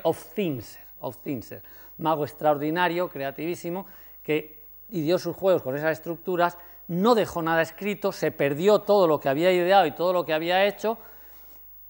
[1.24, 1.62] Finser
[2.00, 3.86] mago extraordinario, creativísimo,
[4.24, 4.59] que
[4.90, 9.30] dio sus juegos con esas estructuras, no dejó nada escrito, se perdió todo lo que
[9.30, 10.98] había ideado y todo lo que había hecho,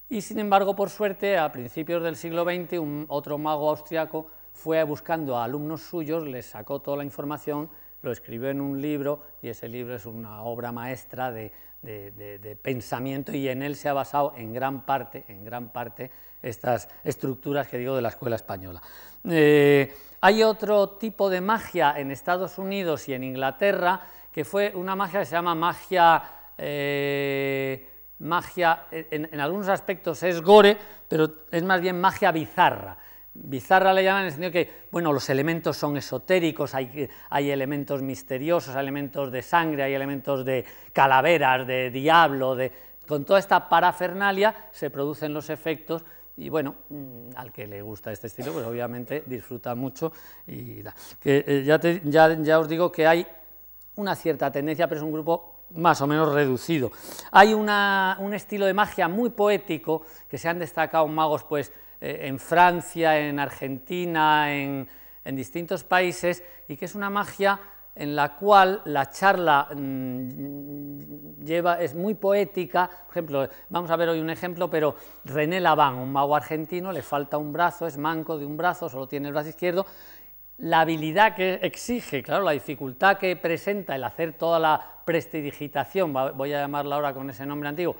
[0.09, 4.83] y sin embargo, por suerte, a principios del siglo XX, un, otro mago austriaco fue
[4.83, 7.69] buscando a alumnos suyos, les sacó toda la información,
[8.01, 13.31] lo escribió en un libro, y ese libro es una obra maestra de, de pensamiento,
[13.33, 16.09] y en él se ha basado en gran parte, en gran parte,
[16.41, 18.81] estas estructuras que digo de la escuela española.
[19.25, 24.01] Eh, hay otro tipo de magia en Estados Unidos y en Inglaterra
[24.31, 26.21] que fue una magia que se llama magia,
[26.57, 27.89] eh,
[28.19, 32.97] magia en, algunos aspectos es gore, pero es más bien magia bizarra.
[33.33, 38.01] Bizarra le llaman en el sentido que, bueno, los elementos son esotéricos, hay, hay elementos
[38.01, 42.71] misteriosos, hay elementos de sangre, hay elementos de calaveras, de diablo, de,
[43.07, 46.03] con toda esta parafernalia se producen los efectos
[46.39, 50.13] y bueno, mm, al que le gusta este estilo, pues obviamente disfruta mucho.
[50.47, 50.81] Y
[51.19, 53.27] que, eh, ya, ya, ya, os digo que hay
[53.95, 56.91] una cierta tendencia, pero es un grupo más o menos reducido.
[57.31, 62.21] Hay una, un estilo de magia muy poético que se han destacado magos, pues eh,
[62.23, 64.87] en Francia, en Argentina, en,
[65.31, 67.59] distintos países, y que es una magia
[67.99, 72.89] en la cual la charla mm, lleva, es muy poética.
[72.89, 74.95] Por ejemplo, vamos a ver hoy un ejemplo, pero
[75.25, 79.05] René Laván, un mago argentino, le falta un brazo, es manco de un brazo, solo
[79.05, 79.85] tiene el brazo izquierdo.
[80.59, 86.53] La habilidad que exige, claro, la dificultad que presenta el hacer toda la prestidigitación, voy
[86.53, 87.97] a llamarla ahora con ese nombre antiguo,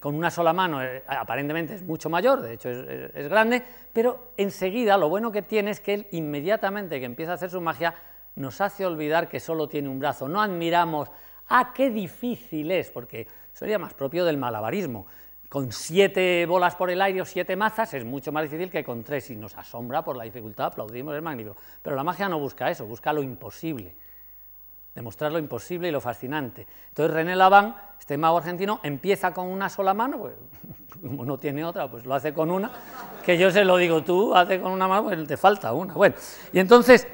[0.00, 3.62] con una sola mano eh, aparentemente es mucho mayor, de hecho es, grande,
[3.92, 7.60] pero enseguida lo bueno que tiene es que él inmediatamente que empieza a hacer su
[7.60, 7.94] magia
[8.36, 11.10] nos hace olvidar que solo tiene un brazo, no admiramos,
[11.48, 15.06] ah, qué difícil es, porque sería más propio del malabarismo,
[15.50, 19.02] con siete bolas por el aire o siete mazas es mucho más difícil que con
[19.02, 19.30] tres.
[19.30, 22.86] Y nos asombra por la dificultad, aplaudimos, es magnífico, pero la magia no busca eso,
[22.86, 23.96] busca lo imposible.
[24.94, 26.68] Demostrar lo imposible y lo fascinante.
[26.90, 30.34] Entonces René Laván, este mago argentino, empieza con una sola mano, pues
[31.02, 32.70] como no tiene otra, pues lo hace con una,
[33.24, 35.94] que yo se lo digo, tú hace con una mano, pues te falta una.
[35.94, 36.14] Bueno,
[36.52, 37.08] y entonces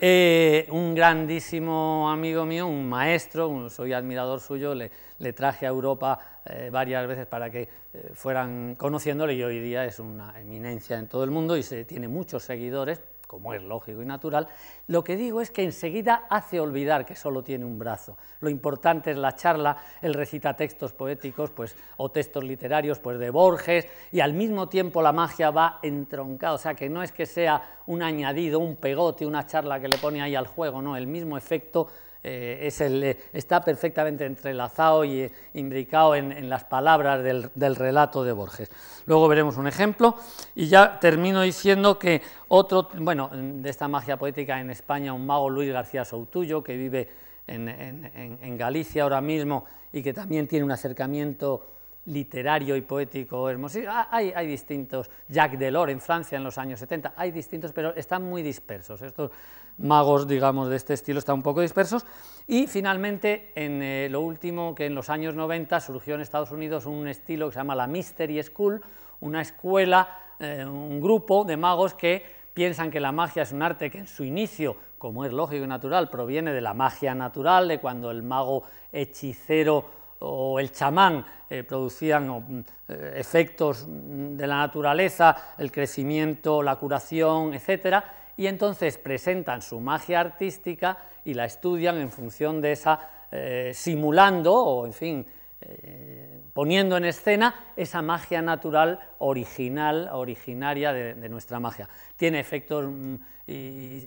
[0.00, 4.90] eh, un grandísimo amigo mío, un maestro, soy admirador suyo, le,
[5.32, 9.98] traje a Europa eh, varias veces para que eh, fueran conociéndole y hoy día es
[9.98, 13.00] una eminencia en todo el mundo y se, tiene muchos seguidores,
[13.34, 14.46] como es lógico y natural,
[14.86, 18.16] lo que digo es que enseguida hace olvidar que solo tiene un brazo.
[18.38, 23.30] Lo importante es la charla, él recita textos poéticos pues, o textos literarios pues, de
[23.30, 27.26] Borges y al mismo tiempo la magia va entroncada, o sea que no es que
[27.26, 31.08] sea un añadido, un pegote, una charla que le pone ahí al juego, no, el
[31.08, 31.88] mismo efecto
[32.26, 38.24] eh, es el, eh, está perfectamente entrelazado y eh, imbricado en, las palabras del, relato
[38.24, 38.70] de Borges.
[39.04, 40.16] Luego veremos un ejemplo
[40.54, 45.50] y ya termino diciendo que otro, bueno, de esta magia poética en España, un mago
[45.50, 47.10] Luis García Soutullo, que vive
[47.46, 51.66] en, Galicia ahora mismo y que también tiene un acercamiento
[52.06, 53.92] literario y poético hermosísimo.
[54.10, 58.22] Hay, hay, distintos, Jacques Delors en Francia en los años 70, hay distintos, pero están
[58.22, 59.02] muy dispersos.
[59.02, 59.30] Estos
[59.78, 62.04] magos, digamos, de este estilo están un poco dispersos.
[62.46, 66.86] Y finalmente, en eh, lo último, que en los años 90 surgió en Estados Unidos
[66.86, 68.82] un estilo que se llama la Mystery School,
[69.20, 73.90] una escuela, eh, un grupo de magos que piensan que la magia es un arte
[73.90, 77.80] que en su inicio, como es lógico y natural, proviene de la magia natural, de
[77.80, 86.62] cuando el mago hechicero o el chamán eh, producían efectos de la naturaleza, el crecimiento,
[86.62, 88.04] la curación, etcétera,
[88.36, 94.54] y entonces presentan su magia artística y la estudian en función de esa, eh, simulando
[94.54, 95.26] o, en fin,
[95.60, 101.88] eh, poniendo en escena esa magia natural original, originaria de, nuestra magia.
[102.16, 103.14] Tiene efectos mm,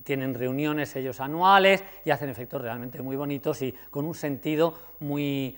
[0.03, 5.55] tienen reuniones ellos anuales y hacen efectos realmente muy bonitos y con un sentido muy,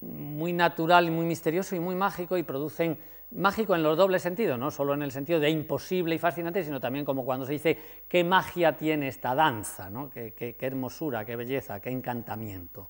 [0.00, 2.98] muy natural, muy misterioso y muy mágico y producen
[3.34, 6.80] mágico en los dobles sentidos, no solo en el sentido de imposible y fascinante, sino
[6.80, 7.78] también como cuando se dice
[8.08, 10.10] qué magia tiene esta danza, ¿no?
[10.10, 12.88] qué, hermosura, qué belleza, qué encantamiento.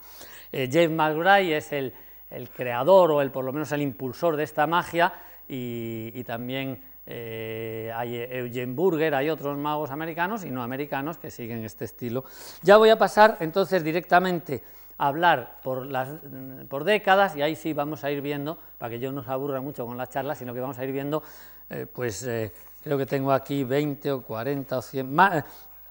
[0.53, 1.93] Eh, James McGrath es el,
[2.55, 5.15] creador o el, por lo menos el impulsor de esta magia
[5.49, 11.65] y, también eh, hay Eugene Burger, hay otros magos americanos y no americanos que siguen
[11.65, 12.25] este estilo.
[12.63, 14.63] Ya voy a pasar entonces directamente
[14.99, 16.09] hablar por, las,
[16.69, 19.61] por décadas y ahí sí vamos a ir viendo, para que yo no se aburra
[19.61, 21.23] mucho con la charla, sino que vamos a ir viendo,
[21.71, 25.45] eh, pues eh, creo que tengo aquí 20 o 40 o 100, más, eh,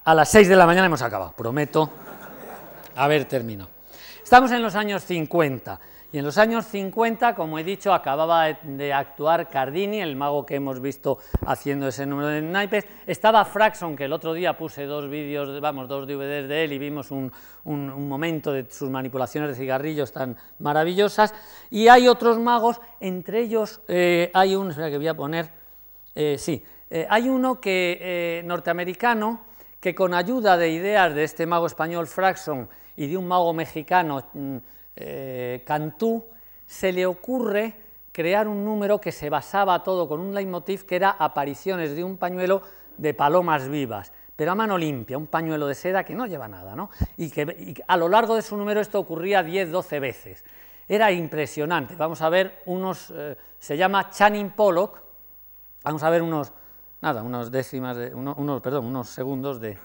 [0.05, 1.89] a las 6 de la mañana hemos acabado, prometo
[2.95, 3.69] haber terminado.
[4.23, 5.79] Estamos en los años 50
[6.13, 10.53] y en los años 50, como he dicho, acababa de actuar Cardini, el mago que
[10.53, 12.85] hemos visto haciendo ese número de naipes.
[13.07, 16.77] Estaba Fraxon, que el otro día puse dos vídeos, vamos, dos DVDs de él y
[16.77, 17.31] vimos un,
[17.65, 21.33] momento de sus manipulaciones de cigarrillos tan maravillosas.
[21.71, 25.49] Y hay otros magos, entre ellos eh, hay un, espera que voy a poner,
[26.13, 29.45] eh, sí, eh, hay uno que norteamericano
[29.79, 34.23] que con ayuda de ideas de este mago español Fraxon y de un mago mexicano,
[34.31, 34.57] mm,
[34.95, 36.25] eh, Cantú,
[36.65, 37.75] se le ocurre
[38.11, 42.17] crear un número que se basaba todo con un leitmotiv que era apariciones de un
[42.17, 42.61] pañuelo
[42.97, 46.75] de palomas vivas, pero a mano limpia, un pañuelo de seda que no lleva nada,
[46.75, 46.89] ¿no?
[47.17, 50.45] Y que a lo largo de su número esto ocurría 10, 12 veces.
[50.87, 51.95] Era impresionante.
[51.95, 55.01] Vamos a ver unos, eh, se llama Channing Pollock,
[55.83, 56.51] vamos a ver unos,
[57.01, 59.77] nada, unos décimas, unos, perdón, unos segundos de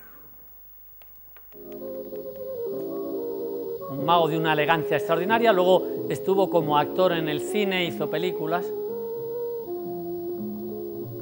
[3.90, 8.66] un mago de una elegancia extraordinaria, luego estuvo como actor en el cine, hizo películas.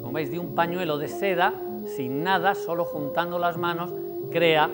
[0.01, 1.53] Como veis, de un pañuelo de seda,
[1.95, 3.91] sin nada, solo juntando las manos,
[4.31, 4.69] crea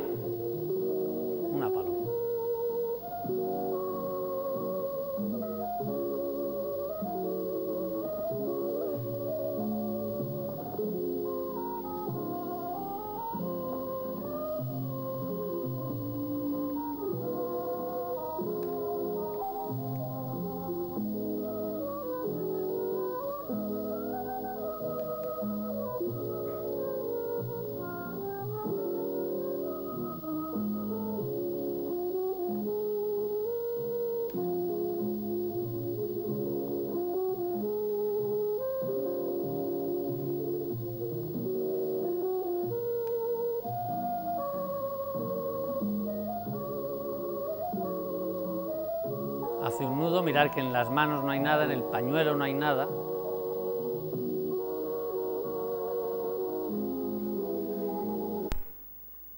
[50.34, 52.88] mirar que en las manos no hay nada, en el pañuelo no hay nada.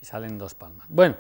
[0.02, 0.88] Y salen dos palmas.
[0.88, 1.18] Bueno,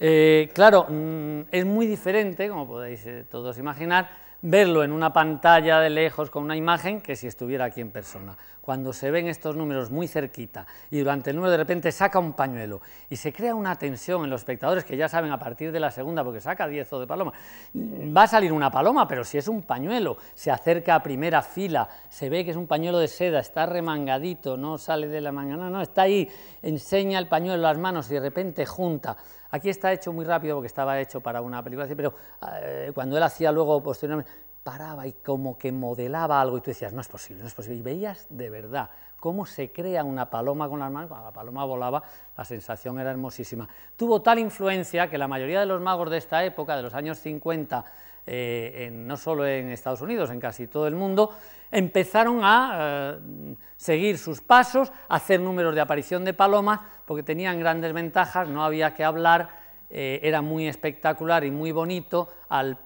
[0.00, 4.08] eh, claro, mm, es muy diferente, como podéis eh, todos imaginar,
[4.42, 8.36] verlo en una pantalla de lejos con una imagen que si estuviera aquí en persona.
[8.60, 12.34] Cuando se ven estos números muy cerquita y durante el número de repente saca un
[12.34, 15.80] pañuelo y se crea una tensión en los espectadores que ya saben a partir de
[15.80, 17.32] la segunda, porque saca 10 o de paloma,
[17.74, 21.88] va a salir una paloma, pero si es un pañuelo, se acerca a primera fila,
[22.10, 25.56] se ve que es un pañuelo de seda, está remangadito, no sale de la manga,
[25.56, 26.28] no, no, está ahí,
[26.62, 29.16] enseña el pañuelo las manos y de repente junta.
[29.50, 32.14] Aquí está hecho muy rápido porque estaba hecho para una película, pero
[32.62, 34.30] eh, cuando él hacía luego posteriormente
[34.62, 37.78] paraba y como que modelaba algo y tú decías, no es posible, no es posible.
[37.78, 41.64] Y veías de verdad cómo se crea una paloma con las manos, cuando la paloma
[41.64, 42.02] volaba,
[42.36, 43.68] la sensación era hermosísima.
[43.96, 47.18] Tuvo tal influencia que la mayoría de los magos de esta época, de los años
[47.18, 47.84] 50,
[48.30, 51.30] eh, no solo en Estados Unidos, en casi todo el mundo,
[51.70, 57.58] empezaron a eh, seguir sus pasos, a hacer números de aparición de palomas, porque tenían
[57.58, 59.48] grandes ventajas, no había que hablar,
[59.90, 62.76] eh, era muy espectacular y muy bonito al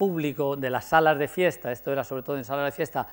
[0.00, 3.06] público de las salas de fiesta, esto era sobre todo en salas de fiesta,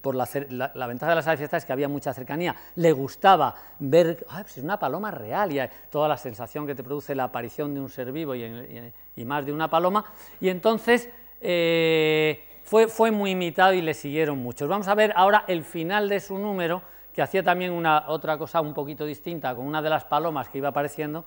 [0.00, 3.56] por la, ventaja de las salas de fiesta es que había mucha cercanía, le gustaba
[3.80, 5.60] ver, pues es una paloma real y
[5.90, 9.52] toda la sensación que te produce la aparición de un ser vivo y, más de
[9.52, 10.04] una paloma,
[10.40, 11.08] y entonces
[11.40, 14.68] eh, fue, fue muy imitado y le siguieron muchos.
[14.68, 18.60] Vamos a ver ahora el final de su número, que hacía también una, otra cosa
[18.60, 21.24] un poquito distinta con una de las palomas que iba apareciendo.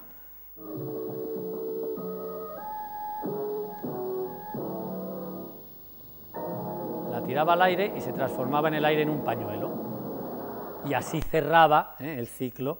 [7.35, 9.69] Tiraba al aire y se transformaba en el aire en un pañuelo.
[10.85, 12.15] Y así cerraba ¿eh?
[12.17, 12.77] el ciclo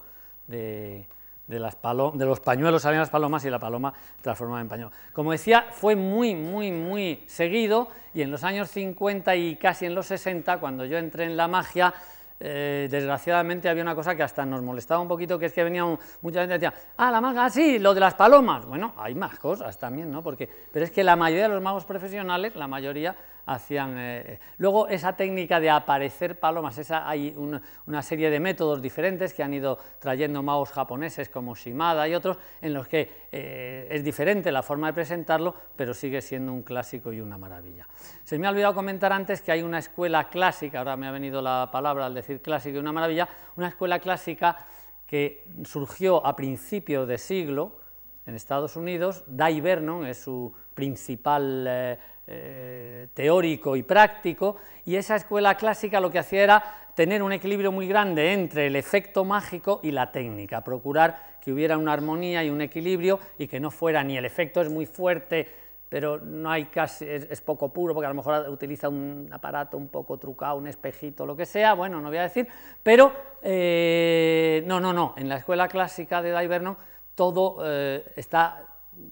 [0.47, 1.05] de,
[1.49, 1.77] las
[2.13, 4.91] de los pañuelos salían las palomas y la paloma transformaba en pañuelo.
[5.11, 9.93] Como decía, fue muy, muy, muy seguido y en los años 50 y casi en
[9.93, 11.93] los 60, cuando yo entré en la magia,
[12.39, 15.83] eh, desgraciadamente había una cosa que hasta nos molestaba un poquito, que es que venía
[16.21, 18.65] mucha gente decía, ah, la maga, sí, lo de las palomas.
[18.65, 20.23] Bueno, hay más cosas también, ¿no?
[20.23, 23.97] Porque, pero es que la mayoría de los magos profesionales, la mayoría hacían...
[23.97, 29.33] Eh, eh, luego esa técnica de aparecer palomas, esa, hay una serie de métodos diferentes
[29.33, 34.03] que han ido trayendo magos japoneses como Shimada y otros, en los que eh, es
[34.03, 37.87] diferente la forma de presentarlo, pero sigue siendo un clásico y una maravilla.
[38.23, 41.41] Se me ha olvidado comentar antes que hay una escuela clásica, ahora me ha venido
[41.41, 44.57] la palabra al decir clásico y una maravilla, una escuela clásica
[45.05, 47.79] que surgió a principios de siglo
[48.25, 51.99] en Estados Unidos, Dai Vernon es su principal...
[52.25, 56.63] teórico y práctico, y esa escuela clásica lo que hacía era
[56.95, 61.77] tener un equilibrio muy grande entre el efecto mágico y la técnica, procurar que hubiera
[61.77, 65.47] una armonía y un equilibrio y que no fuera ni el efecto es muy fuerte,
[65.89, 69.89] pero no hay casi, es, poco puro, porque a lo mejor utiliza un aparato un
[69.89, 72.47] poco trucado, un espejito, lo que sea, bueno, no voy a decir,
[72.81, 73.11] pero
[73.43, 76.77] eh, no, no, no, en la escuela clásica de Daiverno
[77.13, 78.63] todo eh, está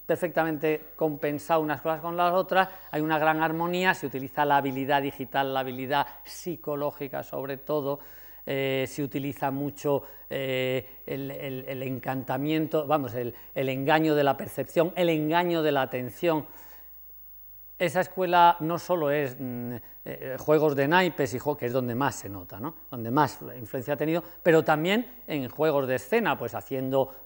[0.05, 5.01] perfectamente compensado unas cosas con las otras, hay una gran armonía, se utiliza la habilidad
[5.01, 7.99] digital, la habilidad psicológica sobre todo,
[8.45, 15.63] eh, se utiliza mucho eh, el, encantamiento, vamos, el, engaño de la percepción, el engaño
[15.63, 16.45] de la atención,
[17.79, 19.73] esa escuela no solo es mm,
[20.05, 22.75] eh, juegos de naipes, y que es donde más se nota, ¿no?
[22.91, 27.25] donde más influencia ha tenido, pero también en juegos de escena, pues haciendo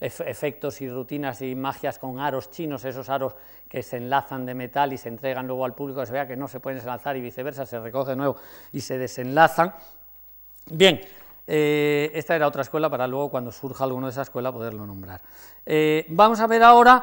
[0.00, 3.34] efectos y rutinas y magias con aros chinos, esos aros
[3.68, 6.36] que se enlazan de metal y se entregan luego al público, que se vea que
[6.36, 8.36] no se pueden enlazar y viceversa, se recoge de nuevo
[8.72, 9.74] y se desenlazan.
[10.70, 11.00] Bien,
[11.50, 15.22] eh, esta era otra escuela para luego, cuando surja alguno de esa escuela, poderlo nombrar.
[15.64, 17.02] Eh, vamos a ver ahora,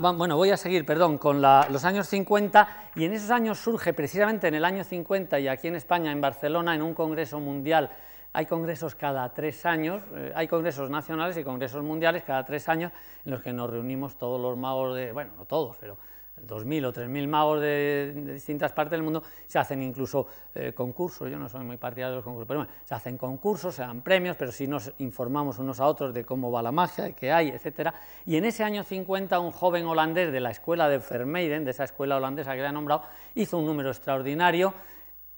[0.00, 4.48] bueno, voy a seguir, perdón, con los años 50, y en esos años surge precisamente
[4.48, 7.90] en el año 50 y aquí en España, en Barcelona, en un congreso mundial,
[8.32, 12.92] hay congresos cada tres años, eh, hay congresos nacionales y congresos mundiales cada tres años,
[13.24, 15.98] en los que nos reunimos todos los magos de, bueno, no todos, pero
[16.46, 21.38] 2.000 o 3.000 magos de, distintas partes del mundo, se hacen incluso eh, concursos, yo
[21.38, 24.36] no soy muy partidario de los concursos, pero bueno, se hacen concursos, se dan premios,
[24.36, 27.48] pero sí nos informamos unos a otros de cómo va la magia, de qué hay,
[27.48, 27.90] etc.
[28.26, 31.84] Y en ese año 50 un joven holandés de la escuela de Vermeiden, de esa
[31.84, 33.02] escuela holandesa que he nombrado,
[33.34, 34.74] hizo un número extraordinario,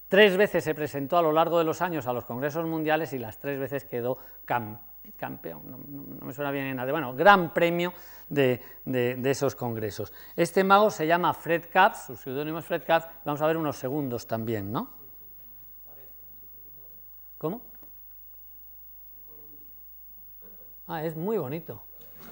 [0.08, 3.18] tres veces se presentó a lo largo de los años a los congresos mundiales y
[3.18, 7.92] las tres veces quedó campeón campeón, no, me suena bien en nada, bueno, gran premio
[8.28, 8.60] de,
[9.24, 10.12] esos congresos.
[10.36, 13.76] Este mago se llama Fred Capps, su seudónimo es Fred Capps, vamos a ver unos
[13.76, 14.90] segundos también, ¿no?
[17.38, 17.62] ¿Cómo?
[20.86, 21.82] Ah, es muy bonito.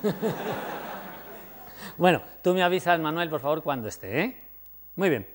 [1.97, 4.41] bueno, tú me avisas, Manuel, por favor, cuando esté, ¿eh?
[4.97, 5.27] Muy bien.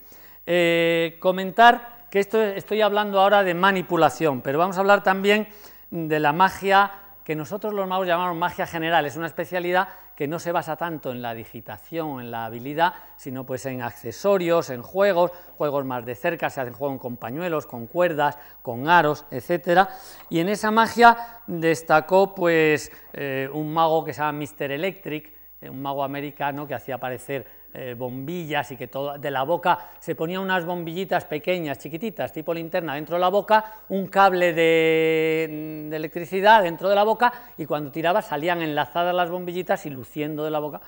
[0.45, 5.47] Eh, comentar que esto estoy hablando ahora de manipulación, pero vamos a hablar también
[5.89, 6.91] de la magia
[7.23, 9.05] que nosotros los magos llamamos magia general.
[9.05, 13.45] Es una especialidad que no se basa tanto en la digitación, en la habilidad, sino
[13.45, 17.87] pues en accesorios, en juegos, juegos más de cerca, se hacen juegos con pañuelos, con
[17.87, 19.89] cuerdas, con aros, etcétera.
[20.29, 24.71] Y en esa magia destacó pues eh, un mago que se llama Mr.
[24.71, 29.41] Electric, eh, un mago americano que hacía aparecer eh, bombillas y que todo, de la
[29.41, 34.53] boca se ponía unas bombillitas pequeñas, chiquititas, tipo linterna dentro de la boca, un cable
[34.53, 40.43] de, electricidad dentro de la boca y cuando tiraba salían enlazadas las bombillitas y luciendo
[40.43, 40.81] de la boca,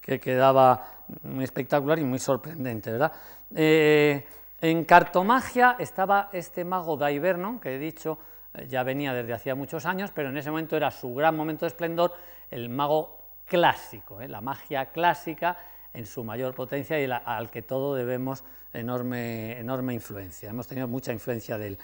[0.00, 3.12] que quedaba muy espectacular y muy sorprendente, ¿verdad?
[3.54, 4.24] Eh,
[4.62, 8.18] en cartomagia estaba este mago Daiverno, que he dicho
[8.54, 11.66] eh, ya venía desde hacía muchos años, pero en ese momento era su gran momento
[11.66, 12.14] de esplendor,
[12.50, 15.56] el mago clásico, la magia clásica,
[15.94, 20.50] en su mayor potencia y al que todo debemos enorme, enorme influencia.
[20.50, 21.78] Hemos tenido mucha influencia de él.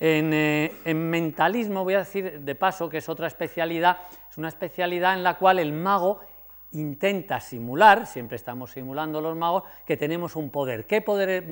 [0.00, 3.98] Eh, en, mentalismo, voy a decir de paso que es otra especialidad,
[4.30, 6.20] es una especialidad en la cual el mago
[6.72, 10.86] intenta simular, siempre estamos simulando los magos, que tenemos un poder.
[10.86, 11.44] ¿Qué poder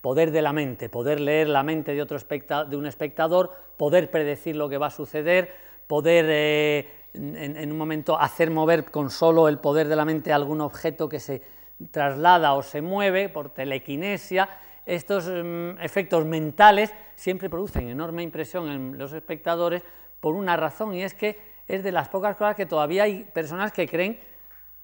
[0.00, 4.56] Poder de la mente, poder leer la mente de, otro de un espectador, poder predecir
[4.56, 5.52] lo que va a suceder,
[5.86, 10.60] poder eh, en, un momento hacer mover con solo el poder de la mente algún
[10.60, 11.42] objeto que se
[11.90, 14.48] traslada o se mueve por telequinesia.
[14.86, 19.82] Estos mm, efectos mentales siempre producen enorme impresión en los espectadores
[20.20, 23.72] por una razón y es que es de las pocas cosas que todavía hay personas
[23.72, 24.18] que creen,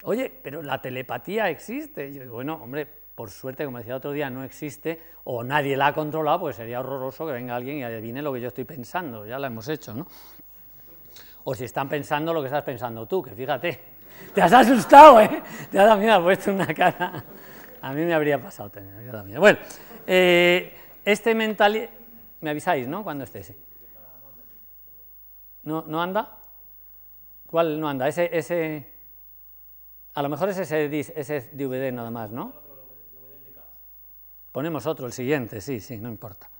[0.04, 2.12] oye, pero la telepatía existe.
[2.12, 5.88] yo digo, bueno, hombre, por suerte, como decía otro día, no existe o nadie la
[5.88, 9.26] ha controlado, pues sería horroroso que venga alguien y adivine lo que yo estoy pensando,
[9.26, 10.06] ya la hemos hecho, ¿no?
[11.48, 13.80] O si están pensando lo que estás pensando tú, que fíjate,
[14.34, 15.42] te has asustado, ¿eh?
[15.70, 17.24] Te has miedo, puesto una cara.
[17.80, 19.58] A mí me habría pasado también, Bueno,
[20.06, 20.74] eh,
[21.04, 21.88] este mental...
[22.40, 23.04] Me avisáis, ¿no?
[23.04, 23.56] Cuando esté ese.
[25.62, 26.36] ¿No, ¿No anda?
[27.46, 28.08] ¿Cuál no anda?
[28.08, 28.92] Ese, ese...
[30.14, 32.54] A lo mejor es ese, ese DVD nada más, ¿no?
[34.50, 36.50] Ponemos otro, el siguiente, sí, sí, no importa.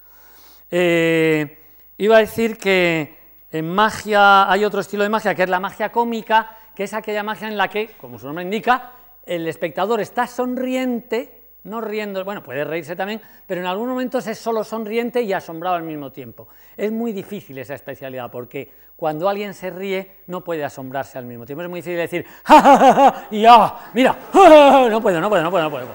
[0.71, 1.59] Eh,
[1.99, 5.91] iba a decir que en magia hay otro estilo de magia que es la magia
[5.91, 8.93] cómica, que es aquella magia en la que, como su nombre indica,
[9.25, 14.39] el espectador está sonriente, no riendo, bueno, puede reírse también, pero en algunos momentos es
[14.39, 16.49] solo sonriente y asombrado al mismo tiempo.
[16.77, 21.45] Es muy difícil esa especialidad porque cuando alguien se ríe no puede asombrarse al mismo
[21.45, 21.63] tiempo.
[21.63, 23.91] Es muy difícil decir, ¡ja, ja, ja, y ¡ah!
[23.95, 24.17] ¡Mira!
[24.33, 25.87] No puedo, no puedo, no puedo, no puedo.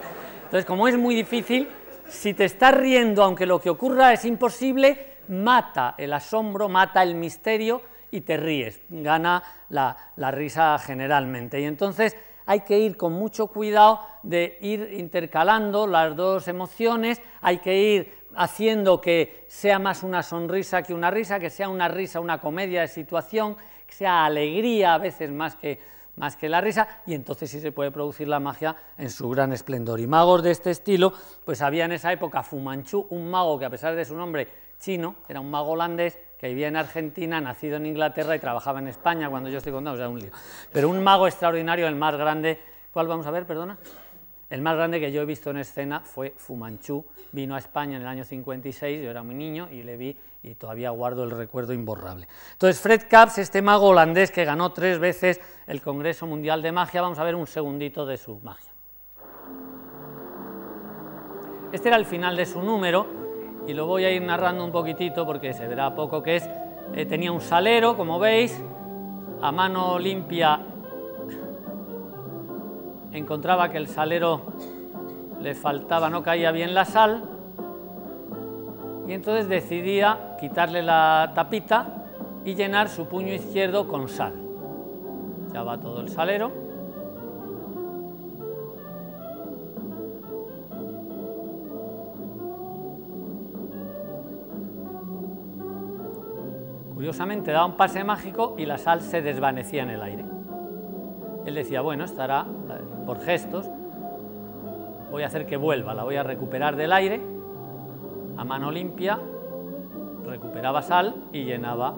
[0.46, 1.70] Entonces, como es muy difícil,
[2.10, 7.16] si te estás riendo, aunque lo que ocurra es imposible, mata el asombro, mata el
[7.16, 11.60] misterio y te ríes, gana la, risa generalmente.
[11.60, 12.16] Y entonces
[12.46, 18.22] hay que ir con mucho cuidado de ir intercalando las dos emociones, hay que ir
[18.36, 22.82] haciendo que sea más una sonrisa que una risa, que sea una risa una comedia
[22.82, 23.56] de situación,
[23.88, 25.80] que sea alegría a veces más que,
[26.18, 29.54] más que la risa, y entonces sí se puede producir la magia en su gran
[29.54, 30.02] esplendor.
[30.02, 31.14] Y magos de este estilo,
[31.46, 35.16] pues había en esa época Fumanchu, un mago que a pesar de su nombre chino,
[35.30, 39.30] era un mago holandés que vivía en Argentina, nacido en Inglaterra y trabajaba en España
[39.30, 40.32] cuando yo estoy contando, o sea, un lío.
[40.74, 42.60] Pero un mago extraordinario, el más grande,
[42.92, 43.78] ¿cuál vamos a ver, perdona?
[44.50, 48.02] El más grande que yo he visto en escena fue Fumanchu, vino a España en
[48.02, 51.74] el año 56, yo era muy niño y le vi y todavía guardo el recuerdo
[51.74, 52.28] imborrable.
[52.54, 57.02] Entonces, Fred Capps, este mago holandés que ganó tres veces el Congreso Mundial de Magia,
[57.02, 58.72] vamos a ver un segundito de su magia.
[61.72, 63.21] Este era el final de su número,
[63.68, 66.50] y lo voy a ir narrando un poquitito porque se verá poco que es.
[66.94, 68.62] Eh, tenía un salero, como veis,
[69.42, 70.60] a mano limpia
[73.14, 74.42] encontraba que el salero
[75.42, 77.24] le faltaba, no caía bien la sal,
[79.08, 82.06] y entonces decidía quitarle la tapita
[82.46, 84.34] y llenar su puño izquierdo con sal.
[85.54, 86.71] Ya va todo el salero.
[97.02, 100.24] Curiosamente daba un pase mágico y la sal se desvanecía en el aire.
[101.48, 102.46] Él decía, bueno, estará
[103.08, 103.68] por gestos,
[105.10, 107.20] voy a hacer que vuelva, la voy a recuperar del aire,
[108.38, 109.18] a mano limpia,
[110.28, 111.96] recuperaba sal y llenaba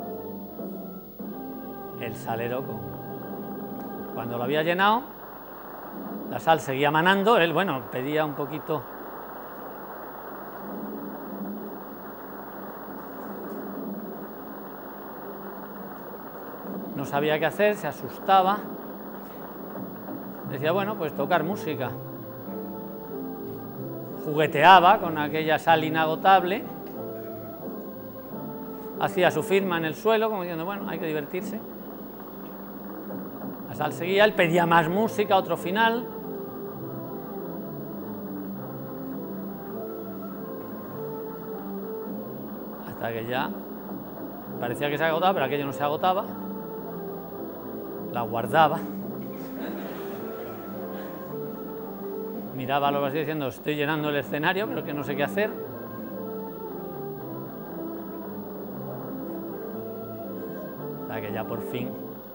[2.00, 2.80] el salero con...
[4.14, 5.02] Cuando lo había llenado,
[6.32, 8.84] la sal seguía manando, él, bueno, pedía un poquito
[17.04, 18.60] no sabía qué hacer, se asustaba.
[20.50, 21.92] Decía, bueno, pues tocar música.
[24.24, 26.64] jugueteaba con aquella sal inagotable,
[29.02, 31.60] hacía su firma en el suelo, como diciendo, bueno, hay que divertirse.
[33.68, 36.08] La sal seguía, él pedía más música, otro final.
[42.88, 43.50] Hasta que ya
[44.62, 46.24] parecía que se agotaba, pero aquello no se agotaba.
[48.14, 48.80] La guardaba.
[52.56, 55.50] Miraba lo que diciendo, estoy llenando el escenario, pero que no sé qué hacer.
[61.02, 61.90] Hasta que ya por fin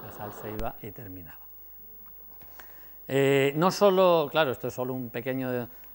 [0.05, 1.39] la sal se iba y terminaba.
[3.07, 5.51] Eh, no solo, claro, esto es solo un pequeño,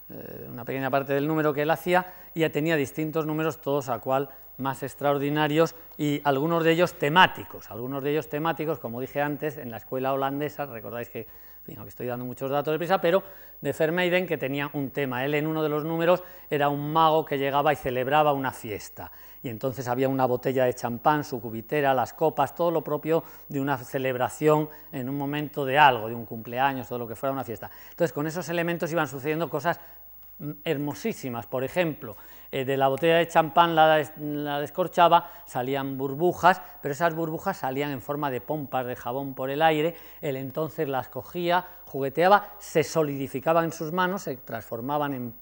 [0.08, 3.98] eh, una pequeña parte del número que él hacía, y tenía distintos números, todos a
[4.00, 9.58] cual más extraordinarios y algunos de ellos temáticos, algunos de ellos temáticos, como dije antes,
[9.58, 11.26] en la escuela holandesa, recordáis que,
[11.64, 13.22] que estoy dando muchos datos de prisa, pero
[13.60, 15.24] de Vermeiden que tenía un tema.
[15.24, 19.10] Él en uno de los números era un mago que llegaba y celebraba una fiesta,
[19.42, 23.60] y entonces había una botella de champán, su cubitera, las copas, todo lo propio de
[23.60, 27.44] una celebración en un momento de algo, de un cumpleaños, todo lo que fuera una
[27.44, 27.70] fiesta.
[27.90, 29.80] Entonces con esos elementos iban sucediendo cosas
[30.38, 32.16] mm, hermosísimas, por ejemplo,
[32.54, 38.00] eh, de la botella de champán la, descorchaba, salían burbujas, pero esas burbujas salían en
[38.00, 43.64] forma de pompas de jabón por el aire, él entonces las cogía, jugueteaba, se solidificaban
[43.64, 45.34] en sus manos, se transformaban en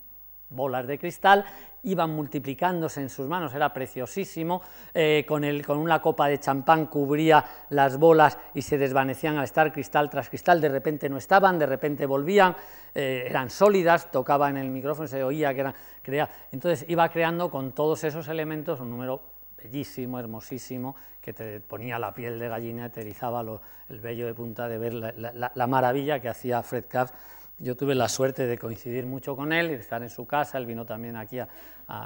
[0.49, 1.45] bolas de cristal,
[1.85, 4.63] iban multiplicándose en sus manos, era preciosísimo,
[4.95, 9.45] eh, con, el, con, una copa de champán cubría las bolas y se desvanecían al
[9.45, 12.55] estar cristal tras cristal, de repente no estaban, de repente volvían,
[12.95, 17.51] eh, eran sólidas, tocaba en el micrófono, se oía que eran, crea, entonces iba creando
[17.51, 19.21] con todos esos elementos un número
[19.57, 24.79] bellísimo, hermosísimo, que te ponía la piel de gallina, te el vello de punta de
[24.79, 27.15] ver la, la maravilla que hacía Fred Kapsch
[27.63, 30.59] yo tuve la suerte de coincidir mucho con él y de estar en su casa,
[30.59, 31.49] él vino también aquí a,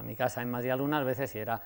[0.03, 1.63] mi casa en de algunas veces y era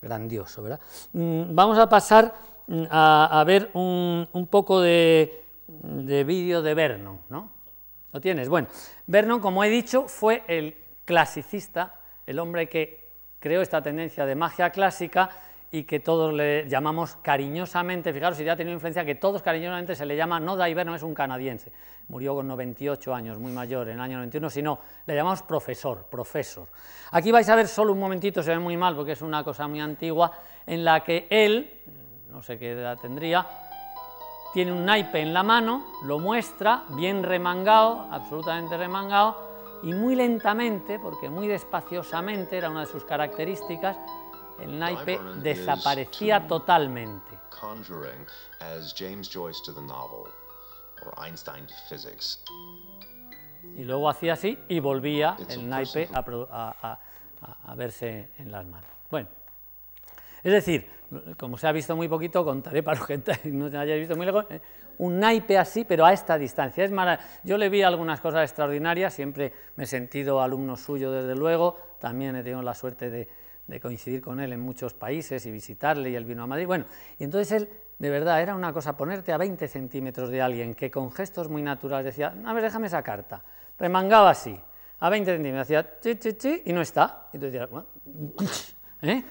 [0.00, 0.62] grandioso.
[0.62, 0.80] ¿verdad?
[1.12, 2.32] Mm, vamos a pasar
[2.66, 7.50] mm, a, ver un, poco de, vídeo de Vernon, ¿no?
[8.12, 8.48] ¿Lo tienes?
[8.48, 8.68] Bueno,
[9.06, 14.70] Vernon, como he dicho, fue el clasicista, el hombre que creó esta tendencia de magia
[14.70, 15.30] clásica
[15.72, 19.94] y que todos le llamamos cariñosamente, fijaros si ya ha tenido influencia, que todos cariñosamente
[19.94, 21.70] se le llama, no Daiver, no es un canadiense,
[22.08, 26.66] murió con 98 años, muy mayor, en el año 91, sino le llamamos profesor, profesor.
[27.12, 29.68] Aquí vais a ver solo un momentito, se ve muy mal porque es una cosa
[29.68, 30.32] muy antigua,
[30.66, 31.82] en la que él,
[32.30, 33.46] no sé qué edad tendría,
[34.52, 39.48] tiene un naipe en la mano, lo muestra, bien remangado, absolutamente remangado,
[39.84, 43.96] y muy lentamente, porque muy despaciosamente, era una de sus características,
[44.62, 47.38] el naipe desaparecía totalmente.
[53.76, 56.98] Y luego hacía así y volvía el naipe a,
[57.76, 58.88] verse en las manos.
[59.10, 59.28] Bueno,
[60.42, 60.86] es decir,
[61.38, 63.18] como se ha visto muy poquito, contaré para los que
[63.52, 64.60] no se hayáis visto muy lejos, eh,
[64.98, 66.84] un naipe así, pero a esta distancia.
[66.84, 66.92] Es
[67.42, 72.36] Yo le vi algunas cosas extraordinarias, siempre me he sentido alumno suyo desde luego, también
[72.36, 73.28] he tenido la suerte de,
[73.70, 76.66] de coincidir con él en muchos países y visitarle y él vino a Madrid.
[76.66, 76.86] Bueno,
[77.18, 80.90] y entonces él, de verdad, era una cosa ponerte a 20 centímetros de alguien que
[80.90, 83.44] con gestos muy naturales decía, a ver, déjame esa carta.
[83.78, 84.58] Remangaba así,
[84.98, 87.28] a 20 centímetros, hacía chi, chi, chi, y no está.
[87.32, 87.68] Y tú decías,
[89.02, 89.22] ¿eh?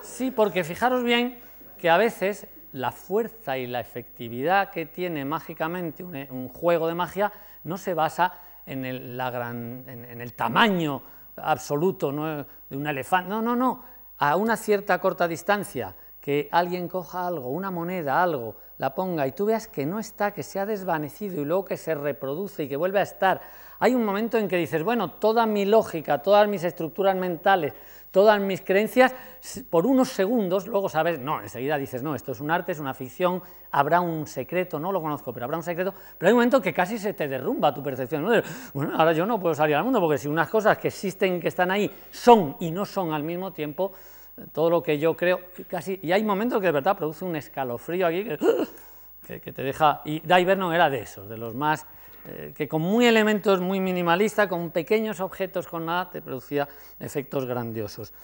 [0.00, 1.40] Sí, porque fijaros bien
[1.76, 7.32] que a veces la fuerza y la efectividad que tiene mágicamente un, juego de magia
[7.64, 8.32] no se basa
[8.64, 11.02] en el tamaño
[11.36, 12.44] absoluto ¿no?
[12.44, 13.82] de un elefante, no, no, no,
[14.18, 19.32] a una cierta corta distancia, que alguien coja algo, una moneda, algo, la ponga y
[19.32, 22.68] tú veas que no está, que se ha desvanecido y luego que se reproduce y
[22.68, 23.42] que vuelve a estar.
[23.78, 27.74] Hay un momento en que dices, bueno, toda mi lógica, todas mis estructuras mentales,
[28.14, 29.12] todas mis creencias,
[29.68, 32.94] por unos segundos, luego sabes, no, enseguida dices, no, esto es un arte, es una
[32.94, 33.42] ficción,
[33.72, 36.72] habrá un secreto, no lo conozco, pero habrá un secreto, pero hay un momento que
[36.72, 38.24] casi se te derrumba tu percepción.
[38.72, 41.48] Bueno, ahora yo no puedo salir al mundo, porque si unas cosas que existen, que
[41.48, 43.90] están ahí, son y no son al mismo tiempo,
[44.52, 48.06] todo lo que yo creo, casi, y hay momentos que de verdad produce un escalofrío
[48.06, 48.24] aquí
[49.26, 51.84] que, que te deja, y Diver no era de esos, de los más
[52.26, 56.68] eh, que con muy elementos muy minimalistas, con pequeños objetos, con nada, te producía
[56.98, 58.14] efectos grandiosos.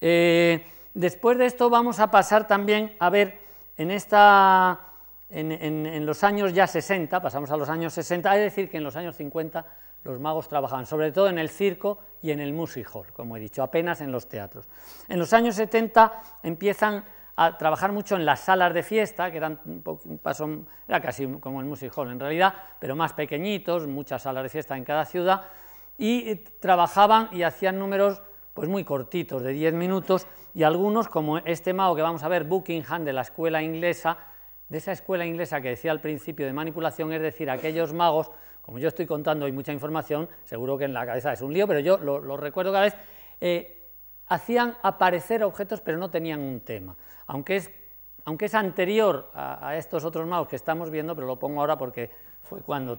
[0.00, 3.40] Eh, después de esto vamos a pasar también a ver
[3.76, 4.80] en, esta,
[5.28, 8.94] en, los años ya 60, pasamos a los años 60, es decir que en los
[8.94, 9.66] años 50
[10.04, 13.40] los magos trabajaban sobre todo en el circo y en el music hall, como he
[13.40, 14.68] dicho, apenas en los teatros.
[15.08, 17.04] En los años 70 empiezan
[17.40, 21.60] a trabajar mucho en las salas de fiesta, que eran un, paso, era casi como
[21.60, 25.42] el Music Hall en realidad, pero más pequeñitos, muchas salas de fiesta en cada ciudad,
[25.96, 28.20] y eh, trabajaban y hacían números
[28.54, 32.42] pues muy cortitos, de 10 minutos, y algunos, como este mago que vamos a ver,
[32.42, 34.18] Buckingham, de la escuela inglesa,
[34.68, 38.32] de esa escuela inglesa que decía al principio de manipulación, es decir, aquellos magos,
[38.62, 41.68] como yo estoy contando hoy mucha información, seguro que en la cabeza es un lío,
[41.68, 42.96] pero yo lo, recuerdo cada vez,
[43.40, 43.76] eh,
[44.26, 46.96] hacían aparecer objetos pero no tenían un tema,
[47.28, 47.70] aunque es,
[48.24, 52.10] aunque es anterior a, estos otros magos que estamos viendo, pero lo pongo ahora porque
[52.42, 52.98] fue cuando...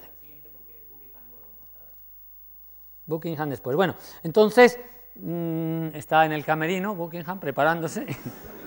[3.06, 3.76] Buckingham después.
[3.76, 4.80] Bueno, entonces
[5.16, 8.06] mm, está en el camerino Buckingham preparándose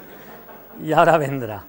[0.83, 1.65] y ahora vendrá.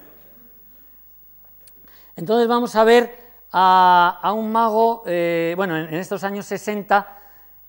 [2.16, 3.16] Entonces vamos a ver
[3.52, 7.18] a, un mago, eh, bueno, en, estos años 60,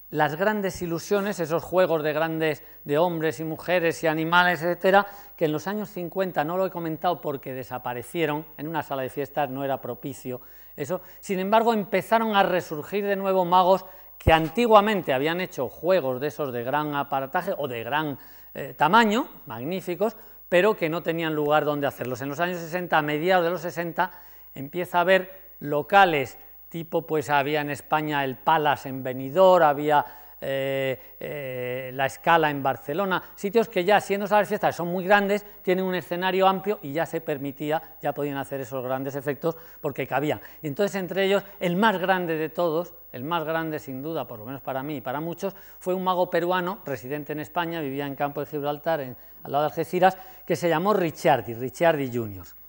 [0.10, 5.46] las grandes ilusiones, esos juegos de grandes, de hombres y mujeres y animales, etcétera, que
[5.46, 9.50] en los años 50 no lo he comentado porque desaparecieron, en una sala de fiestas
[9.50, 10.42] no era propicio
[10.76, 13.86] eso, sin embargo empezaron a resurgir de nuevo magos
[14.18, 18.18] que antiguamente habían hecho juegos de esos de gran aparataje o de gran
[18.54, 20.16] eh, tamaño, magníficos,
[20.50, 22.22] pero que no tenían lugar donde hacerlos.
[22.22, 24.12] En los años 60, a mediados de los 60,
[24.54, 26.38] empieza a haber locales
[26.76, 30.06] tipo, pues había en España el Palace en Benidorm, había
[30.42, 35.46] eh, eh, la Escala en Barcelona, sitios que ya siendo salas fiestas son muy grandes,
[35.62, 40.06] tienen un escenario amplio y ya se permitía, ya podían hacer esos grandes efectos porque
[40.06, 40.42] cabían.
[40.62, 44.40] Y entonces entre ellos, el más grande de todos, el más grande sin duda, por
[44.40, 48.06] lo menos para mí y para muchos, fue un mago peruano, residente en España, vivía
[48.06, 49.16] en Campo de Gibraltar, al
[49.50, 52.65] lado de Algeciras, que se llamó Ricciardi, Ricciardi Jr.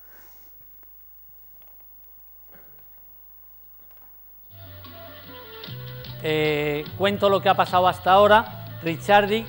[6.28, 8.66] Eh, cuento lo que ha pasado hasta ahora.
[8.82, 9.46] Richardi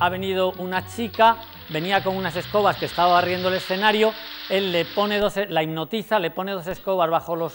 [0.00, 1.36] ha venido una chica,
[1.68, 4.12] venía con unas escobas que estaba barriendo el escenario,
[4.48, 7.52] él le pone dos, la hipnotiza, le pone dos escobas bajo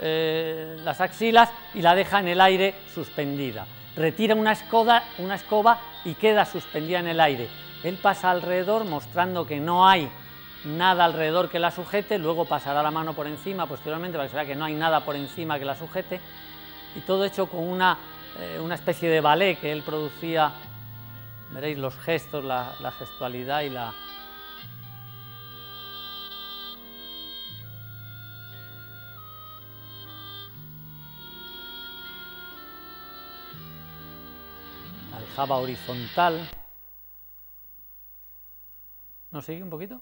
[0.00, 3.66] eh, las axilas y la deja en el aire suspendida.
[3.96, 4.54] Retira una,
[5.16, 7.48] una escoba y queda suspendida en el aire.
[7.84, 10.10] Él pasa alrededor mostrando que no hay
[10.66, 14.36] nada alrededor que la sujete, luego pasará la mano por encima posteriormente para que se
[14.36, 16.20] vea que no hay nada por encima que la sujete
[16.94, 17.98] y todo hecho con una,
[18.38, 20.52] eh, una especie de ballet que él producía,
[21.52, 23.92] veréis los gestos, la, gestualidad y la,
[35.10, 36.48] la dejaba horizontal.
[39.30, 40.00] ¿No sigue un poquito?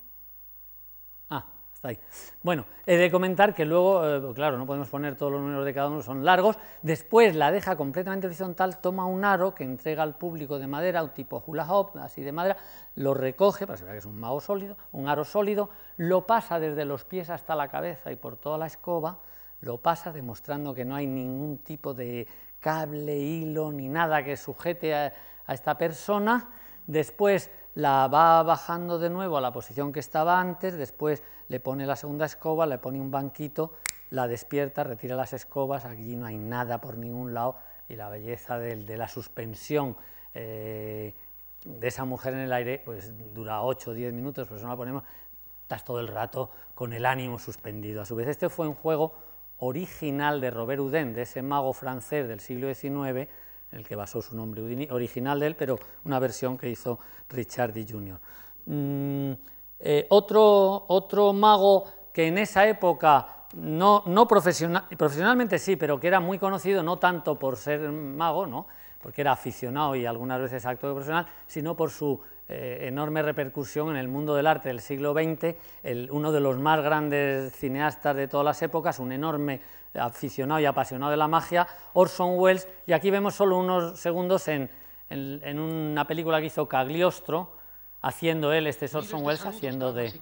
[2.44, 5.74] Bueno, he de comentar que luego, eh, claro, no podemos poner todos los números de
[5.74, 6.56] cada uno, son largos.
[6.80, 11.10] Después la deja completamente horizontal, toma un aro que entrega al público de madera, un
[11.10, 12.56] tipo hula hoop, así de madera,
[12.94, 16.84] lo recoge, para que que es un mago sólido, un aro sólido, lo pasa desde
[16.84, 19.18] los pies hasta la cabeza y por toda la escoba,
[19.60, 22.28] lo pasa demostrando que no hay ningún tipo de
[22.60, 25.12] cable, hilo, ni nada que sujete a
[25.48, 26.48] esta persona.
[26.86, 31.86] Después la va bajando de nuevo a la posición que estaba antes, después le pone
[31.86, 33.72] la segunda escoba, le pone un banquito,
[34.10, 37.56] la despierta, retira las escobas, aquí no hay nada por ningún lado
[37.88, 39.96] y la belleza de, la suspensión
[40.34, 41.14] eh,
[41.64, 44.72] de esa mujer en el aire pues dura 8 o 10 minutos, por eso no
[44.72, 45.02] la ponemos,
[45.62, 48.02] estás todo el rato con el ánimo suspendido.
[48.02, 49.14] A su vez este fue un juego
[49.58, 53.28] original de Robert Houdin, de ese mago francés del siglo XIX,
[53.72, 56.98] el que basó su nombre original de él, pero una versión que hizo
[57.28, 57.86] Richard D.
[57.90, 58.18] Jr.
[58.66, 59.32] Mm,
[59.80, 66.08] eh, otro, otro mago que en esa época, no, no profesional, profesionalmente sí, pero que
[66.08, 68.66] era muy conocido, no tanto por ser mago, ¿no?
[69.02, 73.96] porque era aficionado y algunas veces actor profesional, sino por su eh, enorme repercusión en
[73.96, 75.56] el mundo del arte del siglo XX,
[76.10, 79.60] uno de los más grandes cineastas de todas las épocas, un enorme
[79.94, 84.70] aficionado y apasionado de la magia, Orson Welles, y aquí vemos solo unos segundos en,
[85.10, 87.56] una película que hizo Cagliostro,
[88.00, 90.12] haciendo él, este Orson Welles, haciendo de...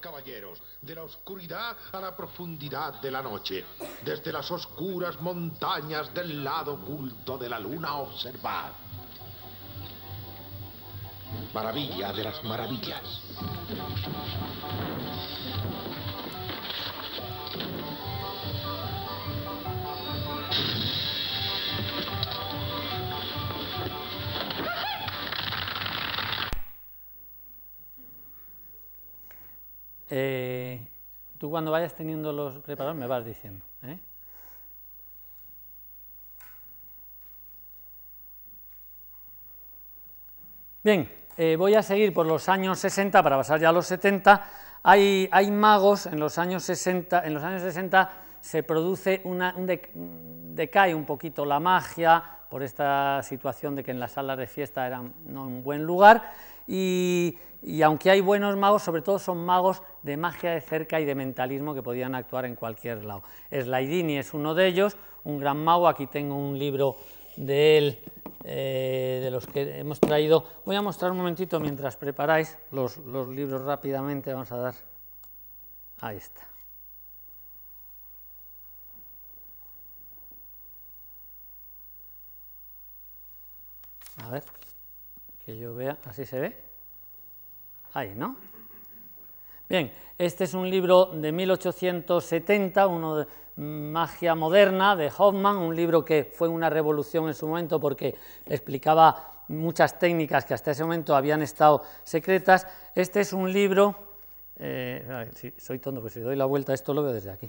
[0.83, 3.65] de la oscuridad a la profundidad de la noche,
[4.05, 8.73] desde las oscuras montañas del lado oculto de la luna, observad.
[11.55, 13.23] Maravilla de las maravillas.
[30.11, 30.81] Eh,
[31.39, 33.65] tú cuando vayas teniendo los preparados me vas diciendo.
[33.85, 33.99] ¿eh?
[40.83, 44.45] Bien, eh, voy a seguir por los años 60 para pasar ya a los 70.
[44.83, 48.11] Hay, hay magos en los años 60, en los años 60
[48.41, 54.01] se produce una, un decae un poquito la magia, por esta situación de que en
[54.01, 56.33] las salas de fiesta eran no un buen lugar.
[56.73, 57.37] Y,
[57.83, 61.75] aunque hay buenos magos, sobre todo son magos de magia de cerca y de mentalismo
[61.75, 63.25] que podían actuar en cualquier lado.
[63.51, 65.89] Slaidini es uno de ellos, un gran mago.
[65.89, 66.97] Aquí tengo un libro
[67.37, 67.99] de él,
[68.45, 70.45] eh, de los que hemos traído.
[70.65, 74.33] Voy a mostrar un momentito mientras preparáis los, los libros rápidamente.
[74.33, 74.75] Vamos a dar.
[76.01, 76.43] Ahí está.
[84.23, 84.45] A ver,
[85.51, 86.57] que yo vea, así se ve.
[87.95, 88.37] Ahí, ¿no?
[89.69, 96.05] Bien, este es un libro de 1870, uno de Magia Moderna de Hoffman, un libro
[96.05, 98.15] que fue una revolución en su momento porque
[98.47, 102.69] explicaba muchas técnicas que hasta ese momento habían estado secretas.
[102.95, 103.97] Este es un libro,
[104.57, 107.49] eh, soy tonto, pues si doy la vuelta a esto lo veo desde aquí.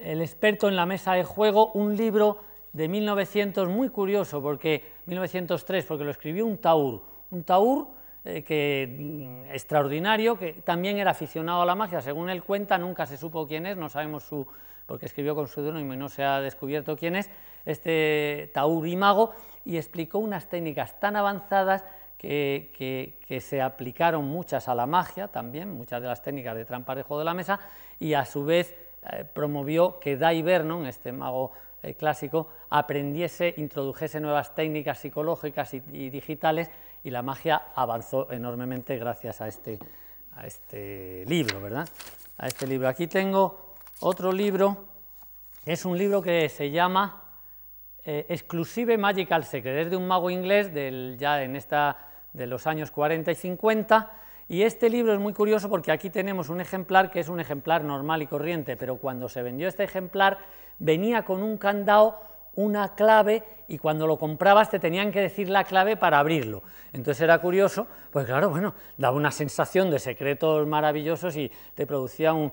[0.00, 2.38] El experto en la mesa de juego, un libro
[2.72, 7.88] de 1900 muy curioso, porque 1903, porque lo escribió un taur, un taur
[8.24, 13.06] eh, que, mm, extraordinario, que también era aficionado a la magia, según él cuenta, nunca
[13.06, 14.46] se supo quién es, no sabemos su,
[14.86, 17.30] porque escribió con su y no se ha descubierto quién es,
[17.64, 19.32] este taur y mago,
[19.64, 21.84] y explicó unas técnicas tan avanzadas
[22.18, 26.94] que, que, se aplicaron muchas a la magia también, muchas de las técnicas de trampa
[26.94, 27.58] de juego de la mesa,
[27.98, 28.76] y a su vez
[29.10, 31.52] eh, promovió que Dai Vernon, este mago
[31.96, 36.70] clásico, aprendiese, introdujese nuevas técnicas psicológicas y, digitales
[37.02, 39.78] y la magia avanzó enormemente gracias a este,
[40.32, 41.88] a este libro, ¿verdad?
[42.38, 42.88] A este libro.
[42.88, 44.84] Aquí tengo otro libro,
[45.64, 47.24] es un libro que se llama
[48.04, 51.96] eh, Exclusive Magical Secret, es de un mago inglés del, ya en esta,
[52.32, 54.10] de los años 40 y 50,
[54.48, 57.84] y este libro es muy curioso porque aquí tenemos un ejemplar que es un ejemplar
[57.84, 60.38] normal y corriente, pero cuando se vendió este ejemplar
[60.80, 62.20] venía con un candado,
[62.56, 66.64] una clave, y cuando lo comprabas te tenían que decir la clave para abrirlo.
[66.92, 72.32] Entonces era curioso, pues claro, bueno, daba una sensación de secretos maravillosos y te producía
[72.32, 72.52] un,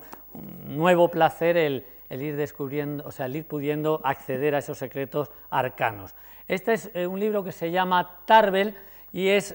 [0.68, 6.14] nuevo placer el, ir descubriendo, o sea, el ir pudiendo acceder a esos secretos arcanos.
[6.46, 8.76] Este es eh, un libro que se llama Tarbel
[9.12, 9.54] y es,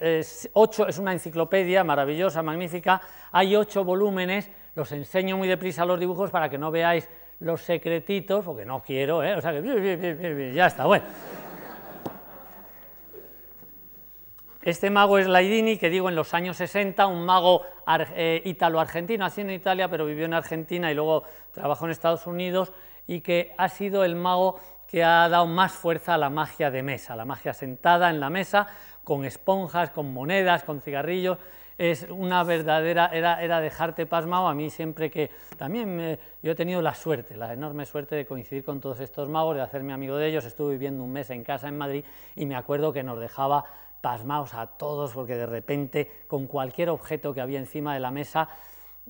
[0.51, 2.99] ocho, es una enciclopedia maravillosa, magnífica.
[3.31, 7.07] Hay ocho volúmenes, los enseño muy deprisa los dibujos para que no veáis
[7.43, 9.35] los secretitos, porque no quiero, ¿eh?
[9.35, 11.05] o sea que ya está, bueno.
[14.61, 17.63] Este mago es Laidini, que digo en los años 60, un mago
[18.15, 22.71] eh, ítalo-argentino, nació en Italia, pero vivió en Argentina y luego trabajó en Estados Unidos,
[23.05, 24.57] y que ha sido el mago
[24.87, 28.29] que ha dado más fuerza a la magia de mesa, la magia sentada en la
[28.29, 28.67] mesa,
[29.03, 31.39] con esponjas, con monedas, con cigarrillos,
[31.77, 34.47] es una verdadera, era, era dejarte pasmado.
[34.47, 38.63] A mí siempre que, también yo he tenido la suerte, la enorme suerte de coincidir
[38.63, 40.45] con todos estos magos, de hacerme amigo de ellos.
[40.45, 42.03] Estuve viviendo un mes en casa en Madrid
[42.35, 43.65] y me acuerdo que nos dejaba
[44.01, 48.49] pasmados a todos porque de repente con cualquier objeto que había encima de la mesa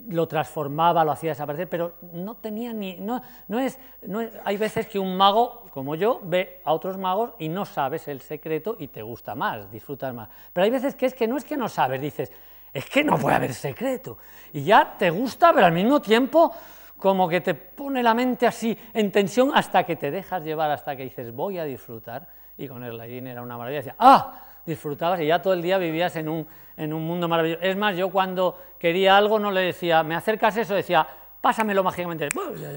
[0.10, 2.98] lo transformaba, lo hacía desaparecer, pero no tenía ni...
[2.98, 7.32] No, no, es, no hay veces que un mago, como yo, ve a otros magos
[7.38, 10.30] y no sabes el secreto y te gusta más, disfrutas más.
[10.52, 12.32] Pero hay veces que es que no es que no sabes, dices,
[12.74, 14.18] es que no puede haber secreto.
[14.52, 16.54] Y ya te gusta, pero al mismo tiempo
[16.98, 20.96] como que te pone la mente así en tensión hasta que te dejas llevar, hasta
[20.96, 22.28] que dices, voy a disfrutar.
[22.58, 23.80] Y con el Laín era una maravilla.
[23.80, 24.40] Decía, ¡ah!
[24.66, 26.48] Disfrutabas y ya todo el día vivías en un,
[26.78, 27.62] en un mundo maravilloso.
[27.62, 30.74] Es más, yo cuando quería algo no le decía, ¿me acercas eso?
[30.74, 31.06] Decía,
[31.42, 32.30] pásamelo mágicamente.
[32.58, 32.72] ya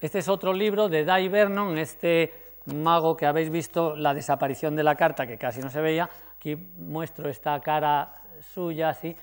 [0.00, 4.82] Este es otro libro de Dai Vernon, este mago que habéis visto, la desaparición de
[4.82, 8.22] la carta, que casi no se veía, Aquí muestro esta cara
[8.54, 9.16] suya, así.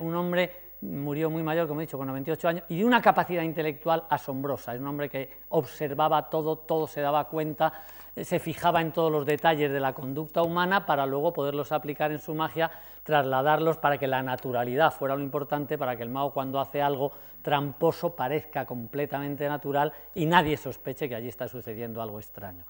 [0.00, 3.42] Un hombre murió muy mayor, como he dicho, con 98 años, y de una capacidad
[3.42, 4.74] intelectual asombrosa.
[4.74, 7.72] Es un hombre que observaba todo, todo se daba cuenta,
[8.16, 12.20] se fijaba en todos los detalles de la conducta humana para luego poderlos aplicar en
[12.20, 12.70] su magia,
[13.02, 17.12] trasladarlos para que la naturalidad fuera lo importante, para que el mago cuando hace algo
[17.42, 22.64] tramposo parezca completamente natural y nadie sospeche que allí está sucediendo algo extraño.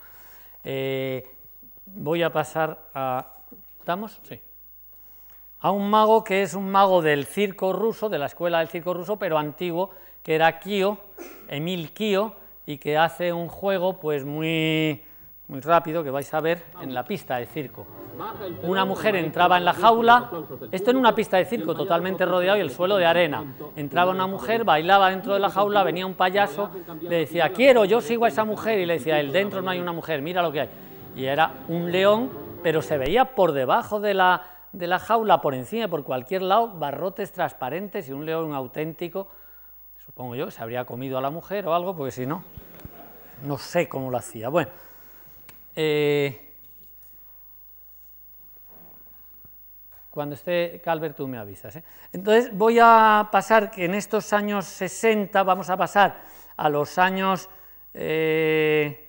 [0.65, 1.29] Eh,
[1.87, 3.35] voy a pasar a
[3.85, 4.19] ¿Estamos?
[4.27, 4.41] Sí.
[5.65, 8.93] A un mago que es un mago del circo ruso, de la escuela del circo
[8.93, 9.89] ruso, pero antiguo,
[10.23, 10.99] que era Kio,
[11.49, 12.35] Emil Kio,
[12.67, 15.03] y que hace un juego pues muy,
[15.49, 17.87] muy rápido, que vais a ver en la pista de circo.
[18.63, 20.31] Una mujer entraba en la jaula,
[20.71, 23.55] esto en una pista de circo totalmente rodeado y el suelo de arena.
[23.75, 26.69] Entraba una mujer, bailaba dentro de la jaula, venía un payaso,
[27.01, 29.81] le decía, quiero, yo sigo a esa mujer, y le decía, el dentro no hay
[29.81, 30.69] una mujer, mira lo que hay.
[31.17, 35.55] Y era un león pero se veía por debajo de la, de la jaula, por
[35.55, 39.29] encima, por cualquier lado, barrotes transparentes y un león auténtico.
[40.05, 42.45] Supongo yo se habría comido a la mujer o algo, porque si no,
[43.45, 44.49] no sé cómo lo hacía.
[44.49, 44.71] Bueno,
[45.77, 46.53] eh,
[50.11, 51.77] cuando esté Calvert tú me avisas.
[51.77, 51.85] ¿eh?
[52.13, 56.23] Entonces voy a pasar que en estos años 60 vamos a pasar
[56.57, 57.49] a los años
[57.95, 59.09] eh,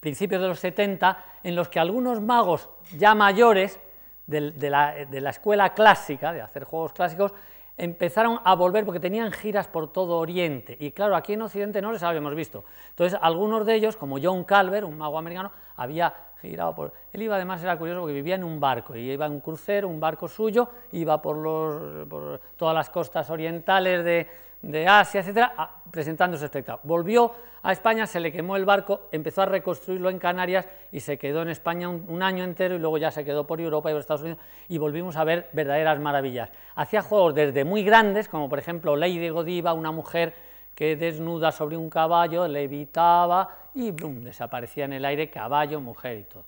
[0.00, 3.78] principios de los 70, en los que algunos magos ya mayores
[4.26, 7.32] de, la, de la escuela clásica, de hacer juegos clásicos,
[7.76, 10.76] empezaron a volver porque tenían giras por todo Oriente.
[10.80, 12.64] Y claro, aquí en Occidente no les habíamos visto.
[12.90, 16.92] Entonces, algunos de ellos, como John Calvert, un mago americano, había girado por...
[17.12, 19.88] Él iba, además, era curioso porque vivía en un barco, y iba en un crucero,
[19.88, 24.26] un barco suyo, iba por, los, por todas las costas orientales de,
[24.62, 26.88] de Asia, etcétera, presentando su espectáculo.
[26.88, 31.18] Volvió a España, se le quemó el barco, empezó a reconstruirlo en Canarias y se
[31.18, 34.00] quedó en España un, año entero y luego ya se quedó por Europa y por
[34.00, 34.38] Estados Unidos
[34.68, 36.50] y volvimos a ver verdaderas maravillas.
[36.74, 40.34] Hacía juegos desde muy grandes, como por ejemplo Lady Godiva, una mujer
[40.74, 46.44] que desnuda sobre un caballo, levitaba y desaparecía en el aire caballo, mujer y todo.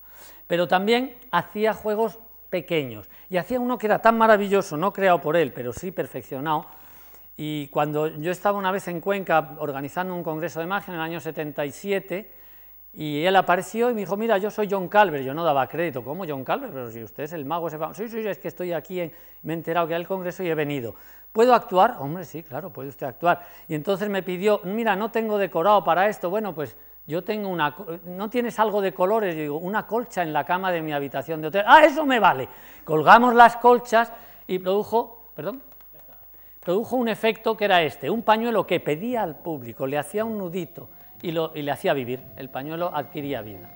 [0.46, 2.18] Pero también hacía juegos
[2.50, 6.66] pequeños y hacía uno que era tan maravilloso, no creado por él, pero sí perfeccionado,
[7.40, 11.04] y cuando yo estaba una vez en Cuenca organizando un congreso de magia en el
[11.04, 12.32] año 77,
[12.94, 15.24] y él apareció y me dijo, mira, yo soy John Calvert.
[15.24, 16.72] Yo no daba crédito, ¿cómo John Calvert?
[16.72, 19.08] Pero si usted es el mago ese Sí, sí, es que estoy aquí,
[19.42, 20.96] me he enterado que hay el congreso y he venido.
[21.30, 21.98] ¿Puedo actuar?
[22.00, 23.46] Hombre, sí, claro, puede usted actuar.
[23.68, 26.30] Y entonces me pidió, mira, no tengo decorado para esto.
[26.30, 27.72] Bueno, pues yo tengo una...
[28.04, 29.36] ¿No tienes algo de colores?
[29.36, 31.64] Yo digo, una colcha en la cama de mi habitación de hotel.
[31.68, 32.48] Ah, eso me vale.
[32.82, 34.12] Colgamos las colchas
[34.48, 35.30] y produjo...
[35.36, 35.62] ¿Perdón?
[36.68, 40.36] Produjo un efecto que era este, un pañuelo que pedía al público, le hacía un
[40.36, 40.90] nudito
[41.22, 43.70] y, le hacía vivir, el pañuelo adquiría vida.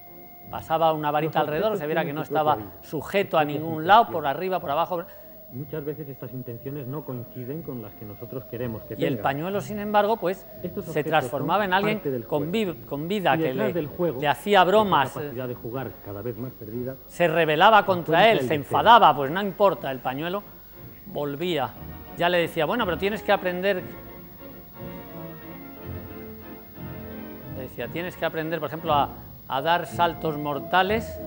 [0.50, 4.60] Pasaba una varita alrededor, se viera que no estaba sujeto a ningún lado, por arriba,
[4.60, 5.04] por abajo.
[5.52, 9.62] Muchas veces estas intenciones no coinciden con las que nosotros queremos que Y el pañuelo,
[9.62, 10.46] sin embargo, pues
[10.92, 11.98] se transformaba en alguien
[12.28, 12.52] con,
[12.86, 18.30] con, vida, que le, hacía bromas, de jugar cada vez más perdida, se rebelaba contra
[18.30, 20.42] él, se enfadaba, pues no importa, el pañuelo
[21.06, 21.70] volvía
[22.16, 23.82] ya le decía, bueno, pero tienes que aprender...
[27.56, 29.10] Le decía, tienes que aprender, por ejemplo, a,
[29.62, 31.18] dar saltos mortales.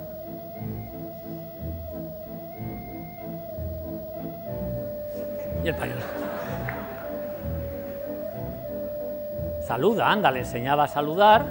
[5.63, 6.01] Y el pañuelo.
[9.67, 11.45] Saluda, anda, le enseñaba a saludar.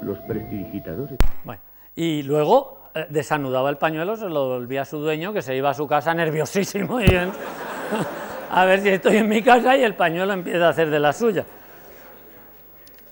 [0.00, 1.18] Los prestidigitadores.
[1.44, 1.62] Bueno,
[1.94, 5.74] y luego desanudaba el pañuelo, se lo volvía a su dueño, que se iba a
[5.74, 7.06] su casa nerviosísimo y
[8.50, 11.12] a ver si estoy en mi casa y el pañuelo empieza a hacer de la
[11.12, 11.44] suya.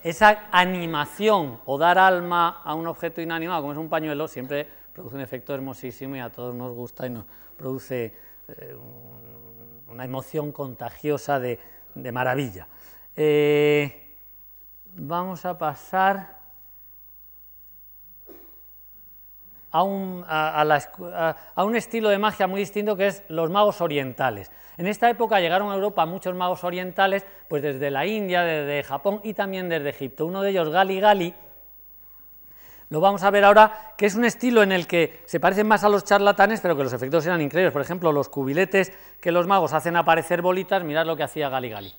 [0.02, 5.16] Esa animación o dar alma a un objeto inanimado como es un pañuelo siempre produce
[5.16, 7.24] un efecto hermosísimo y a todos nos gusta y nos
[7.56, 8.14] produce
[8.48, 8.76] eh,
[9.88, 11.58] una emoción contagiosa de,
[12.12, 12.68] maravilla.
[13.16, 14.16] Eh,
[14.94, 16.39] vamos a pasar
[19.72, 24.50] a un, a, un, estilo de magia muy distinto que es los magos orientales.
[24.76, 29.20] En esta época llegaron a Europa muchos magos orientales, pues desde la India, desde Japón
[29.22, 30.26] y también desde Egipto.
[30.26, 31.34] Uno de ellos, Gali Gali,
[32.88, 35.84] lo vamos a ver ahora, que es un estilo en el que se parecen más
[35.84, 37.72] a los charlatanes, pero que los efectos eran increíbles.
[37.72, 41.68] Por ejemplo, los cubiletes que los magos hacen aparecer bolitas, mirad lo que hacía Gali
[41.70, 41.94] Gali.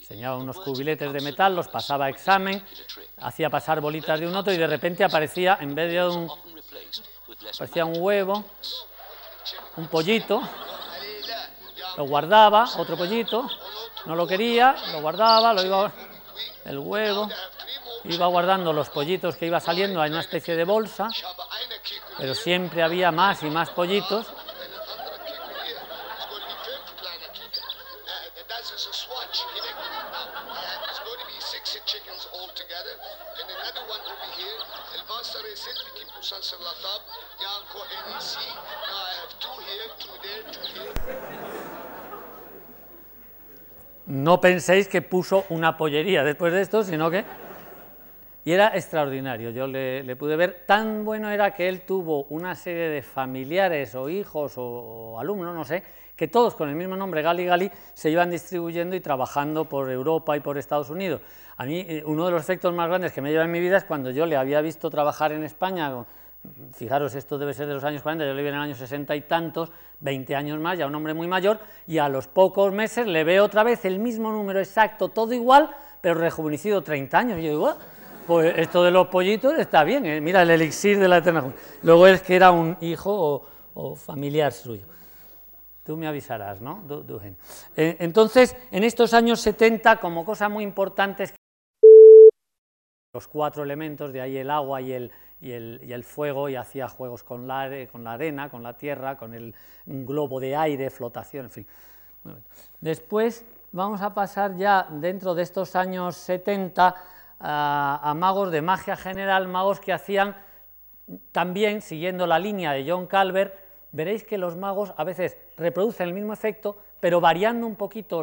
[0.00, 2.64] Enseñaba unos cubiletes de metal, los pasaba a examen,
[3.18, 6.30] hacía pasar bolitas de un otro y de repente aparecía, en vez de un,
[7.54, 8.44] aparecía un huevo,
[9.76, 10.40] un pollito,
[11.96, 13.48] lo guardaba, otro pollito,
[14.06, 15.92] no lo quería, lo guardaba, lo iba,
[16.64, 17.28] el huevo,
[18.04, 21.08] iba guardando los pollitos que iba saliendo en una especie de bolsa,
[22.16, 24.26] pero siempre había más y más pollitos
[44.06, 47.24] No penséis que puso una pollería después de esto, sino que...
[48.44, 52.88] Y era extraordinario, yo le, pude ver, tan bueno era que él tuvo una serie
[52.88, 55.82] de familiares o hijos o, alumnos, no sé,
[56.14, 60.36] que todos con el mismo nombre, Gali Gali, se iban distribuyendo y trabajando por Europa
[60.36, 61.22] y por Estados Unidos.
[61.56, 63.78] A mí, eh, uno de los efectos más grandes que me lleva en mi vida
[63.78, 66.06] es cuando yo le había visto trabajar en España
[66.72, 69.14] fijaros, esto debe ser de los años 40, yo le vi en el año 60
[69.16, 69.70] y tantos,
[70.00, 73.44] 20 años más, ya un hombre muy mayor, y a los pocos meses le veo
[73.44, 75.70] otra vez el mismo número exacto, todo igual,
[76.00, 77.38] pero rejuvenecido 30 años.
[77.38, 77.74] Y yo digo,
[78.26, 80.20] Pues esto de los pollitos está bien, ¿eh?
[80.20, 81.44] mira el elixir de la eterna.
[81.82, 84.84] Luego es que era un hijo o, familiar suyo.
[85.84, 86.82] Tú me avisarás, ¿no?
[87.76, 91.36] Eh, Entonces, en estos años 70, como cosa muy importante es que
[93.14, 97.22] los cuatro elementos, de ahí el agua y el, y el, fuego, y hacía juegos
[97.22, 99.54] con la, con la arena, con la tierra, con el
[99.86, 101.66] un globo de aire, flotación, en fin.
[102.80, 106.94] Después vamos a pasar ya dentro de estos años 70
[107.38, 110.36] a, magos de magia general, magos que hacían
[111.32, 113.54] también, siguiendo la línea de John Calvert,
[113.92, 118.22] veréis que los magos a veces reproducen el mismo efecto, pero variando un poquito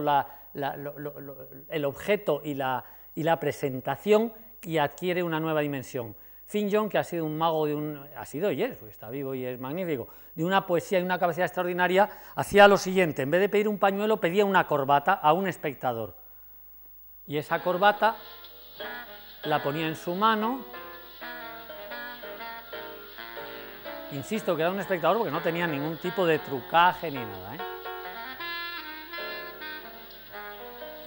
[1.69, 4.33] el objeto y la presentación
[4.63, 6.15] y adquiere una nueva dimensión.
[6.45, 9.45] Finn que ha sido un mago de un, ha sido y es, está vivo y
[9.45, 13.49] es magnífico, de una poesía y una capacidad extraordinaria, hacía lo siguiente, en vez de
[13.49, 16.15] pedir un pañuelo, pedía una corbata a un espectador.
[17.25, 18.17] Y esa corbata
[19.45, 20.65] la ponía en su mano,
[24.13, 27.55] Insisto que era un espectador porque no tenía ningún tipo de trucaje ni nada.
[27.55, 27.59] ¿eh?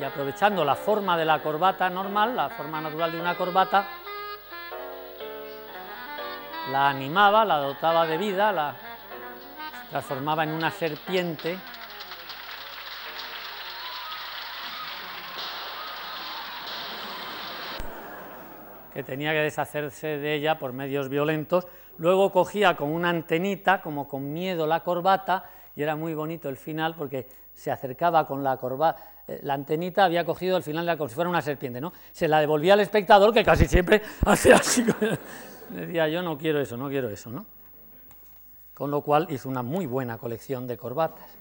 [0.01, 3.87] Y aprovechando la forma de la corbata normal, la forma natural de una corbata,
[6.71, 8.77] la animaba, la dotaba de vida, la
[9.91, 11.59] transformaba en una serpiente.
[18.93, 21.67] que tenía que deshacerse de ella por medios violentos.
[21.99, 25.45] Luego cogía con una antenita, como con miedo, la corbata,
[25.75, 29.03] y era muy bonito el final porque se acercaba con la corbata.
[29.43, 31.93] La antenita había cogido el final como si fuera una serpiente, ¿no?
[32.11, 34.83] Se la devolvía al espectador, que casi siempre hacía así.
[35.71, 37.47] Decía, yo no quiero eso, no quiero eso, ¿no?
[38.75, 41.37] Con lo cual hizo una muy buena colección de corbatas.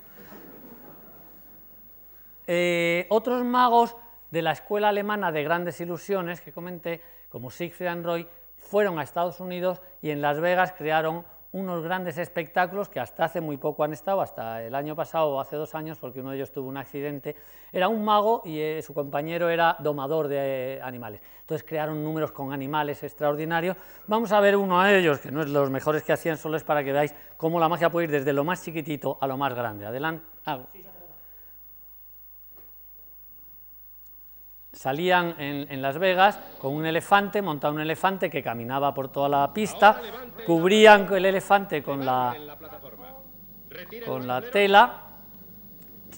[2.47, 3.95] Eh, otros magos
[4.31, 8.27] de la escuela alemana de grandes ilusiones que comenté, como Siegfried and Roy,
[8.57, 11.25] fueron a Estados Unidos y en Las Vegas crearon
[11.55, 15.39] unos grandes espectáculos que hasta hace muy poco han estado, hasta el año pasado o
[15.39, 17.33] hace dos años, porque uno de ellos tuvo un accidente.
[17.71, 21.21] Era un mago y eh, su compañero era domador de eh, animales.
[21.39, 23.77] Entonces crearon números con animales extraordinarios.
[24.05, 26.63] Vamos a ver uno de ellos, que no es los mejores que hacían, solo es
[26.65, 29.53] para que veáis cómo la magia puede ir desde lo más chiquitito a lo más
[29.53, 29.85] grande.
[29.85, 30.25] Adelante.
[30.45, 30.59] Ah,
[34.75, 39.29] salían en, en Las Vegas con un elefante, montado un elefante que caminaba por toda
[39.29, 40.01] la pista,
[40.45, 42.35] cubrían el elefante con la,
[44.05, 45.01] con la tela,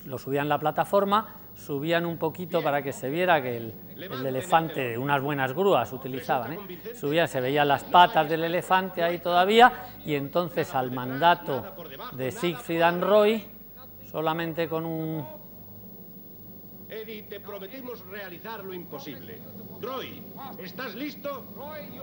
[0.06, 4.26] lo subían en la plataforma, subían un poquito para que se viera que el, el
[4.26, 6.60] elefante, unas buenas grúas utilizaban, ¿eh?
[6.96, 9.72] subían, se veían las patas del elefante ahí todavía,
[10.06, 11.64] y entonces al mandato
[12.14, 13.44] de Siegfried and Roy,
[14.12, 15.37] solamente con un
[16.90, 19.40] Eddie, te prometimos realizar lo imposible.
[19.82, 20.24] Roy,
[20.60, 21.46] ¿estás listo?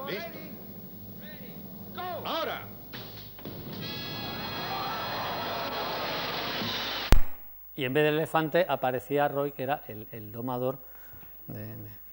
[0.08, 0.38] ¿Listo?
[2.24, 2.68] ¡Ahora!
[7.76, 10.78] y en vez del elefante aparecía Roy, que era el, el domador
[11.48, 12.04] de, de-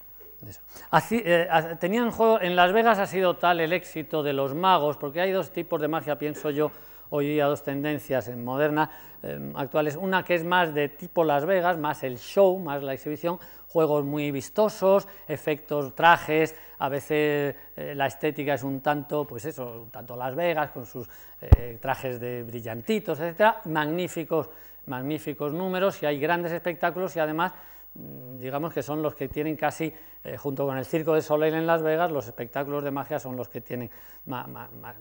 [0.41, 0.61] de eso.
[0.89, 1.47] Así, eh,
[1.79, 5.31] tenían juego, en Las Vegas ha sido tal el éxito de los magos, porque hay
[5.31, 6.71] dos tipos de magia, pienso yo,
[7.11, 8.89] hoy día dos tendencias en modernas
[9.21, 9.95] eh, actuales.
[9.95, 14.03] Una que es más de tipo Las Vegas, más el show, más la exhibición, juegos
[14.05, 20.15] muy vistosos, efectos, trajes, a veces eh, la estética es un tanto, pues eso, tanto
[20.15, 21.07] Las Vegas, con sus
[21.41, 24.49] eh, trajes de brillantitos, etcétera, magníficos,
[24.85, 27.51] magníficos números y hay grandes espectáculos y además
[27.93, 29.93] digamos que son los que tienen casi,
[30.23, 33.35] eh, junto con el Circo de Soleil en Las Vegas, los espectáculos de magia son
[33.35, 33.89] los que tienen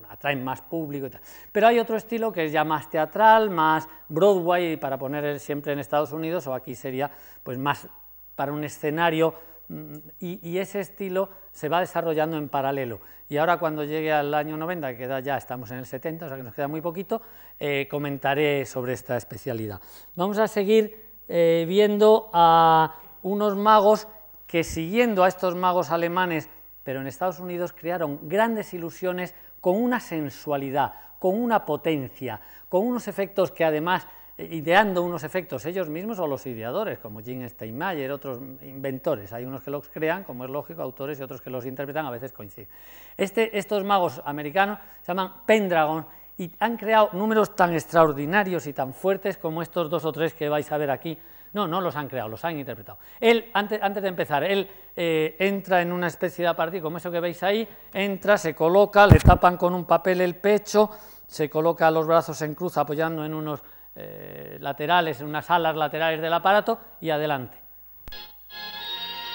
[0.09, 1.09] atraen más público.
[1.53, 5.79] Pero hay otro estilo que es ya más teatral, más Broadway, para poner siempre en
[5.79, 7.11] Estados Unidos, o aquí sería
[7.43, 7.89] pues más
[8.35, 9.35] para un escenario,
[9.69, 13.01] mm, y, ese estilo se va desarrollando en paralelo.
[13.29, 16.37] Y ahora cuando llegue al año 90, que ya estamos en el 70, o sea
[16.37, 17.23] que nos queda muy poquito,
[17.61, 19.81] eh, comentaré sobre esta especialidad.
[20.17, 24.09] Vamos a seguir eh, viendo a unos magos
[24.49, 26.51] que siguiendo a estos magos alemanes,
[26.83, 33.07] pero en Estados Unidos crearon grandes ilusiones con una sensualidad, con una potencia, con unos
[33.07, 34.09] efectos que además,
[34.39, 39.45] eh, ideando unos efectos ellos mismos o los ideadores, como Gene Steinmeier, otros inventores, hay
[39.45, 42.33] unos que los crean, como es lógico, autores y otros que los interpretan, a veces
[42.33, 42.69] coinciden.
[43.17, 46.07] Este- estos magos americanos se llaman Pendragon
[46.39, 50.49] y han creado números tan extraordinarios y tan fuertes como estos dos o tres que
[50.49, 51.19] vais a ver aquí.
[51.53, 52.99] No, no los han creado, los han interpretado.
[53.19, 57.11] Él, antes, antes de empezar, él eh, entra en una especie de apartado, como eso
[57.11, 60.91] que veis ahí, entra, se coloca, le tapan con un papel el pecho,
[61.27, 63.63] se coloca los brazos en cruz apoyando en unos
[63.97, 67.59] eh, laterales, en unas alas laterales del aparato y adelante.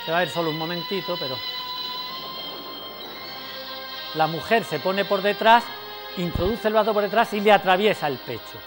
[0.05, 1.35] Se va a ir solo un momentito, pero...
[4.15, 5.65] la mujer se pone por detrás,
[6.17, 8.59] introduce el brazo por detrás y le atraviesa el pecho.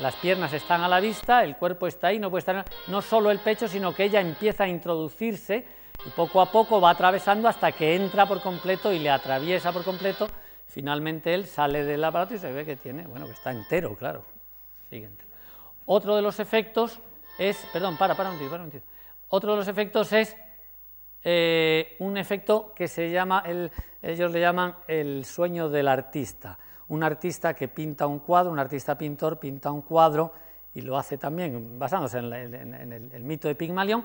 [0.00, 3.30] Las piernas están a la vista, el cuerpo está ahí, no puede estar no solo
[3.30, 5.64] el pecho, sino que ella empieza a introducirse
[6.04, 9.84] y poco a poco va atravesando hasta que entra por completo y le atraviesa por
[9.84, 10.28] completo.
[10.66, 14.24] Finalmente él sale del aparato y se ve que tiene, bueno, que está entero, claro.
[14.88, 15.24] Siguiente.
[15.86, 16.98] Otro de los efectos
[17.38, 18.92] es, perdón, para, para un momentito, para un momentito.
[19.28, 20.36] Otro de los efectos es
[21.24, 23.44] eh, un efecto que se llama,
[24.02, 26.58] ellos le llaman el sueño del artista.
[26.88, 30.32] Un artista que pinta un cuadro, un artista pintor pinta un cuadro
[30.74, 34.04] y lo hace también basándose en, el, mito de Pigmalión,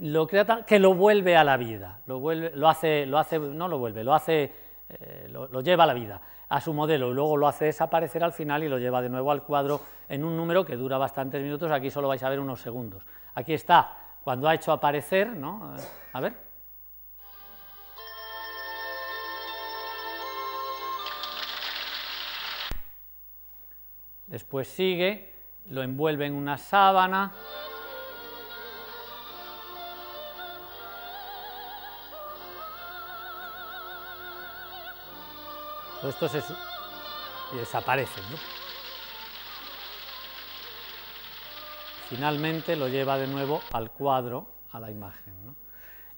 [0.00, 3.68] lo crea que lo vuelve a la vida, lo, vuelve, lo, hace, lo hace, no
[3.68, 4.52] lo vuelve, lo hace,
[4.88, 8.32] eh, lo, lleva a la vida, a su modelo, y luego lo hace desaparecer al
[8.32, 11.70] final y lo lleva de nuevo al cuadro en un número que dura bastantes minutos,
[11.70, 13.06] aquí solo vais a ver unos segundos.
[13.34, 15.74] Aquí está, cuando ha hecho aparecer, ¿no?
[16.12, 16.47] A ver.
[24.28, 25.32] Después sigue,
[25.70, 27.34] lo envuelve en una sábana.
[36.00, 36.42] Todo esto se
[37.52, 38.20] y desaparece.
[42.08, 45.56] Finalmente lo lleva de nuevo al cuadro, a la imagen.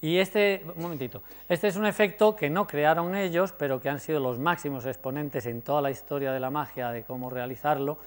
[0.03, 4.01] Y este, un momentito, este es un efecto que no crearon ellos, pero que han
[4.01, 7.99] sido los máximos exponentes en toda la historia de la magia de cómo realizarlo.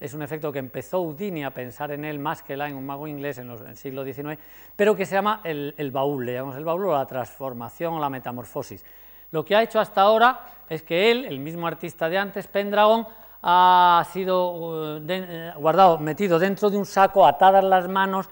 [0.00, 2.84] Es un efecto que empezó Houdini a pensar en él más que la en un
[2.84, 4.38] mago inglés en, el siglo XIX,
[4.74, 8.10] pero que se llama el, baúl, le llamamos el baúl o la transformación o la
[8.10, 8.84] metamorfosis.
[9.30, 13.06] Lo que ha hecho hasta ahora es que él, el mismo artista de antes, Pendragon,
[13.42, 18.28] ha sido uh, eh, guardado, metido dentro de un saco, atadas las manos,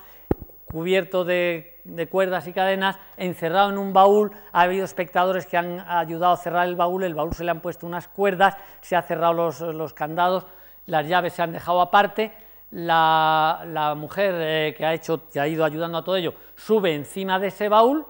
[0.74, 5.80] cubierto de de cuerdas y cadenas, encerrado en un baúl, ha habido espectadores que han
[5.80, 9.04] ayudado a cerrar el baúl, el baúl se le han puesto unas cuerdas, se han
[9.04, 10.46] cerrado los, candados,
[10.86, 12.32] las llaves se han dejado aparte,
[12.70, 17.38] la, mujer eh, que, ha hecho, que ha ido ayudando a todo ello sube encima
[17.38, 18.04] de ese baúl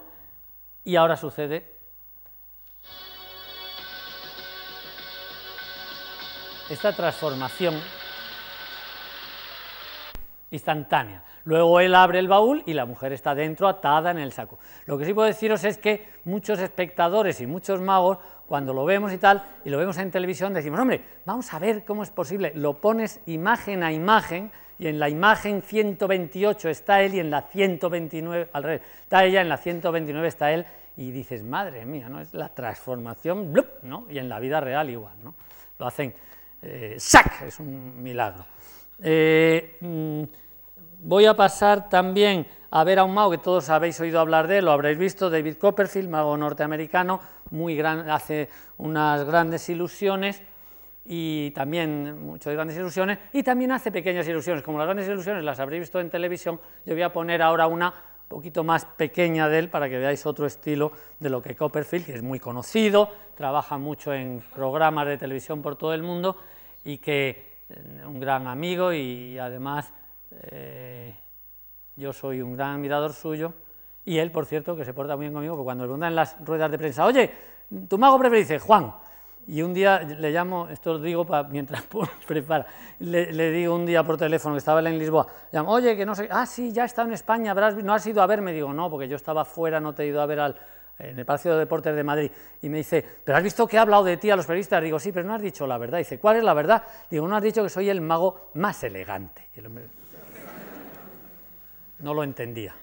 [0.85, 1.75] y ahora sucede.
[6.71, 7.75] Esta transformación
[10.51, 11.23] instantánea.
[11.45, 14.59] Luego él abre el baúl y la mujer está dentro atada en el saco.
[14.87, 18.19] Lo que sí puedo deciros es que muchos espectadores y muchos magos,
[18.49, 21.85] cuando lo vemos y tal, y lo vemos en televisión, decimos, hombre, vamos a ver
[21.85, 22.53] cómo es posible.
[22.55, 27.43] Lo pones imagen a imagen y en la imagen 128 está él y en la
[27.43, 30.65] 129, al revés, está ella, en la 129 está él
[30.97, 32.21] y dices, madre mía, ¿no?
[32.21, 33.53] Es la transformación,
[33.83, 34.07] ¿no?
[34.09, 35.35] Y en la vida real igual, ¿no?
[35.79, 36.15] Lo hacen,
[36.63, 37.43] eh, ¡sac!
[37.43, 38.47] Es un milagro.
[39.03, 40.23] Eh, mm,
[41.07, 44.57] Voy a pasar también a ver a un mago que todos habéis oído hablar de
[44.57, 47.21] él, lo habréis visto, David Copperfield, mago norteamericano,
[47.51, 48.49] muy gran, hace
[48.79, 50.43] unas grandes ilusiones
[51.05, 54.63] y también muchas grandes ilusiones, y también hace pequeñas ilusiones.
[54.63, 57.89] Como las grandes ilusiones las habréis visto en televisión, yo voy a poner ahora una
[57.89, 60.91] un poquito más pequeña de él para que veáis otro estilo
[61.21, 65.77] de lo que Copperfield, que es muy conocido, trabaja mucho en programas de televisión por
[65.77, 66.39] todo el mundo
[66.83, 69.93] y que eh, un gran amigo y además
[70.31, 71.17] eh,
[71.97, 73.55] yo soy un gran admirador suyo
[74.05, 76.17] y él, por cierto, que se porta muy bien conmigo, porque cuando le preguntan en
[76.17, 77.31] las ruedas de prensa, oye,
[77.89, 78.93] tu mago preferido, dice Juan.
[79.47, 81.85] Y un día le llamo, esto lo digo mientras
[82.27, 82.67] prepara,
[83.01, 86.29] le, digo un día por teléfono que estaba en Lisboa, llamo, oye, que no sé,
[86.31, 89.17] ah, sí, ya estado en España, no has ido a verme, digo, no, porque yo
[89.17, 90.57] estaba fuera, no te he ido a ver al,
[90.99, 92.31] en el Palacio de Deportes de Madrid,
[92.63, 94.83] y me dice, ¿pero has visto que he hablado de ti a los periodistas?
[94.83, 95.99] Digo, sí, pero no has dicho la verdad.
[95.99, 96.83] Dice, ¿cuál es la verdad?
[97.11, 99.49] Digo, no has dicho que soy el mago más elegante.
[99.55, 99.89] Y el hombre,
[102.05, 102.77] no lo entendía.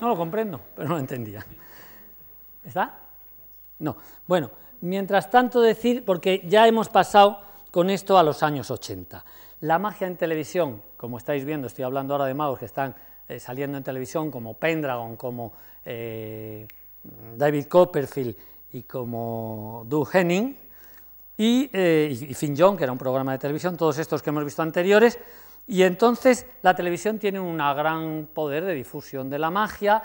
[0.00, 1.44] No lo comprendo, pero no lo entendía.
[2.62, 2.98] ¿Está?
[3.78, 3.96] No.
[4.26, 4.50] Bueno,
[4.82, 7.40] mientras tanto decir, porque ya hemos pasado
[7.70, 9.24] con esto a los años 80.
[9.62, 12.94] La magia en televisión, como estáis viendo, estoy hablando ahora de magos que están
[13.26, 15.54] eh, saliendo en televisión, como Pendragon, como
[15.86, 16.68] eh,
[17.34, 18.36] David Copperfield
[18.74, 20.54] y como Doug Henning,
[21.38, 24.44] y, eh, y Finn John, que era un programa de televisión, todos estos que hemos
[24.44, 25.18] visto anteriores,
[25.66, 30.02] y entonces la televisión tiene un gran poder de difusión de la magia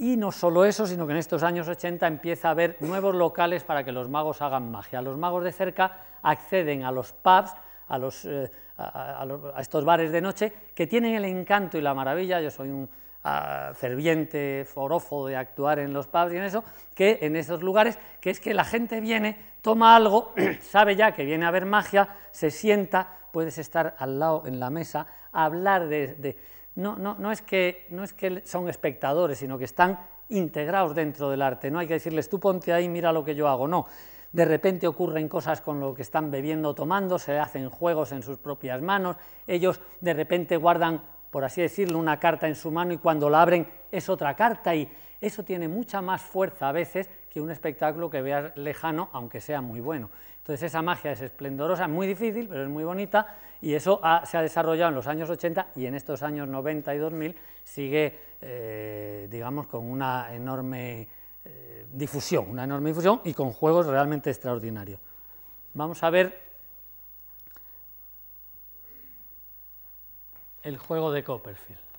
[0.00, 3.64] y no solo eso, sino que en estos años 80 empieza a haber nuevos locales
[3.64, 5.02] para que los magos hagan magia.
[5.02, 7.54] Los magos de cerca acceden a los pubs,
[7.86, 12.40] a, los, eh, a, estos bares de noche, que tienen el encanto y la maravilla,
[12.40, 12.88] yo soy un
[13.24, 16.64] ah, ferviente forofo de actuar en los pubs y en eso,
[16.94, 20.32] que en esos lugares, que es que la gente viene, toma algo,
[20.62, 24.70] sabe ya que viene a ver magia, se sienta, puedes estar al lado en la
[24.70, 26.36] mesa, hablar de...
[26.74, 29.98] no, no, no, es que, no es que son espectadores, sino que están
[30.30, 31.70] integrados dentro del arte.
[31.70, 33.68] No hay que decirles, tú ponte ahí, mira lo que yo hago.
[33.68, 33.86] No,
[34.32, 38.22] de repente ocurren cosas con lo que están bebiendo o tomando, se hacen juegos en
[38.22, 39.16] sus propias manos,
[39.46, 43.42] ellos de repente guardan, por así decirlo, una carta en su mano y cuando la
[43.42, 44.88] abren es otra carta y
[45.20, 49.60] eso tiene mucha más fuerza a veces que un espectáculo que veas lejano, aunque sea
[49.60, 50.10] muy bueno.
[50.40, 54.42] Entonces esa magia es esplendorosa, muy difícil, pero es muy bonita y eso se ha
[54.42, 59.66] desarrollado en los años 80 y en estos años 90 y 2000 sigue, eh, digamos,
[59.66, 61.06] con una enorme
[61.44, 64.98] eh, difusión, una enorme difusión y con juegos realmente extraordinarios.
[65.74, 66.40] Vamos a ver
[70.62, 71.89] el juego de Copperfield.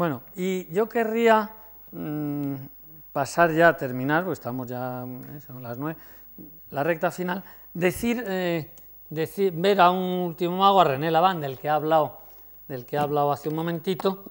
[0.00, 1.50] Bueno, y yo querría
[1.92, 2.54] mm,
[3.12, 6.00] pasar ya a terminar, porque estamos ya, eh, son las nueve,
[6.70, 7.44] la recta final,
[7.74, 8.70] decir, eh,
[9.10, 12.16] decir, ver a un último mago, a René Laván, del que ha hablado,
[12.66, 14.24] del que ha hablado hace un momentito,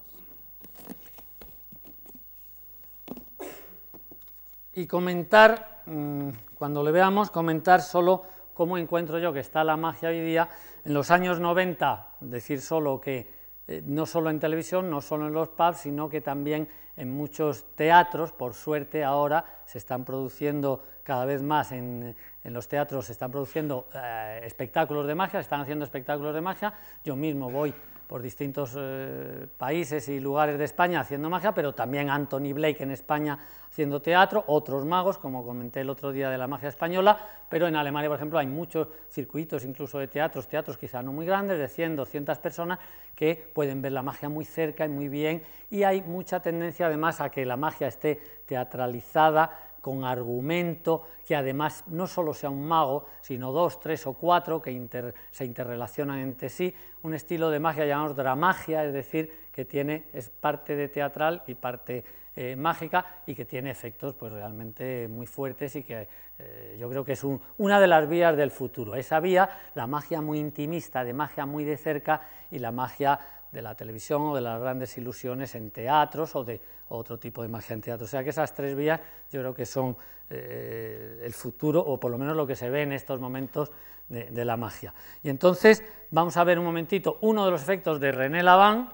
[4.73, 8.23] y comentar, mm, cuando le veamos, comentar solo
[8.55, 10.49] cómo encuentro yo que está la magia hoy día.
[10.83, 13.38] En los años 90, decir solo que
[13.69, 16.67] eh, no solo en televisión, no solo en los pubs, sino que también
[16.97, 22.15] en muchos teatros, por suerte ahora se están produciendo cada vez más en,
[22.45, 26.73] los teatros, se están produciendo eh, espectáculos de magia, se están haciendo espectáculos de magia,
[27.05, 27.71] yo mismo voy
[28.09, 32.89] por distintos eh, países y lugares de España haciendo magia, pero también Anthony Blake en
[32.89, 33.37] España
[33.69, 37.75] haciendo teatro, otros magos, como comenté el otro día de la magia española, pero en
[37.75, 41.67] Alemania, por ejemplo, hay muchos circuitos, incluso de teatros, teatros quizá no muy grandes, de
[41.67, 42.79] 100, 200 personas,
[43.13, 47.21] que pueden ver la magia muy cerca y muy bien, y hay mucha tendencia además
[47.21, 53.05] a que la magia esté teatralizada, con argumento, que además no solo sea un mago,
[53.21, 54.87] sino dos, tres o cuatro que
[55.31, 56.73] se interrelacionan entre sí,
[57.03, 61.55] un estilo de magia llamado dramagia, es decir, que tiene, es parte de teatral y
[61.55, 62.03] parte
[62.35, 66.07] eh, mágica y que tiene efectos pues, realmente muy fuertes y que
[66.37, 67.25] eh, yo creo que es
[67.57, 68.95] una de las vías del futuro.
[68.95, 73.19] Esa vía, la magia muy intimista, de magia muy de cerca y la magia
[73.51, 77.47] de la televisión o de las grandes ilusiones en teatros o de otro tipo de
[77.47, 78.05] magia en teatro.
[78.05, 78.99] O sea que esas tres vías
[79.31, 79.97] yo creo que son
[80.29, 83.71] eh, el futuro o por lo menos lo que se ve en estos momentos
[84.07, 84.93] de, la magia.
[85.21, 88.91] Y entonces vamos a ver un momentito uno de los efectos de René Laván.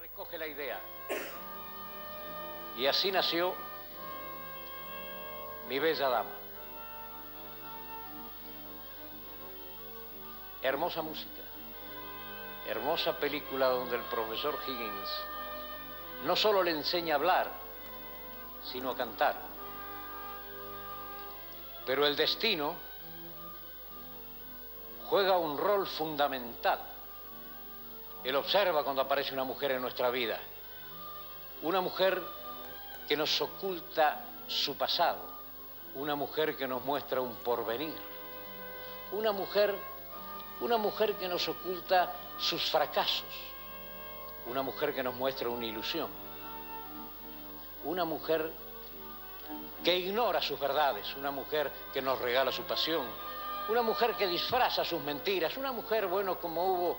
[0.00, 0.80] Recoge la idea.
[2.78, 3.54] Y así nació
[5.68, 6.30] mi bella dama.
[10.62, 11.41] Hermosa música
[12.66, 15.08] hermosa película donde el profesor Higgins
[16.24, 17.50] no solo le enseña a hablar,
[18.62, 19.36] sino a cantar.
[21.84, 22.74] Pero el destino
[25.08, 26.78] juega un rol fundamental.
[28.24, 30.38] Él observa cuando aparece una mujer en nuestra vida,
[31.62, 32.22] una mujer
[33.08, 35.18] que nos oculta su pasado,
[35.96, 37.94] una mujer que nos muestra un porvenir,
[39.10, 39.74] una mujer,
[40.62, 43.26] una mujer que nos oculta sus fracasos,
[44.46, 46.08] una mujer que nos muestra una ilusión,
[47.84, 48.48] una mujer
[49.82, 53.04] que ignora sus verdades, una mujer que nos regala su pasión,
[53.68, 56.98] una mujer que disfraza sus mentiras, una mujer, bueno, como hubo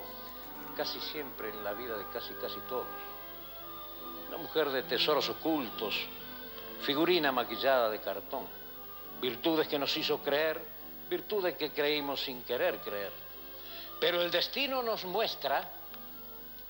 [0.76, 2.86] casi siempre en la vida de casi casi todos,
[4.28, 5.94] una mujer de tesoros ocultos,
[6.82, 8.46] figurina maquillada de cartón,
[9.22, 10.62] virtudes que nos hizo creer,
[11.08, 13.23] virtudes que creímos sin querer creer
[14.04, 15.66] pero el destino nos muestra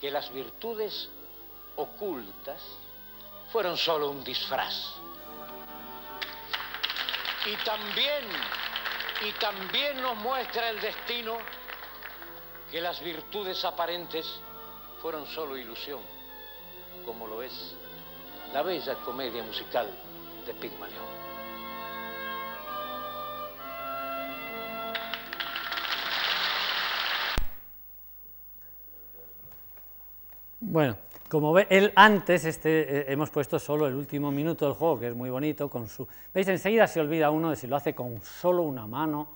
[0.00, 1.10] que las virtudes
[1.74, 2.62] ocultas
[3.50, 4.72] fueron solo un disfraz.
[7.44, 8.24] Y también,
[9.26, 11.36] y también nos muestra el destino
[12.70, 14.24] que las virtudes aparentes
[15.02, 16.02] fueron solo ilusión,
[17.04, 17.74] como lo es
[18.52, 19.90] la bella comedia musical
[20.46, 21.23] de Pigmalión.
[30.66, 30.96] Bueno,
[31.28, 35.08] como ve, él antes, este, eh, hemos puesto solo el último minuto del juego, que
[35.08, 36.08] es muy bonito, con su...
[36.32, 36.48] ¿Veis?
[36.48, 39.28] Enseguida se olvida uno de si lo hace con solo una mano,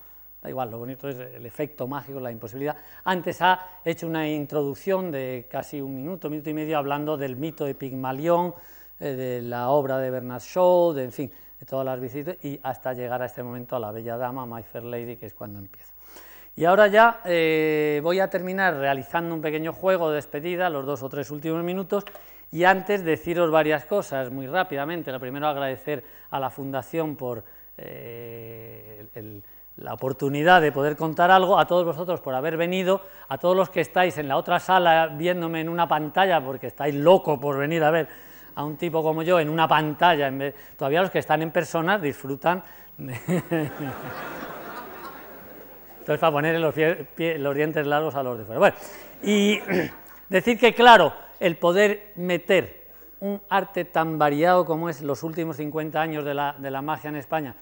[0.42, 2.78] da igual, lo bonito es el efecto mágico, la imposibilidad.
[3.04, 7.66] Antes ha hecho una introducción de casi un minuto, minuto y medio, hablando del mito
[7.66, 8.54] de Pigmalión,
[8.98, 11.30] eh, de la obra de Bernard Shaw, de, en fin,
[11.60, 14.62] de todas las visitas, y hasta llegar a este momento a la Bella Dama, My
[14.62, 15.92] Fair Lady, que es cuando empieza.
[16.58, 21.04] Y ahora ya eh, voy a terminar realizando un pequeño juego de despedida, los dos
[21.04, 22.04] o tres últimos minutos,
[22.50, 25.12] y antes deciros varias cosas muy rápidamente.
[25.12, 26.02] Lo primero, agradecer
[26.32, 27.44] a la Fundación por
[27.76, 29.04] eh,
[29.76, 33.70] la oportunidad de poder contar algo, a todos vosotros por haber venido, a todos los
[33.70, 37.84] que estáis en la otra sala viéndome en una pantalla, porque estáis locos por venir
[37.84, 38.08] a ver
[38.56, 40.28] a un tipo como yo en una pantalla,
[40.76, 42.64] todavía los que están en personas disfrutan.
[46.08, 48.58] Entonces, para poner los, los, dientes largos a los de fuera.
[48.58, 48.76] Bueno,
[49.22, 49.60] y
[50.30, 52.86] decir que, claro, el poder meter
[53.20, 57.10] un arte tan variado como es los últimos 50 años de la, de la magia
[57.10, 57.56] en España,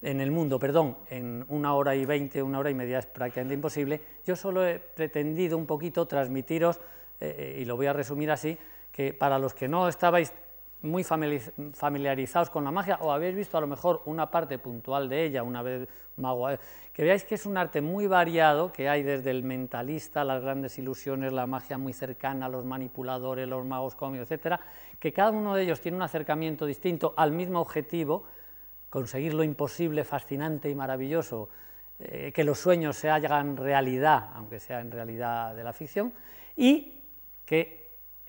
[0.00, 3.52] en el mundo, perdón, en una hora y veinte, una hora y media es prácticamente
[3.52, 4.00] imposible.
[4.24, 6.78] Yo solo he pretendido un poquito transmitiros,
[7.20, 8.56] eh, eh, y lo voy a resumir así,
[8.90, 10.32] que para los que no estabais
[10.82, 15.24] muy familiarizados con la magia o habéis visto a lo mejor una parte puntual de
[15.24, 15.86] ella, una vez
[16.16, 16.48] mago,
[16.92, 20.78] que veáis que es un arte muy variado, que hay desde el mentalista, las grandes
[20.78, 24.60] ilusiones, la magia muy cercana, los manipuladores, los magos cómicos, etcétera,
[24.98, 28.24] que cada uno de ellos tiene un acercamiento distinto al mismo objetivo,
[28.88, 31.48] conseguir lo imposible, fascinante y maravilloso,
[31.98, 36.12] eh, que los sueños se hagan realidad, aunque sea en realidad de la ficción,
[36.56, 37.02] y
[37.44, 37.79] que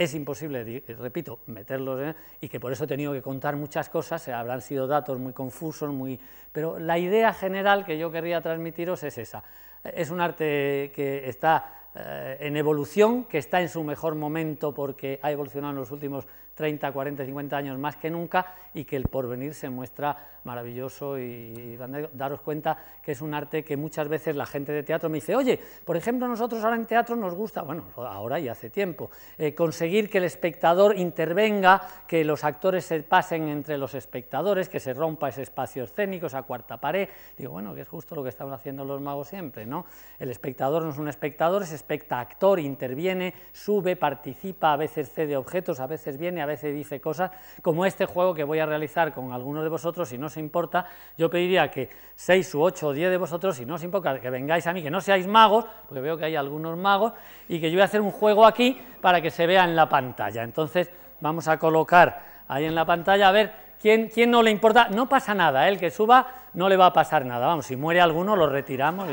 [0.04, 4.28] es imposible, repito, meterlos en, y que por eso he tenido que contar muchas cosas,
[4.28, 6.20] eh, habrán sido datos muy confusos, muy,
[6.52, 9.44] pero la idea general que yo querría transmitiros es esa.
[9.84, 15.20] Es un arte que está eh, en evolución, que está en su mejor momento porque
[15.22, 19.04] ha evolucionado en los últimos 30, 40, 50 años más que nunca y que el
[19.04, 21.78] porvenir se muestra maravilloso y,
[22.14, 25.36] daros cuenta que es un arte que muchas veces la gente de teatro me dice,
[25.36, 29.54] oye, por ejemplo, nosotros ahora en teatro nos gusta, bueno, ahora y hace tiempo, eh,
[29.54, 34.94] conseguir que el espectador intervenga, que los actores se pasen entre los espectadores, que se
[34.94, 37.08] rompa ese espacio escénico, esa cuarta pared.
[37.38, 39.86] Digo, bueno, que es justo lo que estamos haciendo los magos siempre, ¿no?
[40.20, 45.80] El espectador no es un espectador, es espectactor, interviene, sube, participa, a veces cede objetos,
[45.80, 47.32] a veces viene, a veces dice cosas,
[47.62, 50.88] como este juego que voy a realizar con algunos de vosotros, y no os importa,
[51.20, 54.32] yo pediría que seis u ocho o diez de vosotros, si no os importa, que
[54.32, 57.12] vengáis a mí, que no seáis magos, porque veo que hay algunos magos,
[57.52, 59.90] y que yo voy a hacer un juego aquí para que se vea en la
[59.90, 60.44] pantalla.
[60.44, 60.90] Entonces,
[61.20, 63.52] vamos a colocar ahí en la pantalla, a ver,
[63.82, 64.88] ¿quién, quién no le importa?
[64.90, 65.72] No pasa nada, ¿eh?
[65.74, 67.48] el que suba no le va a pasar nada.
[67.48, 69.10] Vamos, si muere alguno, lo retiramos.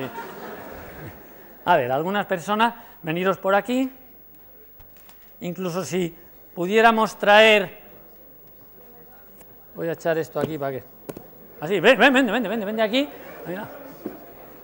[1.64, 3.90] A ver, algunas personas, veniros por aquí,
[5.40, 6.14] incluso si
[6.54, 7.78] pudiéramos traer...
[9.74, 10.97] Voy a echar esto aquí para que...
[11.60, 13.08] Así, ven, ven, ven, ven, ven, de aquí.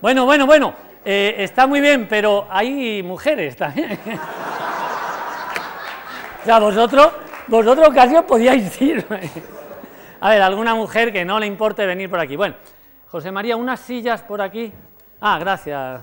[0.01, 3.93] Bueno, bueno, bueno, eh, está muy bien, pero hay mujeres también.
[6.43, 7.12] o sea, vosotros,
[7.49, 9.05] vosotros casi podíais ir.
[10.21, 12.37] A ver, alguna mujer que no le importe venir por aquí.
[12.37, 12.55] Bueno,
[13.09, 14.73] José María, unas sillas por aquí.
[15.21, 16.01] Ah, gracias.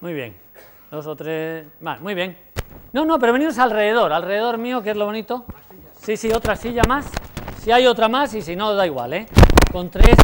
[0.00, 0.36] Muy bien.
[0.90, 1.66] Dos o tres.
[1.80, 2.36] Vale, muy bien.
[2.92, 5.44] No, no, pero veniros alrededor, alrededor mío, que es lo bonito.
[6.00, 7.10] Sí, sí, otra silla más.
[7.66, 9.26] Si hay otra más y si no, da igual, ¿eh?
[9.72, 10.16] Con tres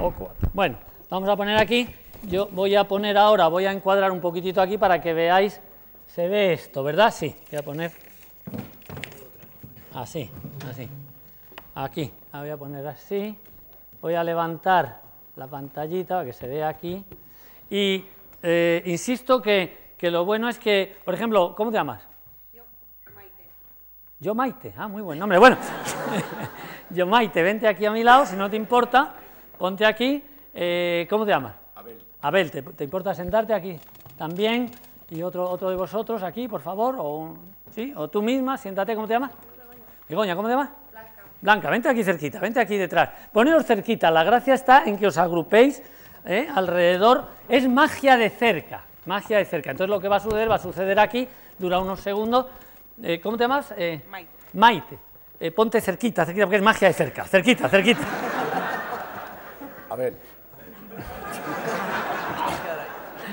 [0.00, 0.48] o cuatro.
[0.54, 0.78] Bueno,
[1.10, 1.86] vamos a poner aquí.
[2.22, 5.60] Yo voy a poner ahora, voy a encuadrar un poquitito aquí para que veáis.
[6.06, 7.12] Se ve esto, ¿verdad?
[7.14, 7.92] Sí, voy a poner
[9.94, 10.30] así,
[10.66, 10.88] así.
[11.74, 13.36] Aquí, la voy a poner así.
[14.00, 15.02] Voy a levantar
[15.36, 17.04] la pantallita para que se vea aquí.
[17.68, 18.06] Y
[18.42, 22.08] eh, insisto que, que lo bueno es que, por ejemplo, ¿cómo te llamas?
[22.54, 22.62] Yo,
[23.14, 23.50] Maite.
[24.20, 24.72] Yo, Maite.
[24.74, 25.36] Ah, muy buen nombre.
[25.36, 25.58] Bueno.
[26.90, 29.14] Yo, Maite, vente aquí a mi lado, si no te importa,
[29.58, 30.24] ponte aquí.
[30.54, 31.54] Eh, ¿Cómo te llamas?
[31.74, 31.98] Abel.
[32.22, 33.78] Abel, ¿te, importa sentarte aquí
[34.16, 34.70] también?
[35.10, 37.36] Y otro, otro de vosotros aquí, por favor, o,
[37.70, 37.92] ¿sí?
[37.94, 39.32] o tú misma, siéntate, ¿cómo te llamas?
[40.08, 40.70] Begoña, ¿cómo te llamas?
[40.90, 41.22] Blanca.
[41.42, 43.10] Blanca, vente aquí cerquita, vente aquí detrás.
[43.32, 45.82] Poneros cerquita, la gracia está en que os agrupéis
[46.24, 46.48] ¿eh?
[46.54, 49.72] alrededor, es magia de cerca, magia de cerca.
[49.72, 51.28] Entonces lo que va a suceder, va a suceder aquí,
[51.58, 52.46] dura unos segundos.
[53.02, 53.74] Eh, ¿Cómo te llamas?
[54.10, 54.30] Maite.
[54.54, 55.07] Maite.
[55.40, 58.02] Eh, ponte cerquita, cerquita, porque es magia de cerca, cerquita, cerquita.
[59.88, 60.14] A ver.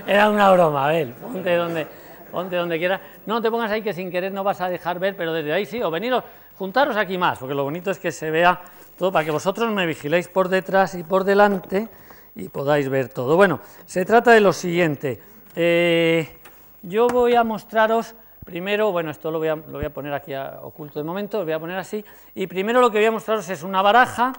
[0.05, 1.87] Era una broma, Abel, ponte donde,
[2.31, 3.01] ponte donde quieras.
[3.25, 5.65] No te pongas ahí que sin querer no vas a dejar ver, pero desde ahí
[5.65, 6.23] sí, o veniros,
[6.55, 8.61] juntaros aquí más, porque lo bonito es que se vea
[8.99, 11.89] todo, para que vosotros me vigiléis por detrás y por delante
[12.35, 13.35] y podáis ver todo.
[13.35, 15.19] Bueno, se trata de lo siguiente.
[15.55, 16.37] Eh,
[16.83, 18.13] yo voy a mostraros
[18.45, 21.77] Primero, bueno, esto lo voy a, poner aquí oculto de momento, lo voy a poner
[21.79, 22.05] así.
[22.35, 24.33] Y primero lo que voy a mostraros es una baraja,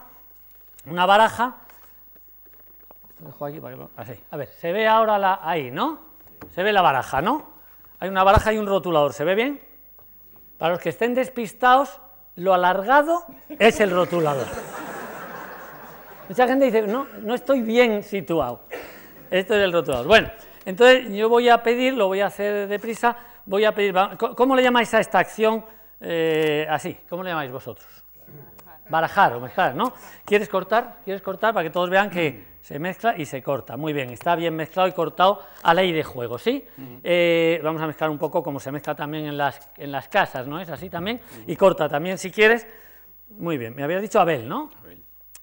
[0.86, 1.56] una baraja,
[3.20, 4.12] Lo dejo aquí para que lo- Así.
[4.30, 5.40] A ver, se ve ahora la.
[5.42, 5.98] Ahí, ¿no?
[6.54, 7.48] Se ve la baraja, ¿no?
[7.98, 9.12] Hay una baraja y un rotulador.
[9.12, 9.60] ¿Se ve bien?
[10.58, 11.98] Para los que estén despistados,
[12.36, 14.46] lo alargado es el rotulador.
[16.28, 18.60] Mucha gente dice, no, no estoy bien situado.
[19.30, 20.06] Esto es el rotulador.
[20.06, 20.30] Bueno,
[20.64, 23.16] entonces yo voy a pedir, lo voy a hacer deprisa,
[23.46, 25.64] voy a pedir, ¿cómo- ¿cómo le llamáis a esta acción
[26.00, 26.96] eh, así?
[27.08, 27.86] ¿Cómo le llamáis vosotros?
[28.88, 29.92] Barajar o mezclar, ¿no?
[30.24, 30.98] ¿Quieres cortar?
[31.04, 33.76] ¿Quieres cortar para que todos vean que se mezcla y se corta?
[33.76, 36.64] Muy bien, está bien mezclado y cortado a ley de juego, ¿sí?
[37.02, 40.46] Eh, vamos a mezclar un poco como se mezcla también en las, en las casas,
[40.46, 41.20] ¿no es así también?
[41.48, 42.66] Y corta también si quieres.
[43.30, 44.70] Muy bien, me habías dicho Abel, ¿no?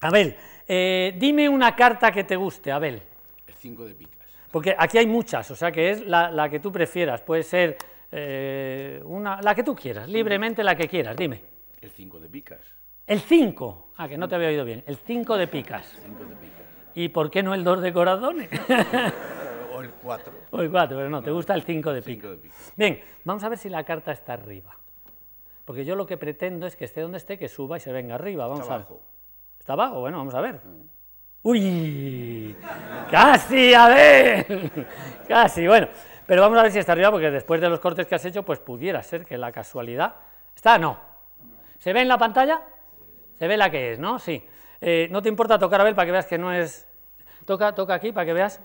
[0.00, 0.36] Abel,
[0.66, 3.02] eh, dime una carta que te guste, Abel.
[3.46, 4.26] El 5 de picas.
[4.50, 7.20] Porque aquí hay muchas, o sea que es la, la que tú prefieras.
[7.20, 7.76] Puede ser
[8.16, 11.42] eh, una, la que tú quieras, libremente la que quieras, dime.
[11.80, 12.60] El 5 de picas.
[13.08, 13.92] El 5.
[13.96, 14.84] Ah, que no te había oído bien.
[14.86, 15.98] El 5 de picas.
[16.06, 16.62] 5 de picas.
[16.94, 18.48] ¿Y por qué no el 2 de corazones?
[19.76, 20.32] O el 4.
[20.52, 22.30] o el 4, pero no, te gusta el 5 de 5 picas.
[22.30, 22.72] de picas.
[22.76, 24.76] Bien, vamos a ver si la carta está arriba.
[25.64, 28.14] Porque yo lo que pretendo es que esté donde esté, que suba y se venga
[28.14, 28.46] arriba.
[28.46, 29.02] Vamos Está abajo.
[29.58, 29.98] ¿Está abajo?
[29.98, 30.60] Bueno, vamos a ver.
[31.42, 32.54] ¡Uy!
[33.10, 33.74] ¡Casi!
[33.74, 34.46] ¡A ver!
[35.28, 35.66] ¡Casi!
[35.66, 35.88] Bueno,
[36.26, 38.42] pero vamos a ver si está arriba, porque después de los cortes que has hecho,
[38.42, 40.14] pues pudiera ser que la casualidad...
[40.54, 40.78] ¿Está?
[40.78, 40.98] No.
[41.78, 42.62] ¿Se ve en la pantalla?
[43.38, 44.18] Se ve la que es, ¿no?
[44.18, 44.46] Sí.
[44.80, 46.86] Eh, ¿No te importa tocar a ver para que veas que no es...
[47.44, 48.60] Toca, toca aquí para que veas...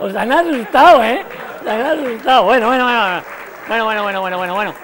[0.00, 1.24] Os han asustado, ¿eh?
[1.60, 2.44] Os han asustado.
[2.44, 3.22] Bueno, bueno, bueno.
[3.68, 4.74] Bueno, bueno, bueno, bueno, bueno.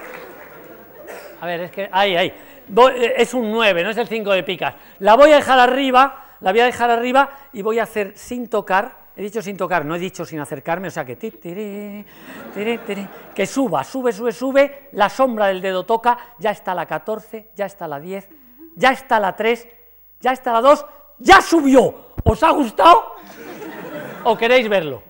[1.41, 2.27] A ver, es que ahí, ahí.
[2.27, 4.75] Eh, es un 9, no es el 5 de picas.
[4.99, 8.47] La voy a dejar arriba, la voy a dejar arriba y voy a hacer sin
[8.49, 9.05] tocar.
[9.15, 11.17] He dicho sin tocar, no he dicho sin acercarme, o sea que
[13.33, 17.65] que suba, sube, sube, sube, la sombra del dedo toca, ya está la 14, ya
[17.65, 18.29] está la 10,
[18.75, 19.67] ya está la 3,
[20.19, 20.85] ya está la 2,
[21.17, 22.13] ya subió.
[22.23, 23.15] ¿Os ha gustado?
[24.25, 25.01] ¿O queréis verlo?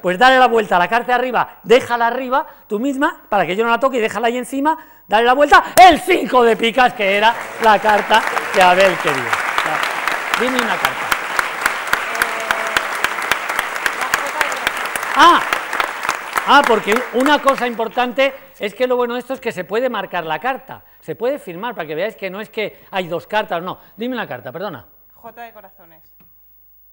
[0.00, 3.56] Pues dale la vuelta a la carta de arriba, déjala arriba, tú misma, para que
[3.56, 4.78] yo no la toque y déjala ahí encima,
[5.08, 7.34] dale la vuelta, el 5 de picas, que era
[7.64, 8.22] la carta
[8.54, 9.41] que Abel quería.
[10.40, 11.06] Dime una carta.
[15.14, 15.40] Ah,
[16.46, 19.90] ah, porque una cosa importante es que lo bueno de esto es que se puede
[19.90, 23.26] marcar la carta, se puede firmar para que veáis que no es que hay dos
[23.26, 23.78] cartas, no.
[23.96, 24.86] Dime una carta, perdona.
[25.14, 26.02] J de corazones.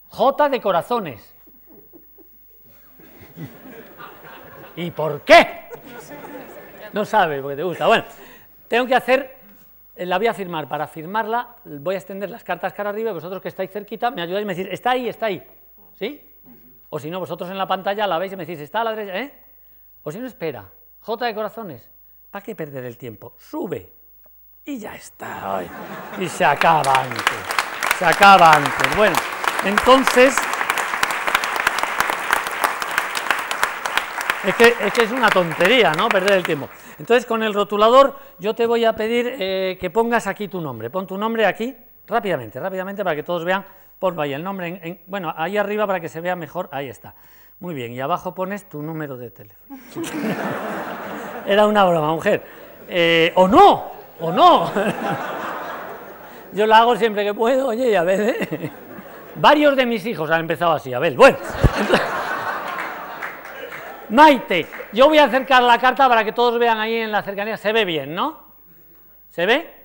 [0.09, 1.35] J de corazones.
[4.75, 5.69] ¿Y por qué?
[6.93, 7.87] No sabe, porque te gusta.
[7.87, 8.03] Bueno,
[8.67, 9.38] tengo que hacer, eh,
[10.05, 10.67] la voy a firmar.
[10.67, 14.21] Para firmarla voy a extender las cartas cara arriba y vosotros que estáis cerquita me
[14.21, 15.45] ayudáis y me decís, está ahí, está ahí.
[15.95, 16.25] ¿Sí?
[16.89, 18.95] O si no, vosotros en la pantalla la veis y me decís, está a la
[18.95, 19.33] derecha, ¿eh?
[20.03, 20.69] O si no, espera.
[21.01, 21.91] J de corazones.
[22.31, 23.33] ¿Para qué perder el tiempo?
[23.37, 23.93] Sube.
[24.65, 25.63] Y ya está.
[26.19, 27.23] Y se acaba antes.
[27.97, 28.97] Se acaba antes.
[28.97, 29.15] Bueno,
[29.65, 30.35] entonces...
[34.45, 36.07] Es que, es una tontería, ¿no?
[36.07, 36.69] Perder el tiempo.
[36.97, 40.89] Entonces, con el rotulador, yo te voy a pedir eh, que pongas aquí tu nombre.
[40.89, 41.75] Pon tu nombre aquí,
[42.07, 43.65] rápidamente, rápidamente, para que todos vean.
[43.99, 46.69] Ponlo ahí el nombre, en- en- bueno, ahí arriba para que se vea mejor.
[46.71, 47.15] Ahí está.
[47.59, 49.77] Muy bien, y abajo pones tu número de teléfono.
[51.45, 52.41] Era una broma, mujer.
[52.87, 53.91] Eh, o no,
[54.21, 54.71] o no.
[56.53, 58.71] Yo la hago siempre que puedo, oye, y a ver, ¿eh?
[59.35, 61.13] Varios de mis hijos han empezado así, a ver.
[61.15, 61.37] Bueno,
[64.09, 67.57] Maite, yo voy a acercar la carta para que todos vean ahí en la cercanía.
[67.57, 68.39] Se ve bien, ¿no?
[69.29, 69.75] ¿Se ve?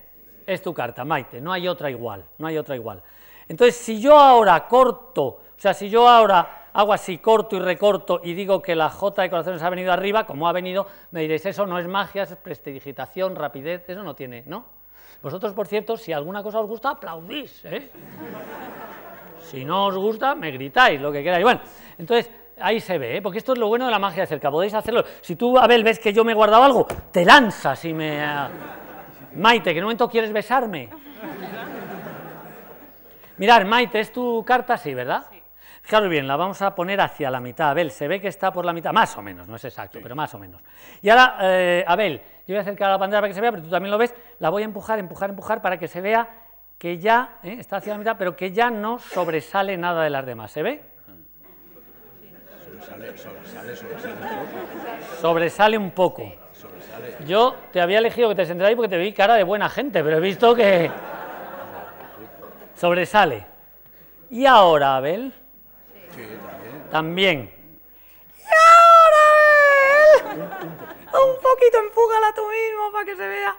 [0.46, 3.02] Es tu carta, Maite, no hay otra igual, no hay otra igual.
[3.48, 8.20] Entonces, si yo ahora corto, o sea, si yo ahora hago así, corto y recorto
[8.24, 11.46] y digo que la J de corazones ha venido arriba, como ha venido, me diréis,
[11.46, 14.64] eso no es magia, es prestidigitación, rapidez, eso no tiene, ¿no?
[15.22, 17.90] Vosotros, por cierto, si alguna cosa os gusta, aplaudís, ¿eh?
[19.40, 21.44] Si no os gusta, me gritáis, lo que queráis.
[21.44, 21.60] Bueno,
[21.98, 22.30] entonces
[22.60, 23.22] ahí se ve, ¿eh?
[23.22, 24.50] porque esto es lo bueno de la magia de cerca.
[24.50, 25.04] Podéis hacerlo.
[25.20, 28.20] Si tú, Abel, ves que yo me he guardado algo, te lanzas y me.
[28.22, 28.50] ah,
[29.36, 30.88] Maite, que en un momento quieres besarme.
[33.36, 34.76] Mirad, Maite, ¿es tu carta?
[34.76, 35.24] Sí, ¿verdad?
[35.30, 35.42] Sí.
[35.82, 37.70] Fijaros bien, la vamos a poner hacia la mitad.
[37.70, 40.16] Abel, se ve que está por la mitad, más o menos, no es exacto, pero
[40.16, 40.62] más o menos.
[41.02, 43.50] Y ahora, eh, Abel, yo voy a acercar a la pantalla para que se vea,
[43.50, 44.14] pero tú también lo ves.
[44.38, 46.26] La voy a empujar, empujar, empujar para que se vea
[46.78, 47.56] que ya ¿eh?
[47.58, 50.52] está hacia la mitad, pero que ya no sobresale nada de las demás.
[50.52, 50.93] ¿Se ve?
[52.94, 55.20] Sobresale, sobresale, sobresale un poco.
[55.20, 56.32] Sobresale un poco.
[56.52, 57.16] Sobresale.
[57.26, 60.02] Yo te había elegido que te sentaras ahí porque te vi cara de buena gente,
[60.04, 60.90] pero he visto que
[62.76, 63.46] sobresale.
[64.30, 65.32] Y ahora, Abel,
[66.14, 66.22] Sí,
[66.90, 66.90] también.
[66.90, 67.54] también.
[68.38, 73.56] Y ahora, Abel, un poquito empújala tú mismo para que se vea.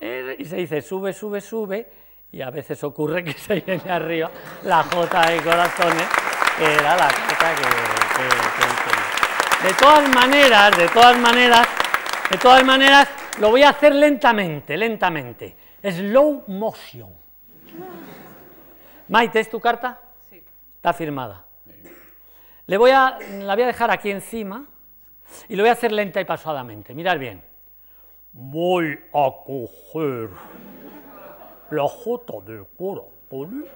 [0.00, 1.90] Eh, Y se dice sube, sube, sube.
[2.30, 4.30] y a veces ocurre que se viene arriba
[4.62, 6.06] la J de corazones,
[6.58, 8.07] que era la carta que,
[9.62, 11.68] De todas maneras, de todas maneras,
[12.30, 13.08] de todas maneras,
[13.40, 15.56] lo voy a hacer lentamente, lentamente.
[15.82, 17.12] Slow motion.
[19.08, 20.00] Maite, ¿es tu carta?
[20.28, 20.42] Sí.
[20.76, 21.44] Está firmada.
[22.66, 24.64] Le voy a, la voy a dejar aquí encima
[25.48, 26.94] y lo voy a hacer lenta y pasadamente.
[26.94, 27.42] Mirad bien.
[28.32, 30.30] Voy a coger
[31.70, 33.66] la J de corazón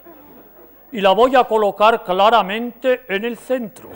[0.91, 3.89] y la voy a colocar claramente en el centro.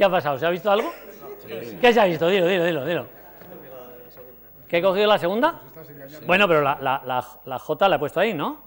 [0.00, 0.38] ¿Qué ha pasado?
[0.38, 0.90] ¿Se ha visto algo?
[1.78, 2.26] ¿Qué se ha visto?
[2.26, 3.06] Dilo, dilo, dilo, dilo.
[4.66, 5.60] ¿Qué he cogido la segunda?
[6.24, 8.62] Bueno, pero la, la- la- la J la he puesto ahí, ¿no?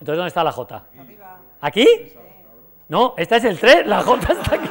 [0.00, 0.82] Entonces, ¿dónde está la J?
[1.60, 1.86] ¿Aquí?
[2.88, 4.70] No, esta es el 3, la J está aquí.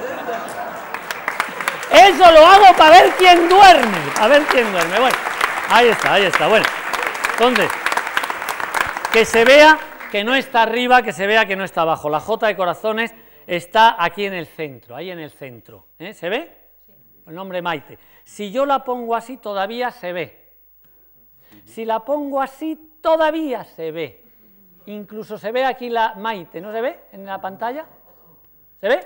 [1.93, 4.99] Eso lo hago para ver quién duerme, a ver quién duerme.
[5.01, 5.17] Bueno,
[5.69, 6.47] ahí está, ahí está.
[6.47, 6.65] Bueno,
[7.33, 7.69] entonces,
[9.13, 9.77] que se vea
[10.11, 12.09] que no está arriba, que se vea que no está abajo.
[12.09, 13.13] La J de corazones
[13.47, 15.87] está aquí en el centro, ahí en el centro.
[15.99, 16.13] ¿eh?
[16.13, 16.57] ¿Se ve?
[17.27, 17.97] El nombre Maite.
[18.23, 20.51] Si yo la pongo así, todavía se ve.
[21.65, 24.23] Si la pongo así, todavía se ve.
[24.87, 27.85] Incluso se ve aquí la Maite, ¿no se ve en la pantalla?
[28.79, 28.99] ¿Se ve?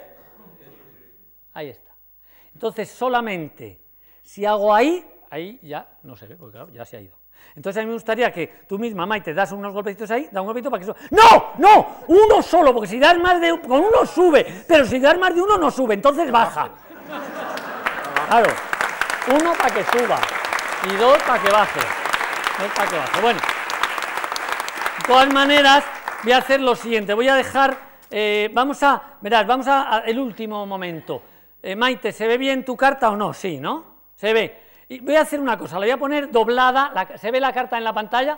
[1.53, 1.93] Ahí está.
[2.53, 3.81] Entonces, solamente
[4.21, 7.15] si hago ahí, ahí ya no se ve, porque claro, ya se ha ido.
[7.55, 10.47] Entonces, a mí me gustaría que tú misma, Maite, das unos golpecitos ahí, da un
[10.47, 10.97] golpecito para que suba.
[11.11, 11.51] ¡No!
[11.57, 11.87] ¡No!
[12.07, 15.33] Uno solo, porque si das más de un- con uno sube, pero si das más
[15.33, 16.69] de uno no sube, entonces baja.
[18.29, 18.51] Claro.
[19.27, 20.19] Uno para que suba
[20.91, 21.79] y dos para que baje.
[22.59, 23.21] Dos para que baje.
[23.21, 23.39] Bueno.
[23.39, 25.83] De todas maneras,
[26.23, 27.13] voy a hacer lo siguiente.
[27.13, 27.77] Voy a dejar,
[28.09, 31.21] eh, vamos a, verás, vamos a, el último momento.
[31.61, 33.33] Eh, Maite, ¿se ve bien tu carta o no?
[33.33, 33.85] Sí, ¿no?
[34.15, 34.64] Se ve.
[34.87, 36.91] Y voy a hacer una cosa, la voy a poner doblada.
[36.93, 38.37] la- ¿Se ve la carta en la pantalla?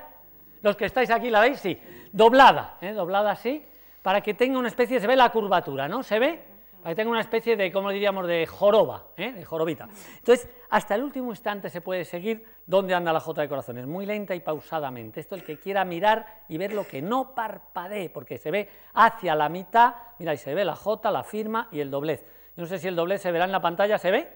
[0.62, 1.60] Los que estáis aquí, ¿la veis?
[1.60, 1.78] Sí.
[2.12, 2.94] Doblada, ¿eh?
[2.94, 3.64] doblada así,
[4.02, 6.04] para que tenga una especie, se ve la curvatura, ¿no?
[6.04, 6.42] ¿Se ve?
[6.82, 9.34] Para que tenga una especie de, ¿cómo diríamos?, de joroba, ¿eh?
[9.34, 9.90] de jorobita.
[10.20, 14.06] Entonces, hasta el último instante se puede seguir dónde anda la J de corazones, muy
[14.06, 15.20] lenta y pausadamente.
[15.20, 19.36] Esto el que quiera mirar y ver lo que no parpadee, porque se ve hacia
[19.36, 22.24] la mitad, mira, y se ve la J, la firma y el doblez.
[22.56, 24.30] No sé si el doblez se verá en la pantalla, ¿se ve?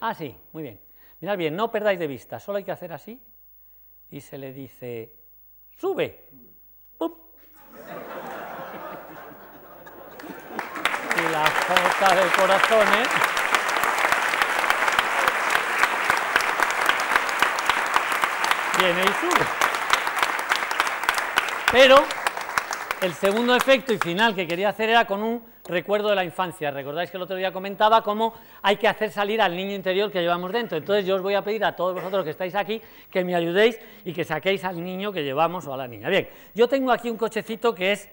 [0.00, 0.80] Ah, sí, muy bien.
[1.20, 3.20] Mirad bien, no perdáis de vista, solo hay que hacer así
[4.10, 5.12] y se le dice,
[5.76, 6.28] sube.
[6.96, 7.12] ¡Pum!
[11.18, 13.08] Y la J de corazones.
[18.78, 19.44] Viene y sube.
[21.72, 22.04] Pero
[23.00, 26.70] el segundo efecto y final que quería hacer era con un recuerdo de la infancia.
[26.70, 30.20] Recordáis que el otro día comentaba cómo hay que hacer salir al niño interior que
[30.20, 30.76] llevamos dentro.
[30.76, 32.80] Entonces yo os voy a pedir a todos vosotros que estáis aquí
[33.10, 36.08] que me ayudéis y que saquéis al niño que llevamos o a la niña.
[36.08, 38.08] Bien, yo tengo aquí un cochecito que es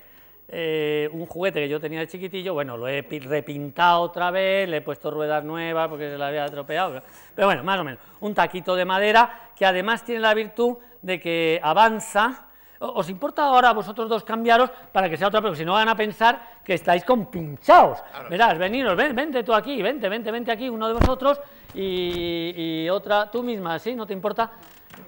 [0.47, 4.69] eh, un juguete que yo tenía de chiquitillo, bueno, lo he pi- repintado otra vez,
[4.69, 7.01] le he puesto ruedas nuevas porque se la había atropellado,
[7.33, 11.19] pero bueno, más o menos, un taquito de madera que además tiene la virtud de
[11.19, 12.44] que avanza.
[12.79, 15.95] ¿Os importa ahora vosotros dos cambiaros para que sea otra, porque si no van a
[15.95, 18.03] pensar que estáis compinchados?
[18.29, 21.39] Verás, veniros, ven, vente tú aquí, vente, vente, vente aquí, uno de vosotros
[21.73, 22.53] y,
[22.83, 23.95] y otra, tú misma, ¿sí?
[23.95, 24.51] ¿No te importa?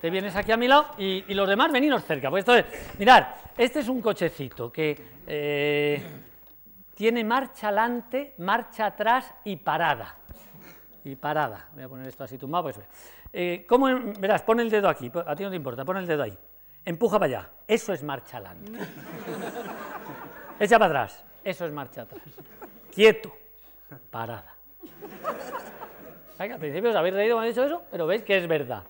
[0.02, 2.30] Te vienes aquí a mi lado y, y los demás veniros cerca.
[2.30, 2.46] Pues
[3.00, 3.28] mirad,
[3.58, 6.04] este es un cochecito que eh,
[6.94, 10.16] tiene marcha adelante, marcha atrás y parada.
[11.04, 11.70] Y parada.
[11.74, 12.66] Voy a poner esto así tumbado.
[12.66, 12.80] Pues,
[13.32, 13.88] eh, ¿cómo,
[14.20, 16.38] verás, pon el dedo aquí, a ti no te importa, pon el dedo ahí.
[16.88, 17.50] Empuja para allá.
[17.68, 18.72] Eso es marcha adelante.
[20.58, 21.26] Echa para atrás.
[21.44, 22.24] Eso es marcha atrás.
[22.96, 23.36] Quieto.
[24.10, 24.56] Parada.
[26.38, 28.84] Al principio os habéis reído cuando he dicho eso, pero veis que es verdad.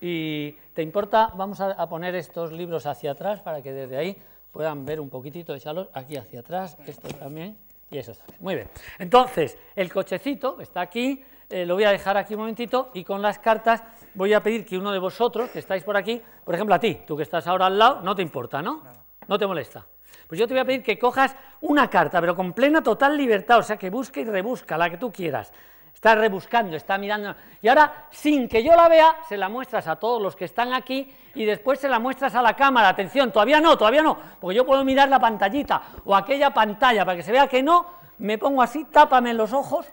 [0.00, 4.16] Y te importa, vamos a, a poner estos libros hacia atrás para que desde ahí
[4.50, 7.56] puedan ver un poquitito, échalos aquí hacia atrás, esto también
[7.88, 8.38] y eso también.
[8.40, 8.68] Muy bien.
[8.98, 13.22] Entonces, el cochecito está aquí, eh, lo voy a dejar aquí un momentito y con
[13.22, 13.82] las cartas
[14.14, 17.00] voy a pedir que uno de vosotros que estáis por aquí, por ejemplo a ti,
[17.06, 18.82] tú que estás ahora al lado, no te importa, ¿no?
[19.26, 19.86] No te molesta.
[20.26, 23.58] Pues yo te voy a pedir que cojas una carta, pero con plena total libertad,
[23.58, 25.52] o sea, que busque y rebusca la que tú quieras.
[25.94, 27.34] Está rebuscando, está mirando.
[27.60, 30.72] Y ahora, sin que yo la vea, se la muestras a todos los que están
[30.72, 32.90] aquí y después se la muestras a la cámara.
[32.90, 37.16] Atención, todavía no, todavía no, porque yo puedo mirar la pantallita o aquella pantalla para
[37.16, 37.86] que se vea que no.
[38.18, 39.86] Me pongo así, tápame los ojos.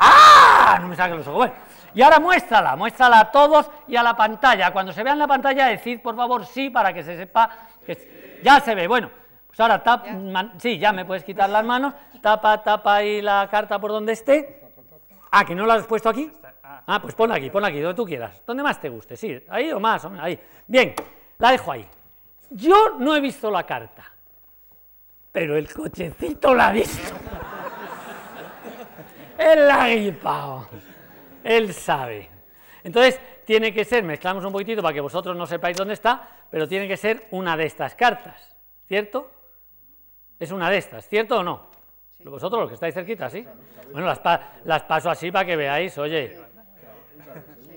[0.00, 0.78] ¡Ah!
[0.80, 1.38] No me saquen los ojos.
[1.38, 1.54] Bueno,
[1.94, 4.72] y ahora muéstrala, muéstrala a todos y a la pantalla.
[4.72, 7.50] Cuando se vea en la pantalla, decid por favor sí para que se sepa
[7.84, 8.86] que ya se ve.
[8.88, 9.10] Bueno,
[9.46, 11.92] pues ahora tap, man- sí, ya me puedes quitar las manos.
[12.22, 14.60] Tapa, tapa ahí la carta por donde esté.
[15.30, 16.30] Ah, que no la has puesto aquí.
[16.86, 19.70] Ah, pues pon aquí, pon aquí, donde tú quieras, donde más te guste, sí, ahí
[19.72, 20.38] o más, o menos, ahí.
[20.66, 20.94] Bien,
[21.38, 21.86] la dejo ahí.
[22.50, 24.04] Yo no he visto la carta,
[25.32, 27.12] pero el cochecito la ha visto.
[29.40, 30.68] Ha gripado.
[31.42, 32.28] Él sabe.
[32.84, 36.68] Entonces, tiene que ser, mezclamos un poquitito para que vosotros no sepáis dónde está, pero
[36.68, 38.54] tiene que ser una de estas cartas,
[38.86, 39.30] ¿cierto?
[40.38, 41.68] Es una de estas, ¿cierto o no?
[42.24, 43.46] Vosotros los que estáis cerquita, ¿sí?
[43.92, 46.38] Bueno, las, pa- las paso así para que veáis, oye.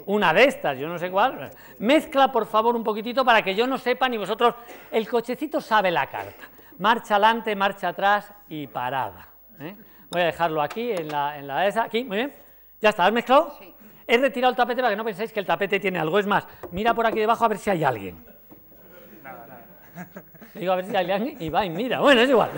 [0.06, 1.50] Una de estas, yo no sé cuál.
[1.80, 4.54] Mezcla, por favor, un poquitito para que yo no sepa ni vosotros.
[4.92, 6.44] El cochecito sabe la carta.
[6.80, 9.28] Marcha adelante, marcha atrás y parada.
[9.62, 9.76] ¿eh?
[10.14, 12.34] Voy a dejarlo aquí, en la, en la esa, aquí, muy bien.
[12.80, 13.06] ¿Ya está?
[13.06, 13.58] ¿Has mezclado?
[14.08, 16.20] He retirado el tapete para que no penséis que el tapete tiene algo.
[16.20, 18.24] Es más, mira por aquí debajo a ver si hay alguien.
[20.54, 22.00] Digo a ver si hay alguien y va y mira.
[22.00, 22.50] Bueno, es igual.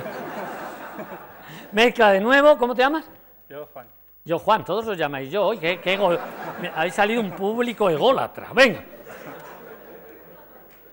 [1.71, 2.57] Mezcla de nuevo.
[2.57, 3.05] ¿Cómo te llamas?
[3.49, 3.87] Yo, Juan.
[4.25, 5.51] Yo, Juan, todos os llamáis yo.
[5.59, 6.17] Qué, qué ego-
[6.61, 8.49] me- Habéis salido un público ególatra.
[8.53, 8.83] Venga.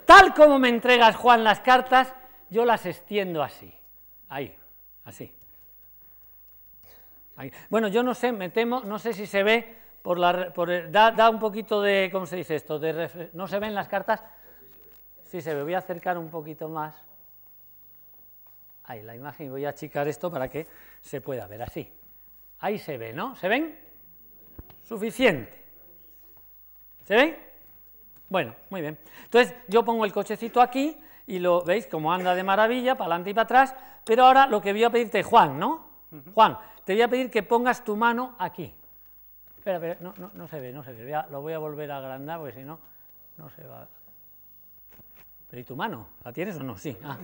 [0.05, 2.15] Tal como me entregas, Juan, las cartas,
[2.51, 3.75] yo las extiendo así.
[4.29, 4.55] Ahí,
[5.05, 5.33] así.
[7.71, 10.53] Bueno, yo no sé, me temo, no sé si se ve por la.
[10.53, 12.09] Por el- da, da un poquito de.
[12.13, 12.79] ¿Cómo se dice esto?
[12.79, 14.23] De ¿No se ven las cartas?
[15.25, 15.63] Sí se ve.
[15.63, 16.95] Voy a acercar un poquito más.
[18.85, 19.47] Ahí, la imagen.
[19.47, 20.67] y Voy a achicar esto para que
[21.01, 21.91] se pueda ver así.
[22.61, 23.35] Ahí se ve, ¿no?
[23.37, 23.79] ¿Se ven?
[24.85, 25.63] Suficiente.
[27.05, 27.37] ¿Se ven?
[28.29, 28.99] Bueno, muy bien.
[29.25, 30.97] Entonces yo pongo el cochecito aquí
[31.27, 33.75] y lo veis como anda de maravilla, para adelante y para atrás,
[34.05, 35.87] pero ahora lo que voy a pedirte, Juan, ¿no?
[36.35, 38.75] Juan, te voy a pedir que pongas tu mano aquí.
[39.59, 41.05] Espera, espera, no, no, no se ve, no se ve.
[41.05, 42.79] Voy a- lo voy a volver a agrandar porque si no,
[43.37, 43.87] no se va.
[45.51, 46.09] Pero ¿y tu mano?
[46.25, 46.77] ¿La tienes o no?
[46.77, 46.97] Sí.
[47.05, 47.17] Ah.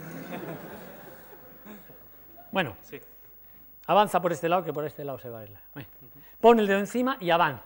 [2.53, 3.01] Bueno, Sí.
[3.87, 5.59] Avanza por este lado, que por este lado se va a ir.
[6.43, 7.65] Pon el dedo encima y avanza.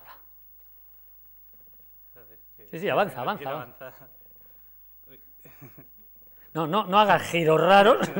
[2.70, 3.51] Sí, sí, avanza, avanza.
[3.51, 3.93] Avanza.
[6.55, 7.99] No, no, no hagas giros raros.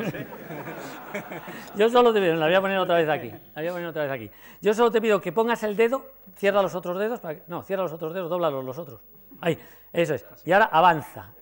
[1.77, 3.31] Yo solo te pido, la voy a poner otra vez aquí.
[3.31, 4.31] La voy a poner otra vez aquí.
[4.61, 6.07] Yo solo te pido que pongas el dedo,
[6.37, 9.01] cierra los otros dedos, para que- no, cierra los otros dedos, dóblalos los otros.
[9.41, 9.59] Ahí,
[9.93, 10.25] eso es.
[10.47, 11.33] Y ahora avanza.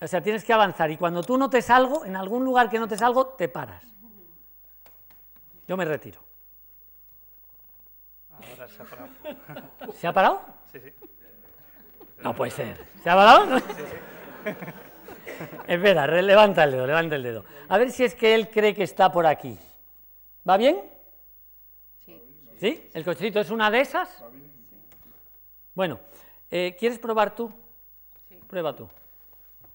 [0.00, 3.00] O sea, tienes que avanzar y cuando tú notes algo, en algún lugar que notes
[3.00, 3.82] algo, te paras.
[5.66, 6.20] Yo me retiro.
[8.32, 9.08] Ahora se ha parado.
[9.94, 10.42] ¿Se ha parado?
[10.70, 10.92] Sí, sí.
[12.22, 12.84] No puede ser.
[13.02, 13.46] ¿Se ha parado?
[13.46, 13.56] No.
[15.66, 17.44] Espera, levanta el dedo, levanta el dedo.
[17.68, 19.58] A ver si es que él cree que está por aquí.
[20.48, 20.82] ¿Va bien?
[22.60, 22.90] Sí.
[22.92, 24.22] ¿El cochecito es una de esas?
[25.74, 25.98] Bueno,
[26.50, 27.52] eh, ¿quieres probar tú?
[28.46, 28.88] Prueba tú.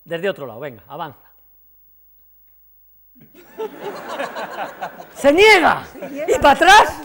[0.04, 1.30] Desde otro lado, venga, avanza.
[5.14, 5.86] ¡Se niega!
[6.28, 7.02] ¿Y para atrás?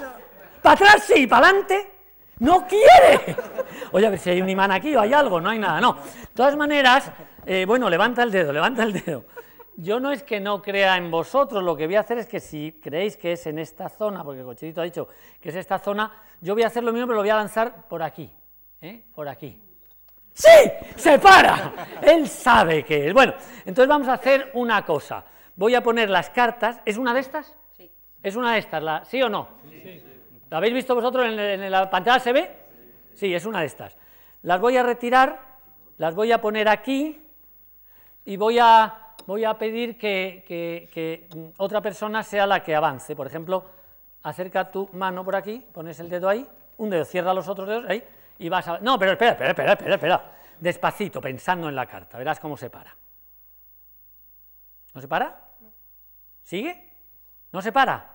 [0.62, 1.26] ¿Para atrás sí?
[1.26, 1.93] ¿Para adelante?
[2.39, 3.36] ¡No quiere!
[3.93, 5.94] Oye, a ver si hay un imán aquí o hay algo, no hay nada, no.
[5.94, 7.12] De todas maneras,
[7.47, 9.24] eh, bueno, levanta el dedo, levanta el dedo.
[9.77, 12.39] Yo no es que no crea en vosotros, lo que voy a hacer es que
[12.39, 15.09] si creéis que es en esta zona, porque el cochecito ha dicho
[15.40, 17.89] que es esta zona, yo voy a hacer lo mismo, pero lo voy a lanzar
[17.89, 18.31] por aquí,
[18.81, 19.02] ¿eh?
[19.15, 19.61] Por aquí.
[20.32, 20.48] ¡Sí!
[20.97, 21.73] ¡Se para!
[22.02, 23.15] Él sabe que es.
[23.15, 23.35] Bueno,
[23.65, 25.24] entonces vamos a hacer una cosa.
[25.55, 26.81] Voy a poner las cartas.
[26.85, 27.56] ¿Es una de estas?
[27.77, 27.90] Sí.
[28.23, 28.82] ¿Es una de estas?
[28.82, 29.05] La...
[29.05, 29.48] ¿Sí o no?
[29.70, 30.02] Sí.
[30.55, 32.20] ¿La habéis visto vosotros en, en la pantalla?
[32.20, 32.48] ¿Se ve?
[33.12, 33.97] Sí, es una de estas.
[34.43, 35.40] Las voy a retirar,
[35.98, 37.20] las voy a poner aquí
[38.24, 41.28] y voy a, voy a pedir que, que- que,
[41.59, 43.16] otra persona sea la que avance.
[43.16, 43.68] Por ejemplo,
[44.22, 47.86] acerca tu mano por aquí, pones el dedo ahí, un dedo, cierra los otros dedos
[47.89, 48.05] ahí
[48.39, 48.78] y vas a...
[48.78, 50.32] No, pero espera, espera, espera, espera, espera.
[50.60, 52.97] Despacito, pensando en la carta, verás cómo se para.
[54.94, 55.36] ¿No se para?
[56.44, 56.93] ¿Sigue?
[57.51, 58.09] ¿No se para?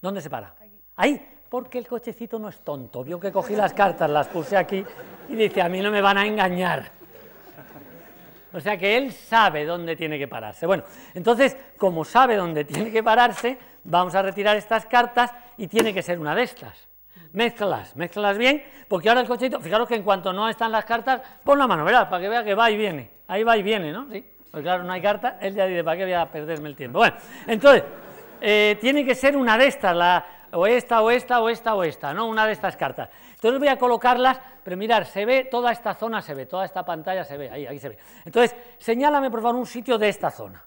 [0.00, 0.56] ¿Dónde se para?
[0.96, 3.04] Ahí, porque el cochecito no es tonto.
[3.04, 4.82] Vio que cogí las cartas, las puse aquí
[5.28, 6.90] y dice, a mí no me van a engañar.
[8.54, 10.64] O sea que él sabe dónde tiene que pararse.
[10.64, 15.92] Bueno, entonces, como sabe dónde tiene que pararse, vamos a retirar estas cartas y tiene
[15.92, 16.88] que ser una de estas.
[17.34, 21.20] Mézclalas, mézclalas bien, porque ahora el cochecito, fijaros que en cuanto no están las cartas,
[21.44, 23.10] pon la mano, verás, para que vea que va y viene.
[23.28, 24.06] Ahí va y viene, ¿no?
[24.10, 26.76] Sí, pues claro, no hay carta, él ya dice, ¿para qué voy a perderme el
[26.76, 27.00] tiempo?
[27.00, 27.14] Bueno,
[27.46, 27.84] entonces,
[28.40, 31.82] eh, tiene que ser una de estas, la, o esta, o esta, o esta, o
[31.82, 32.26] esta, ¿no?
[32.26, 33.10] Una de estas cartas.
[33.34, 36.84] Entonces voy a colocarlas, pero mirar, se ve, toda esta zona se ve, toda esta
[36.84, 37.98] pantalla se ve, ahí, ahí se ve.
[38.24, 40.64] Entonces, señálame por favor un sitio de esta zona.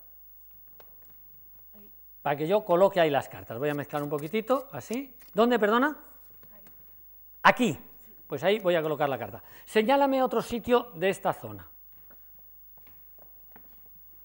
[2.21, 3.59] Para que yo coloque ahí las cartas.
[3.59, 5.15] Voy a mezclar un poquitito, así.
[5.33, 5.95] ¿Dónde, perdona?
[7.43, 7.79] Aquí.
[8.27, 9.43] Pues ahí voy a colocar la carta.
[9.65, 11.69] Señálame otro sitio de esta zona.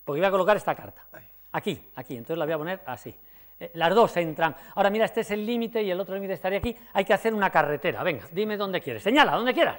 [0.04, 1.04] Porque voy a colocar esta carta.
[1.52, 2.16] Aquí, aquí.
[2.16, 3.14] Entonces la voy a poner así.
[3.60, 4.56] Eh, las dos entran.
[4.74, 6.74] Ahora mira, este es el límite y el otro límite estaría aquí.
[6.94, 8.02] Hay que hacer una carretera.
[8.02, 9.02] Venga, dime dónde quieres.
[9.02, 9.76] Señala, donde quieras.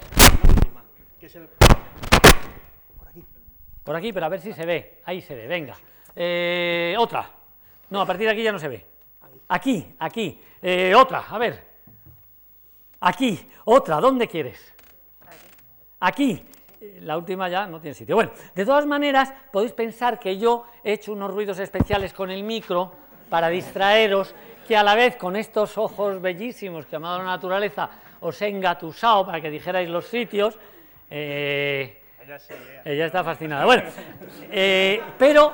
[3.82, 5.00] Por aquí, pero a ver si se ve.
[5.04, 5.74] Ahí se ve, venga.
[6.14, 7.28] Eh, otra.
[7.90, 8.86] No, a partir de aquí ya no se ve.
[9.48, 10.40] Aquí, aquí.
[10.62, 11.72] Eh, otra, a ver.
[13.00, 14.72] Aquí, otra, ¿dónde quieres?
[15.98, 16.46] Aquí.
[17.00, 18.14] La última ya no tiene sitio.
[18.14, 22.42] Bueno, de todas maneras, podéis pensar que yo he hecho unos ruidos especiales con el
[22.42, 23.01] micro
[23.32, 24.34] para distraeros,
[24.68, 27.88] que a la vez con estos ojos bellísimos que ha dado la naturaleza
[28.20, 30.58] os he engatusado para que dijerais los sitios.
[31.08, 31.96] eh,
[32.84, 33.64] ella está fascinada.
[33.64, 33.84] Bueno,
[34.50, 35.50] eh, pero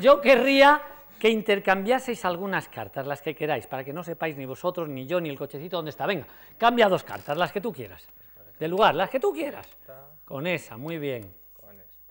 [0.00, 0.80] yo querría
[1.20, 5.20] que intercambiaseis algunas cartas, las que queráis, para que no sepáis ni vosotros, ni yo,
[5.20, 6.06] ni el cochecito dónde está.
[6.06, 6.24] Venga,
[6.56, 8.08] cambia dos cartas, las que tú quieras.
[8.58, 9.68] Del lugar, las que tú quieras.
[10.24, 11.30] Con esa, muy bien.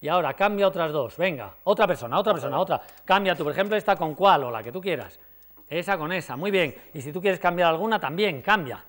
[0.02, 1.18] Y ahora cambia otras dos.
[1.18, 2.82] Venga, otra persona, otra persona, otra.
[3.04, 5.20] Cambia tú, por ejemplo, esta con cuál o la que tú quieras.
[5.70, 6.76] Esa con esa, muy bien.
[6.94, 8.84] Y si tú quieres cambiar alguna, también cambia.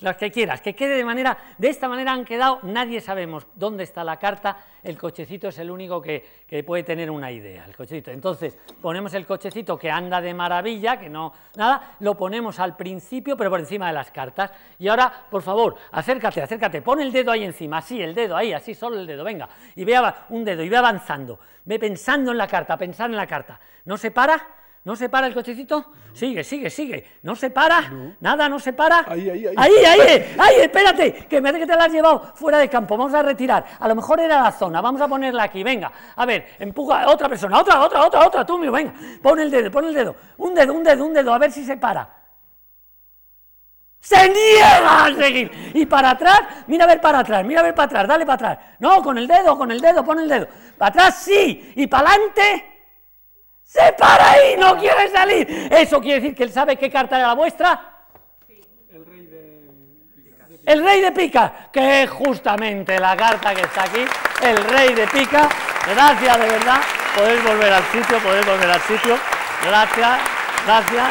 [0.00, 3.82] Las que quieras, que quede de manera, de esta manera han quedado, nadie sabemos dónde
[3.82, 7.74] está la carta, el cochecito es el único que, que puede tener una idea, el
[7.74, 8.12] cochecito.
[8.12, 13.36] Entonces, ponemos el cochecito que anda de maravilla, que no, nada, lo ponemos al principio,
[13.36, 14.52] pero por encima de las cartas.
[14.78, 18.52] Y ahora, por favor, acércate, acércate, pon el dedo ahí encima, así, el dedo ahí,
[18.52, 22.38] así, solo el dedo, venga, y ve un dedo, y ve avanzando, ve pensando en
[22.38, 23.58] la carta, pensando en la carta.
[23.84, 24.46] ¿No se para?
[24.84, 25.92] ¿No se para el cochecito?
[26.14, 27.04] Sigue, sigue, sigue.
[27.22, 27.92] ¿No se para?
[28.20, 29.04] Nada, no se para.
[29.06, 29.54] Ahí, ahí, ahí.
[29.56, 32.96] Ahí, ahí, ahí, espérate, que me que te la has llevado fuera de campo.
[32.96, 33.64] Vamos a retirar.
[33.78, 34.80] A lo mejor era la zona.
[34.80, 35.62] Vamos a ponerla aquí.
[35.62, 38.46] Venga, a ver, empuja a otra persona, otra, otra, otra, otra.
[38.46, 38.94] Tú mío, venga.
[39.22, 40.16] Pon el dedo, pon el dedo.
[40.38, 41.34] Un dedo, un dedo, un dedo.
[41.34, 42.16] A ver si se para.
[44.00, 45.72] Se niega a seguir.
[45.74, 48.34] Y para atrás, mira a ver para atrás, mira a ver para atrás, dale para
[48.52, 48.66] atrás.
[48.78, 50.48] No, con el dedo, con el dedo, pon el dedo.
[50.78, 51.72] Para atrás sí.
[51.76, 52.77] Y para adelante.
[53.68, 55.68] Se para ahí, no quiere salir.
[55.70, 57.96] Eso quiere decir que él sabe qué carta era la vuestra.
[60.64, 64.04] El rey de pica, que es justamente la carta que está aquí,
[64.42, 65.48] el rey de pica.
[65.86, 66.80] Gracias, de verdad.
[67.14, 69.18] Podéis volver al sitio, podéis volver al sitio.
[69.66, 70.18] Gracias,
[70.64, 71.08] gracias,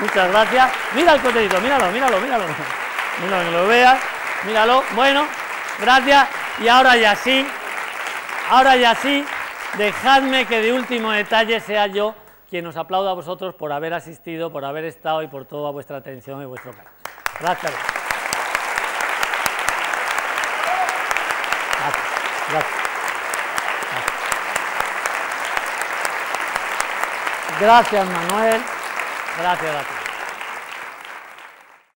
[0.00, 0.72] muchas gracias.
[0.94, 2.44] Mira el coterito, míralo, míralo, míralo.
[3.22, 3.98] Míralo, que lo veas,
[4.44, 4.84] míralo.
[4.96, 5.26] Bueno,
[5.78, 6.28] gracias.
[6.60, 7.46] Y ahora ya sí,
[8.50, 9.24] ahora ya sí,
[9.78, 12.14] dejadme que de último detalle sea yo
[12.48, 15.96] quien os aplauda a vosotros por haber asistido, por haber estado y por toda vuestra
[15.96, 16.90] atención y vuestro cariño.
[17.40, 17.72] Gracias.
[21.80, 22.04] Gracias.
[22.50, 22.84] Gracias.
[27.60, 28.62] Gracias, Manuel.
[29.38, 29.93] Gracias ti.